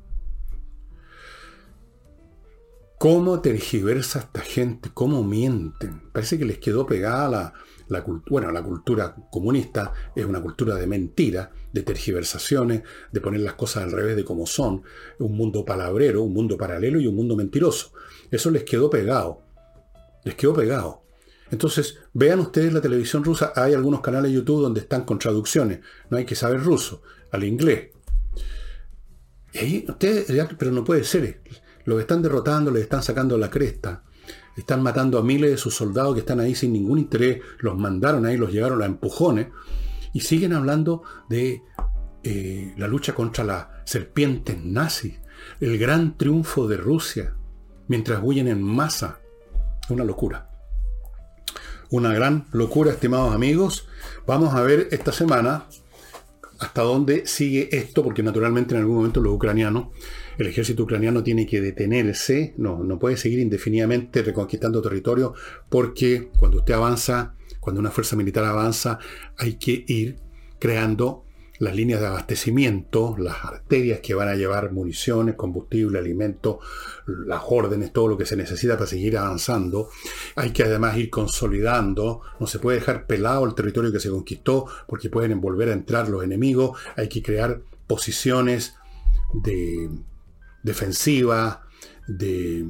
¿Cómo 2.99 3.41
tergiversa 3.41 4.21
esta 4.21 4.41
gente? 4.41 4.91
¿Cómo 4.93 5.23
mienten? 5.23 6.11
Parece 6.13 6.39
que 6.39 6.45
les 6.45 6.59
quedó 6.59 6.87
pegada 6.87 7.29
la, 7.29 7.53
la, 7.89 8.05
bueno, 8.29 8.51
la 8.51 8.63
cultura 8.63 9.15
comunista 9.31 9.93
es 10.15 10.25
una 10.25 10.41
cultura 10.41 10.75
de 10.75 10.87
mentira, 10.87 11.51
de 11.73 11.83
tergiversaciones, 11.83 12.83
de 13.13 13.21
poner 13.21 13.41
las 13.41 13.55
cosas 13.55 13.85
al 13.85 13.93
revés 13.93 14.17
de 14.17 14.25
como 14.25 14.47
son, 14.47 14.83
un 15.19 15.37
mundo 15.37 15.65
palabrero, 15.65 16.23
un 16.23 16.33
mundo 16.33 16.57
paralelo 16.57 17.01
y 17.01 17.07
un 17.07 17.15
mundo 17.15 17.37
mentiroso. 17.37 17.93
Eso 18.31 18.51
les 18.51 18.65
quedó 18.65 18.91
pegado. 18.91 19.43
Les 20.25 20.35
quedó 20.35 20.55
pegado. 20.55 21.03
Entonces, 21.51 21.99
vean 22.13 22.41
ustedes 22.41 22.73
la 22.73 22.81
televisión 22.81 23.23
rusa, 23.23 23.53
hay 23.55 23.73
algunos 23.73 24.01
canales 24.01 24.31
de 24.31 24.37
YouTube 24.37 24.63
donde 24.63 24.81
están 24.81 25.05
con 25.05 25.19
traducciones, 25.19 25.81
no 26.11 26.17
hay 26.17 26.25
que 26.25 26.35
saber 26.35 26.61
ruso, 26.61 27.03
al 27.31 27.45
inglés. 27.45 27.91
Y 29.53 29.89
ustedes, 29.89 30.27
pero 30.59 30.73
no 30.73 30.83
puede 30.83 31.05
ser, 31.05 31.41
los 31.85 32.01
están 32.01 32.21
derrotando, 32.21 32.71
les 32.71 32.83
están 32.83 33.03
sacando 33.03 33.39
la 33.39 33.49
cresta. 33.49 34.03
Están 34.57 34.83
matando 34.83 35.19
a 35.19 35.23
miles 35.23 35.51
de 35.51 35.57
sus 35.59 35.75
soldados 35.75 36.15
que 36.15 36.21
están 36.21 36.41
ahí 36.41 36.55
sin 36.55 36.73
ningún 36.73 36.99
interés. 36.99 37.43
Los 37.59 37.77
mandaron 37.77 38.25
ahí, 38.25 38.37
los 38.37 38.53
llegaron 38.53 38.83
a 38.83 38.87
empujones. 38.87 39.49
Y 40.13 40.21
siguen 40.21 40.55
hablando 40.55 41.03
de 41.29 41.63
eh, 42.23 42.75
la 42.79 42.89
lucha 42.89 43.15
contra 43.15 43.45
las 43.45 43.67
serpientes 43.85 44.57
nazis. 44.65 45.21
El 45.61 45.79
gran 45.79 46.17
triunfo 46.17 46.67
de 46.67 46.79
Rusia. 46.79 47.35
Mientras 47.89 48.21
huyen 48.23 48.49
en 48.49 48.63
masa. 48.63 49.21
Una 49.91 50.05
locura. 50.05 50.51
Una 51.91 52.13
gran 52.13 52.47
locura, 52.53 52.91
estimados 52.91 53.35
amigos. 53.35 53.87
Vamos 54.27 54.55
a 54.55 54.63
ver 54.63 54.89
esta 54.91 55.13
semana 55.13 55.67
hasta 56.59 56.83
dónde 56.83 57.27
sigue 57.27 57.69
esto, 57.73 58.03
porque 58.03 58.23
naturalmente 58.23 58.75
en 58.75 58.81
algún 58.81 58.97
momento 58.97 59.21
los 59.21 59.35
ucranianos 59.35 59.89
el 60.39 60.47
ejército 60.47 60.83
ucraniano 60.83 61.23
tiene 61.23 61.47
que 61.47 61.61
detenerse, 61.61 62.55
no, 62.59 62.85
no 62.85 62.99
puede 62.99 63.17
seguir 63.17 63.39
indefinidamente 63.39 64.23
reconquistando 64.23 64.83
territorio, 64.83 65.35
porque 65.69 66.31
cuando 66.39 66.59
usted 66.59 66.75
avanza, 66.75 67.35
cuando 67.61 67.81
una 67.81 67.91
fuerza 67.91 68.17
militar 68.17 68.45
avanza, 68.45 68.99
hay 69.39 69.55
que 69.55 69.85
ir 69.87 70.19
creando 70.59 71.26
las 71.59 71.75
líneas 71.75 72.01
de 72.01 72.07
abastecimiento, 72.07 73.17
las 73.19 73.45
arterias 73.45 74.01
que 74.01 74.15
van 74.15 74.29
a 74.29 74.35
llevar 74.35 74.73
municiones, 74.73 75.35
combustible, 75.35 75.99
alimentos, 75.99 76.59
las 77.07 77.43
órdenes, 77.49 77.93
todo 77.93 78.09
lo 78.09 78.19
que 78.19 78.27
se 78.27 78.37
necesita 78.37 78.75
para 78.75 78.87
seguir 78.87 79.17
avanzando. 79.17 79.89
Hay 80.35 80.51
que 80.51 80.65
además 80.65 80.97
ir 80.97 81.11
consolidando, 81.11 82.23
no 82.39 82.47
se 82.47 82.59
puede 82.59 82.79
dejar 82.79 83.07
pelado 83.07 83.45
el 83.45 83.55
territorio 83.55 83.93
que 83.93 84.01
se 84.01 84.11
conquistó 84.11 84.67
porque 84.87 85.11
pueden 85.11 85.41
volver 85.41 85.71
a 85.71 85.73
entrar 85.73 86.09
los 86.09 86.23
enemigos, 86.23 86.79
hay 86.97 87.09
que 87.09 87.23
crear 87.23 87.61
posiciones 87.87 88.75
de 89.33 89.91
defensiva, 90.63 91.67
de 92.07 92.65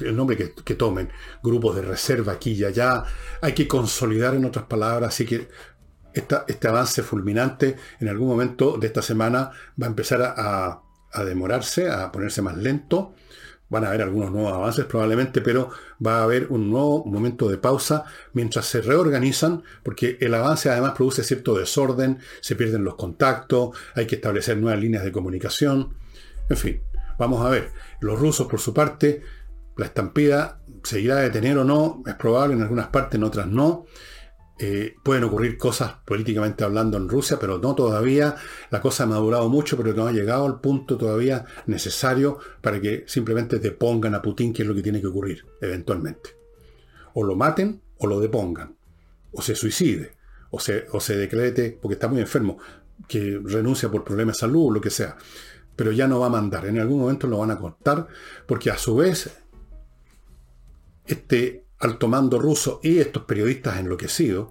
el 0.00 0.16
nombre 0.16 0.36
que, 0.36 0.74
tomen, 0.74 1.10
grupos 1.42 1.76
de 1.76 1.82
reserva 1.82 2.32
aquí 2.32 2.52
y 2.52 2.64
allá. 2.64 3.04
Hay 3.40 3.52
que 3.52 3.68
consolidar 3.68 4.34
en 4.34 4.44
otras 4.44 4.64
palabras, 4.66 5.14
así 5.14 5.24
que 5.24 5.48
este 6.16 6.68
avance 6.68 7.02
fulminante 7.02 7.76
en 8.00 8.08
algún 8.08 8.28
momento 8.28 8.78
de 8.78 8.86
esta 8.86 9.02
semana 9.02 9.50
va 9.80 9.86
a 9.86 9.90
empezar 9.90 10.22
a, 10.22 10.82
demorarse, 11.24 11.90
a 11.90 12.10
ponerse 12.10 12.42
más 12.42 12.56
lento. 12.56 13.14
Van 13.68 13.84
a 13.84 13.88
haber 13.88 14.02
algunos 14.02 14.30
nuevos 14.30 14.52
avances 14.52 14.84
probablemente, 14.84 15.40
pero 15.40 15.70
va 16.04 16.18
a 16.18 16.22
haber 16.22 16.46
un 16.50 16.70
nuevo 16.70 17.04
momento 17.04 17.48
de 17.48 17.58
pausa 17.58 18.04
mientras 18.32 18.66
se 18.66 18.80
reorganizan, 18.80 19.64
porque 19.82 20.18
el 20.20 20.34
avance 20.34 20.70
además 20.70 20.92
produce 20.92 21.24
cierto 21.24 21.58
desorden, 21.58 22.18
se 22.40 22.54
pierden 22.54 22.84
los 22.84 22.94
contactos, 22.94 23.76
hay 23.94 24.06
que 24.06 24.16
establecer 24.16 24.56
nuevas 24.56 24.80
líneas 24.80 25.02
de 25.02 25.10
comunicación, 25.10 25.96
en 26.48 26.56
fin. 26.56 26.82
Vamos 27.18 27.44
a 27.44 27.48
ver, 27.48 27.72
los 28.00 28.18
rusos 28.20 28.46
por 28.46 28.60
su 28.60 28.72
parte, 28.72 29.22
la 29.76 29.86
estampida 29.86 30.60
seguirá 30.84 31.16
de 31.16 31.30
tener 31.30 31.58
o 31.58 31.64
no, 31.64 32.02
es 32.06 32.14
probable 32.14 32.54
en 32.54 32.62
algunas 32.62 32.88
partes, 32.88 33.16
en 33.16 33.24
otras 33.24 33.46
no. 33.46 33.86
Eh, 34.58 34.96
pueden 35.02 35.24
ocurrir 35.24 35.58
cosas 35.58 35.96
políticamente 36.06 36.64
hablando 36.64 36.96
en 36.96 37.08
Rusia, 37.08 37.38
pero 37.40 37.58
no 37.58 37.74
todavía. 37.74 38.36
La 38.70 38.80
cosa 38.80 39.04
ha 39.04 39.06
madurado 39.06 39.48
mucho, 39.48 39.76
pero 39.76 39.92
no 39.92 40.06
ha 40.06 40.12
llegado 40.12 40.46
al 40.46 40.60
punto 40.60 40.96
todavía 40.96 41.44
necesario 41.66 42.38
para 42.62 42.80
que 42.80 43.04
simplemente 43.06 43.58
depongan 43.58 44.14
a 44.14 44.22
Putin, 44.22 44.52
que 44.52 44.62
es 44.62 44.68
lo 44.68 44.74
que 44.74 44.82
tiene 44.82 45.00
que 45.00 45.08
ocurrir 45.08 45.44
eventualmente. 45.60 46.30
O 47.14 47.22
lo 47.22 47.36
maten 47.36 47.82
o 47.98 48.06
lo 48.06 48.20
depongan. 48.20 48.76
O 49.32 49.42
se 49.42 49.54
suicide. 49.54 50.16
O 50.50 50.60
se, 50.60 50.86
o 50.92 51.00
se 51.00 51.16
decrete, 51.16 51.78
porque 51.80 51.94
está 51.94 52.08
muy 52.08 52.20
enfermo, 52.20 52.58
que 53.08 53.38
renuncia 53.44 53.90
por 53.90 54.04
problemas 54.04 54.36
de 54.36 54.40
salud 54.40 54.68
o 54.68 54.70
lo 54.70 54.80
que 54.80 54.90
sea 54.90 55.16
pero 55.76 55.92
ya 55.92 56.08
no 56.08 56.18
va 56.18 56.26
a 56.26 56.30
mandar. 56.30 56.66
En 56.66 56.80
algún 56.80 57.00
momento 57.00 57.26
lo 57.26 57.38
van 57.38 57.50
a 57.50 57.58
cortar, 57.58 58.08
porque 58.46 58.70
a 58.70 58.78
su 58.78 58.96
vez, 58.96 59.30
este 61.04 61.65
alto 61.78 62.08
mando 62.08 62.38
ruso 62.38 62.80
y 62.82 62.98
estos 62.98 63.24
periodistas 63.24 63.78
enloquecidos 63.78 64.48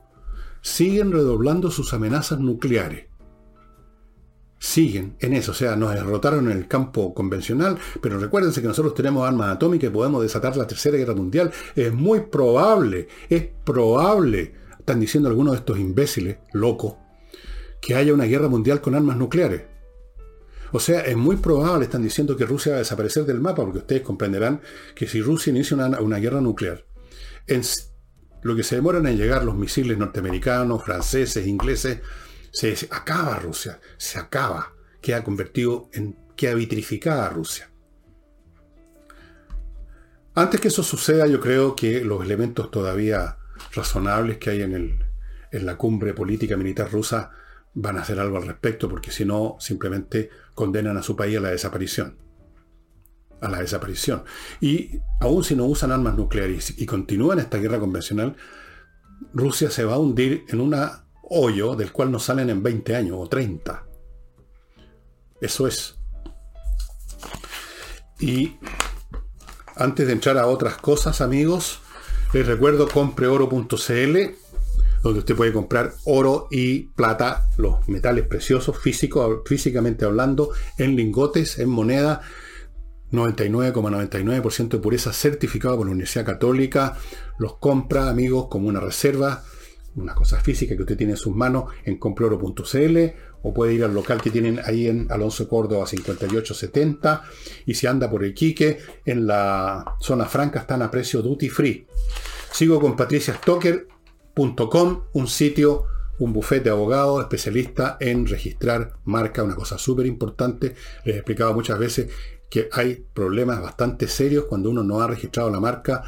siguen 0.62 1.12
redoblando 1.12 1.70
sus 1.72 1.94
amenazas 1.94 2.40
nucleares. 2.40 3.08
Siguen 4.58 5.16
en 5.20 5.34
eso, 5.34 5.52
o 5.52 5.56
sea, 5.56 5.76
nos 5.76 5.94
derrotaron 5.94 6.50
en 6.50 6.58
el 6.58 6.68
campo 6.68 7.14
convencional, 7.14 7.78
pero 8.02 8.18
recuérdense 8.18 8.62
que 8.62 8.68
nosotros 8.68 8.96
tenemos 8.96 9.28
armas 9.28 9.56
atómicas 9.56 9.90
y 9.90 9.94
podemos 9.94 10.24
desatar 10.24 10.58
la 10.58 10.66
Tercera 10.66 10.98
Guerra 10.98 11.14
Mundial. 11.14 11.52
Es 11.76 11.94
muy 11.94 12.22
probable, 12.22 13.08
es 13.30 13.48
probable, 13.64 14.56
están 14.80 15.00
diciendo 15.00 15.30
algunos 15.30 15.54
de 15.54 15.60
estos 15.60 15.78
imbéciles, 15.78 16.38
locos, 16.54 16.96
que 17.80 17.96
haya 17.96 18.14
una 18.14 18.26
guerra 18.26 18.48
mundial 18.48 18.82
con 18.82 18.96
armas 18.96 19.18
nucleares. 19.18 19.76
O 20.72 20.80
sea, 20.80 21.02
es 21.02 21.16
muy 21.16 21.38
probable, 21.38 21.86
están 21.86 22.02
diciendo 22.02 22.36
que 22.36 22.46
Rusia 22.46 22.72
va 22.72 22.78
a 22.78 22.80
desaparecer 22.80 23.26
del 23.26 23.40
mapa, 23.40 23.64
porque 23.64 23.80
ustedes 23.80 24.02
comprenderán 24.02 24.62
que 24.96 25.08
si 25.08 25.22
Rusia 25.22 25.52
inicia 25.52 25.78
una, 25.78 26.18
guerra 26.18 26.42
nuclear, 26.42 26.84
en 27.48 27.62
lo 28.42 28.56
que 28.56 28.64
se 28.64 28.76
demoran 28.76 29.08
en 29.08 29.18
llegar 29.18 29.44
los 29.44 29.56
misiles 29.56 29.98
norteamericanos, 29.98 30.84
franceses, 30.84 31.48
ingleses, 31.48 32.00
se 32.52 32.76
acaba 32.92 33.38
Rusia, 33.38 33.80
se 33.98 34.20
acaba, 34.20 34.74
queda 35.02 35.24
convertido 35.24 35.90
en, 35.94 36.18
queda 36.36 36.54
vitrificada 36.54 37.30
Rusia. 37.30 37.70
Antes 40.36 40.60
que 40.60 40.68
eso 40.68 40.84
suceda, 40.84 41.28
yo 41.28 41.40
creo 41.40 41.76
que 41.76 42.04
los 42.04 42.24
elementos 42.24 42.70
todavía 42.70 43.38
razonables 43.74 44.38
que 44.38 44.50
hay 44.50 44.62
en, 44.62 44.74
el, 44.74 45.00
en 45.52 45.66
la 45.66 45.78
cumbre 45.78 46.14
política 46.14 46.58
militar 46.58 46.92
rusa 46.92 47.32
van 47.74 47.98
a 47.98 48.02
hacer 48.02 48.20
algo 48.20 48.38
al 48.38 48.48
respecto, 48.48 48.90
porque 48.90 49.12
si 49.12 49.26
no, 49.26 49.58
simplemente 49.60 50.30
condenan 50.54 50.98
a 50.98 51.04
su 51.04 51.16
país 51.16 51.38
a 51.38 51.42
la 51.42 51.50
desaparición. 51.50 52.18
A 53.42 53.50
la 53.50 53.60
desaparición. 53.60 54.24
Y 54.62 55.00
aún 55.20 55.44
si 55.44 55.56
no 55.56 55.66
usan 55.66 55.92
armas 55.92 56.16
nucleares 56.16 56.74
y 56.78 56.86
continúan 56.86 57.40
esta 57.40 57.58
guerra 57.58 57.80
convencional, 57.80 58.36
Rusia 59.34 59.70
se 59.70 59.84
va 59.84 59.96
a 59.96 60.00
hundir 60.00 60.46
en 60.50 60.62
un 60.62 60.76
hoyo 61.24 61.76
del 61.76 61.92
cual 61.92 62.12
no 62.12 62.20
salen 62.20 62.50
en 62.50 62.64
20 62.64 62.96
años 62.96 63.18
o 63.20 63.28
30. 63.28 63.86
Eso 65.42 65.68
es. 65.68 65.96
Y 68.20 68.56
antes 69.76 70.08
de 70.08 70.14
entrar 70.14 70.38
a 70.38 70.48
otras 70.48 70.78
cosas, 70.78 71.22
amigos, 71.22 71.80
les 72.34 72.48
recuerdo 72.48 72.88
compreoro.cl 72.88 74.18
donde 75.06 75.20
usted 75.20 75.36
puede 75.36 75.54
comprar 75.54 75.94
oro 76.06 76.48
y 76.50 76.88
plata, 76.96 77.48
los 77.58 77.88
metales 77.88 78.26
preciosos, 78.26 78.80
físicos, 78.80 79.42
físicamente 79.46 80.04
hablando, 80.04 80.50
en 80.80 80.96
lingotes, 80.96 81.60
en 81.60 81.70
moneda, 81.70 82.22
99,99% 83.16 84.70
de 84.70 84.80
pureza 84.80 85.14
certificado 85.14 85.78
por 85.78 85.86
la 85.86 85.94
Universidad 85.94 86.26
Católica, 86.26 86.98
los 87.38 87.58
compra, 87.58 88.10
amigos, 88.10 88.48
como 88.50 88.68
una 88.68 88.80
reserva, 88.80 89.44
una 89.96 90.14
cosa 90.14 90.40
física 90.40 90.76
que 90.76 90.82
usted 90.82 90.98
tiene 90.98 91.14
en 91.14 91.18
sus 91.18 91.36
manos 91.36 91.66
en 91.86 91.98
comproro.cl 91.98 92.98
o 93.44 93.54
puede 93.54 93.76
ir 93.76 93.84
al 93.84 93.94
local 93.94 94.22
que 94.22 94.32
tienen 94.32 94.60
ahí 94.66 94.88
en 94.88 95.08
Alonso 95.12 95.48
Córdoba 95.48 95.86
5870 95.86 97.24
y 97.66 97.76
si 97.76 97.88
anda 97.88 98.10
por 98.10 98.26
Iquique, 98.26 98.80
en 99.06 99.28
la 99.28 99.96
zona 100.02 100.26
franca 100.26 100.60
están 100.60 100.82
a 100.82 100.90
precio 100.90 101.22
duty 101.22 101.50
free. 101.50 101.86
Sigo 102.52 102.80
con 102.80 102.96
patriciastocker.com, 102.96 105.02
un 105.14 105.28
sitio, 105.28 105.84
un 106.20 106.34
bufete 106.34 106.66
de 106.66 106.72
abogados 106.72 107.22
especialista 107.22 107.98
en 108.00 108.26
registrar 108.26 108.94
marca, 109.04 109.44
una 109.44 109.56
cosa 109.56 109.78
súper 109.78 110.08
importante. 110.08 110.74
Les 111.04 111.16
he 111.16 111.20
explicado 111.20 111.54
muchas 111.54 111.78
veces 111.78 112.10
que 112.50 112.70
hay 112.72 113.06
problemas 113.14 113.62
bastante 113.62 114.08
serios 114.08 114.46
cuando 114.46 114.70
uno 114.70 114.84
no 114.84 115.02
ha 115.02 115.08
registrado 115.08 115.50
la 115.50 115.60
marca, 115.60 116.04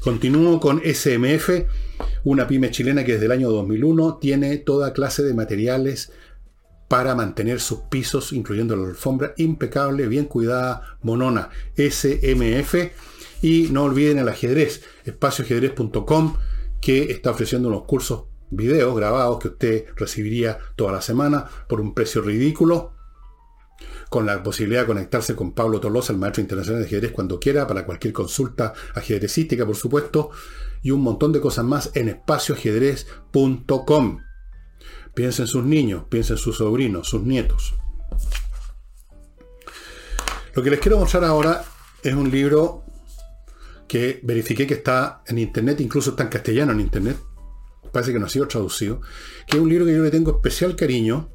Continúo 0.00 0.60
con 0.60 0.80
SMF, 0.84 1.50
una 2.24 2.46
pyme 2.46 2.70
chilena 2.70 3.04
que 3.04 3.14
desde 3.14 3.26
el 3.26 3.32
año 3.32 3.50
2001 3.50 4.18
tiene 4.18 4.58
toda 4.58 4.92
clase 4.92 5.22
de 5.22 5.34
materiales 5.34 6.12
para 6.88 7.14
mantener 7.14 7.60
sus 7.60 7.80
pisos, 7.90 8.32
incluyendo 8.32 8.74
la 8.74 8.88
alfombra, 8.88 9.34
impecable, 9.36 10.08
bien 10.08 10.24
cuidada, 10.24 10.98
monona. 11.02 11.50
SMF. 11.76 12.74
Y 13.40 13.68
no 13.70 13.84
olviden 13.84 14.18
el 14.18 14.28
ajedrez, 14.28 14.82
espacioajedrez.com, 15.04 16.36
que 16.80 17.10
está 17.10 17.30
ofreciendo 17.30 17.68
unos 17.68 17.84
cursos 17.84 18.24
videos 18.50 18.96
grabados 18.96 19.38
que 19.38 19.48
usted 19.48 19.86
recibiría 19.96 20.58
toda 20.76 20.92
la 20.92 21.02
semana 21.02 21.46
por 21.68 21.80
un 21.80 21.94
precio 21.94 22.22
ridículo 22.22 22.94
con 24.08 24.24
la 24.26 24.42
posibilidad 24.42 24.80
de 24.82 24.86
conectarse 24.86 25.34
con 25.36 25.52
Pablo 25.52 25.80
Tolosa, 25.80 26.12
el 26.12 26.18
maestro 26.18 26.40
internacional 26.40 26.82
de 26.82 26.86
ajedrez, 26.86 27.12
cuando 27.12 27.38
quiera, 27.38 27.66
para 27.66 27.84
cualquier 27.84 28.14
consulta 28.14 28.72
ajedrecística, 28.94 29.66
por 29.66 29.76
supuesto, 29.76 30.30
y 30.82 30.92
un 30.92 31.02
montón 31.02 31.32
de 31.32 31.40
cosas 31.40 31.66
más 31.66 31.90
en 31.94 32.08
espacioajedrez.com. 32.08 34.20
Piensen 35.14 35.42
en 35.42 35.48
sus 35.48 35.64
niños, 35.64 36.04
piensen 36.08 36.36
en 36.36 36.42
sus 36.42 36.56
sobrinos, 36.56 37.08
sus 37.08 37.22
nietos. 37.22 37.74
Lo 40.54 40.62
que 40.62 40.70
les 40.70 40.80
quiero 40.80 40.98
mostrar 40.98 41.24
ahora 41.24 41.62
es 42.02 42.14
un 42.14 42.30
libro 42.30 42.84
que 43.88 44.20
verifiqué 44.22 44.66
que 44.66 44.74
está 44.74 45.22
en 45.26 45.38
internet, 45.38 45.80
incluso 45.80 46.10
está 46.10 46.24
en 46.24 46.28
castellano 46.28 46.72
en 46.72 46.80
internet, 46.80 47.16
parece 47.90 48.12
que 48.12 48.18
no 48.18 48.26
ha 48.26 48.28
sido 48.28 48.46
traducido, 48.46 49.00
que 49.46 49.56
es 49.56 49.62
un 49.62 49.68
libro 49.68 49.86
que 49.86 49.96
yo 49.96 50.02
le 50.02 50.10
tengo 50.10 50.30
especial 50.30 50.76
cariño, 50.76 51.30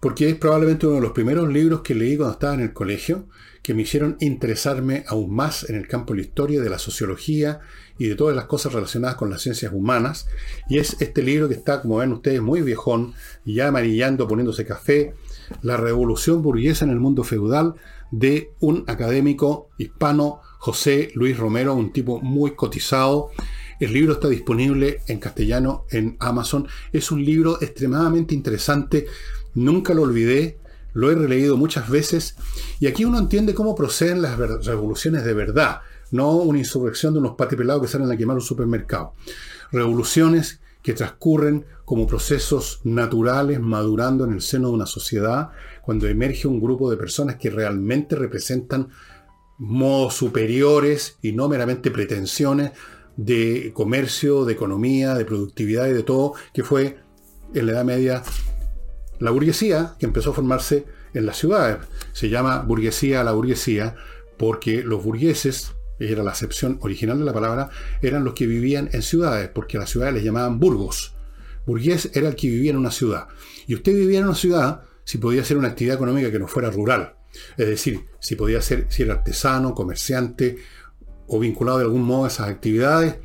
porque 0.00 0.28
es 0.28 0.34
probablemente 0.34 0.86
uno 0.86 0.96
de 0.96 1.02
los 1.02 1.12
primeros 1.12 1.48
libros 1.48 1.82
que 1.82 1.94
leí 1.94 2.16
cuando 2.16 2.32
estaba 2.32 2.54
en 2.54 2.60
el 2.60 2.72
colegio, 2.72 3.28
que 3.62 3.74
me 3.74 3.82
hicieron 3.82 4.16
interesarme 4.18 5.04
aún 5.06 5.32
más 5.32 5.70
en 5.70 5.76
el 5.76 5.86
campo 5.86 6.12
de 6.12 6.20
la 6.20 6.26
historia, 6.26 6.60
de 6.60 6.68
la 6.68 6.80
sociología 6.80 7.60
y 7.96 8.08
de 8.08 8.16
todas 8.16 8.34
las 8.34 8.46
cosas 8.46 8.72
relacionadas 8.72 9.16
con 9.16 9.30
las 9.30 9.42
ciencias 9.42 9.72
humanas. 9.72 10.26
Y 10.68 10.78
es 10.78 10.96
este 11.00 11.22
libro 11.22 11.48
que 11.48 11.54
está, 11.54 11.80
como 11.80 11.98
ven 11.98 12.12
ustedes, 12.12 12.42
muy 12.42 12.62
viejón, 12.62 13.14
ya 13.44 13.68
amarillando, 13.68 14.26
poniéndose 14.26 14.66
café, 14.66 15.14
La 15.62 15.76
revolución 15.76 16.42
burguesa 16.42 16.84
en 16.84 16.90
el 16.90 16.98
mundo 16.98 17.22
feudal, 17.22 17.74
de 18.10 18.52
un 18.58 18.84
académico 18.88 19.70
hispano, 19.78 20.40
José 20.62 21.10
Luis 21.16 21.36
Romero, 21.36 21.74
un 21.74 21.92
tipo 21.92 22.20
muy 22.20 22.52
cotizado. 22.52 23.30
El 23.80 23.92
libro 23.92 24.12
está 24.12 24.28
disponible 24.28 25.00
en 25.08 25.18
castellano 25.18 25.86
en 25.90 26.16
Amazon. 26.20 26.68
Es 26.92 27.10
un 27.10 27.24
libro 27.24 27.60
extremadamente 27.60 28.32
interesante 28.32 29.06
Nunca 29.54 29.92
lo 29.92 30.02
olvidé, 30.02 30.60
lo 30.94 31.10
he 31.10 31.16
releído 31.16 31.56
muchas 31.56 31.90
veces, 31.90 32.36
y 32.78 32.86
aquí 32.86 33.04
uno 33.04 33.18
entiende 33.18 33.54
cómo 33.54 33.74
proceden 33.74 34.22
las 34.22 34.38
revoluciones 34.38 35.24
de 35.24 35.34
verdad, 35.34 35.80
no 36.12 36.36
una 36.36 36.58
insurrección 36.58 37.12
de 37.12 37.18
unos 37.18 37.34
patipelados 37.34 37.82
que 37.82 37.88
salen 37.88 38.10
a 38.10 38.16
quemar 38.16 38.36
un 38.36 38.42
supermercado. 38.42 39.14
Revoluciones 39.72 40.60
que 40.80 40.94
transcurren 40.94 41.66
como 41.84 42.06
procesos 42.06 42.80
naturales 42.84 43.60
madurando 43.60 44.24
en 44.24 44.32
el 44.32 44.40
seno 44.40 44.68
de 44.68 44.74
una 44.74 44.86
sociedad, 44.86 45.50
cuando 45.82 46.06
emerge 46.06 46.46
un 46.48 46.60
grupo 46.60 46.88
de 46.88 46.96
personas 46.96 47.36
que 47.36 47.50
realmente 47.50 48.16
representan 48.16 48.88
modos 49.58 50.14
superiores 50.14 51.18
y 51.22 51.32
no 51.32 51.48
meramente 51.48 51.90
pretensiones 51.90 52.72
de 53.16 53.72
comercio, 53.74 54.44
de 54.44 54.54
economía, 54.54 55.14
de 55.14 55.24
productividad 55.24 55.86
y 55.86 55.92
de 55.92 56.02
todo, 56.02 56.34
que 56.54 56.64
fue 56.64 56.98
en 57.54 57.66
la 57.66 57.72
Edad 57.72 57.84
Media 57.84 58.22
la 59.18 59.30
burguesía 59.30 59.94
que 59.98 60.06
empezó 60.06 60.30
a 60.30 60.34
formarse 60.34 60.86
en 61.14 61.26
las 61.26 61.36
ciudades. 61.36 61.78
Se 62.12 62.28
llama 62.28 62.60
burguesía 62.62 63.20
a 63.20 63.24
la 63.24 63.32
burguesía 63.32 63.94
porque 64.36 64.82
los 64.82 65.04
burgueses, 65.04 65.72
era 65.98 66.24
la 66.24 66.32
acepción 66.32 66.78
original 66.80 67.18
de 67.18 67.24
la 67.24 67.32
palabra, 67.32 67.70
eran 68.00 68.24
los 68.24 68.34
que 68.34 68.46
vivían 68.46 68.90
en 68.92 69.02
ciudades, 69.02 69.48
porque 69.48 69.76
a 69.76 69.80
las 69.80 69.90
ciudades 69.90 70.14
les 70.14 70.24
llamaban 70.24 70.58
burgos. 70.58 71.14
Burgués 71.64 72.10
era 72.14 72.28
el 72.28 72.34
que 72.34 72.48
vivía 72.48 72.72
en 72.72 72.78
una 72.78 72.90
ciudad. 72.90 73.28
Y 73.68 73.74
usted 73.74 73.92
vivía 73.92 74.18
en 74.18 74.24
una 74.24 74.34
ciudad 74.34 74.82
si 75.04 75.18
podía 75.18 75.42
hacer 75.42 75.56
una 75.56 75.68
actividad 75.68 75.96
económica 75.96 76.32
que 76.32 76.40
no 76.40 76.48
fuera 76.48 76.70
rural. 76.70 77.14
Es 77.56 77.66
decir, 77.66 78.06
si 78.20 78.36
podía 78.36 78.60
ser, 78.62 78.86
si 78.88 79.02
era 79.02 79.14
artesano, 79.14 79.74
comerciante 79.74 80.58
o 81.26 81.38
vinculado 81.38 81.78
de 81.78 81.84
algún 81.84 82.02
modo 82.02 82.24
a 82.24 82.28
esas 82.28 82.48
actividades. 82.48 83.16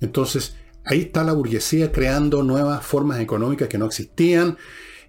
Entonces, 0.00 0.56
ahí 0.84 1.02
está 1.02 1.24
la 1.24 1.32
burguesía 1.32 1.92
creando 1.92 2.42
nuevas 2.42 2.84
formas 2.84 3.20
económicas 3.20 3.68
que 3.68 3.78
no 3.78 3.86
existían 3.86 4.56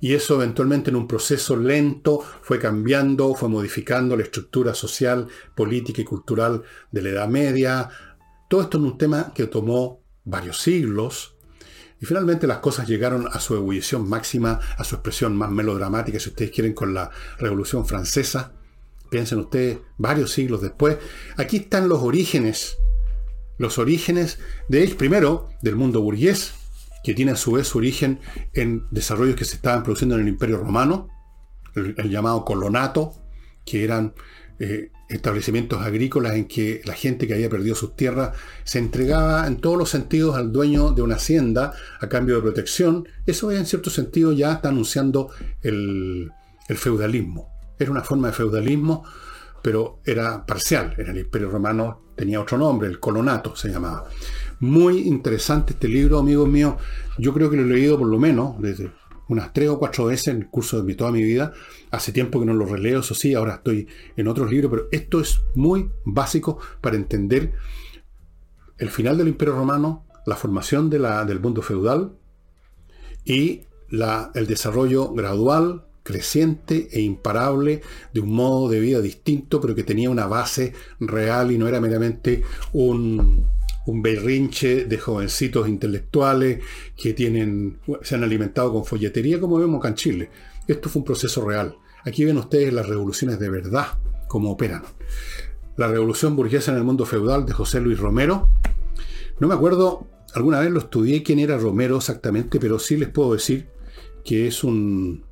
y 0.02 0.14
eso 0.14 0.36
eventualmente 0.36 0.90
en 0.90 0.96
un 0.96 1.08
proceso 1.08 1.58
lento 1.58 2.24
fue 2.42 2.60
cambiando, 2.60 3.36
fue 3.36 3.50
modificando 3.50 4.16
la 4.16 4.24
estructura 4.24 4.74
social, 4.74 5.28
política 5.56 6.02
y 6.02 6.06
cultural 6.06 6.64
de 6.92 7.02
la 7.02 7.10
Edad 7.10 7.28
Media. 7.28 7.90
Todo 8.50 8.62
esto 8.62 8.78
en 8.78 8.86
un 8.86 8.98
tema 8.98 9.34
que 9.34 9.48
tomó 9.48 10.02
varios 10.24 10.62
siglos. 10.62 11.36
Y 12.02 12.06
finalmente 12.06 12.48
las 12.48 12.60
cosas 12.60 12.88
llegaron 12.88 13.28
a 13.28 13.40
su 13.40 13.56
ebullición 13.56 14.08
máxima, 14.08 14.60
a 14.78 14.84
su 14.84 14.96
expresión 14.96 15.36
más 15.36 15.52
melodramática, 15.52 16.20
si 16.20 16.30
ustedes 16.30 16.52
quieren, 16.52 16.74
con 16.74 16.94
la 16.94 17.12
Revolución 17.38 17.86
Francesa. 17.86 18.54
Piensen 19.10 19.40
ustedes, 19.40 19.80
varios 19.98 20.32
siglos 20.32 20.62
después. 20.62 20.98
Aquí 21.38 21.58
están 21.58 21.90
los 21.90 22.00
orígenes. 22.02 22.78
Los 23.58 23.78
orígenes 23.78 24.40
de, 24.70 24.88
primero, 24.96 25.50
del 25.62 25.76
mundo 25.76 26.02
burgués, 26.02 26.54
que 27.04 27.14
tiene 27.14 27.32
a 27.32 27.36
su 27.36 27.54
vez 27.54 27.68
su 27.68 27.78
origen 27.78 28.20
en 28.54 28.86
desarrollos 28.92 29.36
que 29.36 29.46
se 29.46 29.56
estaban 29.56 29.84
produciendo 29.84 30.16
en 30.16 30.22
el 30.22 30.28
Imperio 30.30 30.58
Romano, 30.58 31.10
el, 31.76 32.10
llamado 32.10 32.46
colonato, 32.46 33.14
que 33.66 33.84
eran 33.84 34.14
eh, 34.60 34.92
establecimientos 35.10 35.82
agrícolas 35.82 36.36
en 36.36 36.46
que 36.46 36.82
la 36.86 36.94
gente 36.94 37.28
que 37.28 37.34
había 37.34 37.50
perdido 37.50 37.76
sus 37.76 37.96
tierras 37.96 38.38
se 38.64 38.80
entregaba 38.80 39.48
en 39.48 39.58
todos 39.58 39.78
los 39.78 39.90
sentidos 39.90 40.36
al 40.36 40.52
dueño 40.52 40.92
de 40.92 41.02
una 41.02 41.16
hacienda 41.16 41.74
a 42.00 42.08
cambio 42.08 42.36
de 42.36 42.42
protección. 42.42 43.08
Eso 43.26 43.52
en 43.52 43.66
cierto 43.66 43.90
sentido 43.90 44.32
ya 44.32 44.54
está 44.54 44.70
anunciando 44.70 45.32
el, 45.62 46.32
el 46.68 46.78
feudalismo. 46.78 47.52
Era 47.78 47.92
una 47.92 48.04
forma 48.04 48.28
de 48.28 48.34
feudalismo, 48.34 49.04
pero 49.62 50.00
era 50.06 50.46
parcial. 50.46 50.94
En 50.98 51.08
el 51.08 51.18
Imperio 51.18 51.50
Romano 51.50 52.04
tenía 52.16 52.42
otro 52.42 52.58
nombre, 52.58 52.88
el 52.88 53.00
colonato 53.00 53.56
se 53.56 53.70
llamaba. 53.70 54.08
Muy 54.60 55.00
interesante 55.00 55.74
este 55.74 55.88
libro, 55.88 56.20
amigos 56.20 56.48
míos. 56.48 56.76
Yo 57.18 57.34
creo 57.34 57.50
que 57.50 57.58
lo 57.58 57.64
he 57.64 57.66
leído 57.66 57.98
por 57.98 58.08
lo 58.08 58.20
menos 58.20 58.62
desde 58.62 58.92
unas 59.30 59.54
tres 59.54 59.70
o 59.70 59.80
cuatro 59.80 60.06
veces 60.06 60.28
en 60.30 60.38
el 60.38 60.48
curso 60.48 60.82
de 60.82 60.96
toda 60.96 61.12
mi 61.12 61.24
vida. 61.24 61.54
Hace 61.92 62.12
tiempo 62.12 62.40
que 62.40 62.46
no 62.46 62.54
lo 62.54 62.66
releo, 62.66 63.00
eso 63.00 63.16
sí, 63.16 63.34
ahora 63.34 63.56
estoy 63.56 63.88
en 64.18 64.28
otros 64.28 64.52
libros, 64.52 64.72
pero 64.72 64.88
esto 64.92 65.22
es 65.22 65.42
muy 65.56 65.90
básico 66.04 66.60
para 66.82 66.98
entender 66.98 67.54
el 68.78 68.90
final 68.90 69.18
del 69.18 69.28
Imperio 69.28 69.56
Romano, 69.56 70.06
la 70.26 70.36
formación 70.36 70.90
de 70.90 71.00
la, 71.00 71.26
del 71.26 71.40
mundo 71.40 71.62
feudal 71.62 72.14
y 73.24 73.62
la, 73.90 74.32
el 74.36 74.48
desarrollo 74.48 75.14
gradual, 75.14 75.86
creciente 76.04 76.90
e 76.92 77.02
imparable 77.02 77.82
de 78.14 78.20
un 78.20 78.34
modo 78.34 78.70
de 78.70 78.80
vida 78.80 79.00
distinto, 79.00 79.62
pero 79.62 79.76
que 79.76 79.84
tenía 79.84 80.10
una 80.10 80.26
base 80.26 80.74
real 81.00 81.52
y 81.52 81.58
no 81.58 81.68
era 81.68 81.80
meramente 81.80 82.44
un, 82.74 83.46
un 83.86 84.02
berrinche 84.02 84.86
de 84.86 84.98
jovencitos 84.98 85.68
intelectuales 85.68 86.64
que 86.96 87.14
tienen, 87.14 87.80
se 88.02 88.16
han 88.16 88.24
alimentado 88.24 88.74
con 88.74 88.86
folletería, 88.86 89.40
como 89.40 89.58
vemos 89.58 89.80
acá 89.80 89.90
en 89.90 89.96
Chile. 89.96 90.30
Esto 90.68 90.90
fue 90.90 91.02
un 91.02 91.06
proceso 91.06 91.46
real. 91.48 91.76
Aquí 92.06 92.26
ven 92.26 92.38
ustedes 92.38 92.72
las 92.74 92.88
revoluciones 92.88 93.40
de 93.40 93.50
verdad, 93.50 93.88
cómo 94.28 94.52
operan. 94.52 94.84
La 95.78 95.88
revolución 95.88 96.36
burguesa 96.36 96.72
en 96.72 96.78
el 96.78 96.84
mundo 96.84 97.06
feudal 97.06 97.46
de 97.46 97.54
José 97.54 97.80
Luis 97.80 98.00
Romero. 98.00 98.50
No 99.40 99.48
me 99.48 99.56
acuerdo, 99.56 100.08
alguna 100.34 100.60
vez 100.60 100.72
lo 100.72 100.80
estudié 100.80 101.24
quién 101.24 101.40
era 101.40 101.58
Romero 101.58 101.98
exactamente, 101.98 102.60
pero 102.60 102.80
sí 102.80 102.98
les 102.98 103.10
puedo 103.10 103.34
decir 103.34 103.68
que 104.24 104.48
es 104.48 104.64
un, 104.64 105.24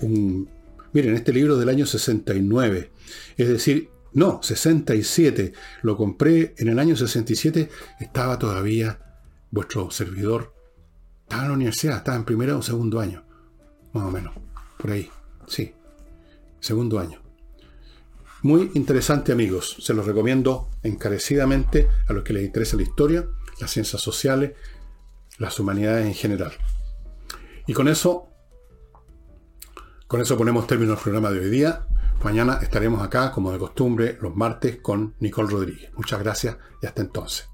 un 0.00 0.48
miren, 0.94 1.14
este 1.14 1.32
libro 1.32 1.56
del 1.56 1.68
año 1.68 1.84
69, 1.84 2.90
es 3.36 3.48
decir, 3.48 3.90
no, 4.14 4.40
67. 4.42 5.52
Lo 5.82 5.96
compré 5.96 6.54
en 6.58 6.68
el 6.68 6.78
año 6.78 6.96
67. 6.96 7.68
Estaba 8.00 8.38
todavía 8.38 8.98
vuestro 9.50 9.90
servidor. 9.90 10.54
Estaba 11.22 11.42
en 11.42 11.48
la 11.48 11.54
universidad, 11.54 11.98
estaba 11.98 12.16
en 12.16 12.24
primero 12.24 12.58
o 12.58 12.62
segundo 12.62 13.00
año. 13.00 13.24
Más 13.92 14.04
o 14.04 14.10
menos. 14.10 14.34
Por 14.78 14.92
ahí. 14.92 15.10
Sí. 15.48 15.74
Segundo 16.60 17.00
año. 17.00 17.20
Muy 18.42 18.70
interesante 18.74 19.32
amigos. 19.32 19.76
Se 19.80 19.94
los 19.94 20.06
recomiendo 20.06 20.70
encarecidamente 20.82 21.88
a 22.08 22.12
los 22.12 22.22
que 22.22 22.34
les 22.34 22.44
interesa 22.44 22.76
la 22.76 22.82
historia, 22.82 23.26
las 23.60 23.70
ciencias 23.70 24.00
sociales, 24.00 24.52
las 25.38 25.58
humanidades 25.58 26.06
en 26.06 26.14
general. 26.14 26.52
Y 27.66 27.72
con 27.72 27.88
eso, 27.88 28.28
con 30.06 30.20
eso 30.20 30.36
ponemos 30.36 30.66
término 30.66 30.92
al 30.92 30.98
programa 30.98 31.30
de 31.30 31.40
hoy 31.40 31.50
día. 31.50 31.86
Mañana 32.22 32.58
estaremos 32.62 33.02
acá, 33.02 33.30
como 33.32 33.52
de 33.52 33.58
costumbre, 33.58 34.18
los 34.20 34.34
martes 34.34 34.78
con 34.80 35.14
Nicole 35.20 35.50
Rodríguez. 35.50 35.90
Muchas 35.96 36.20
gracias 36.22 36.56
y 36.82 36.86
hasta 36.86 37.02
entonces. 37.02 37.53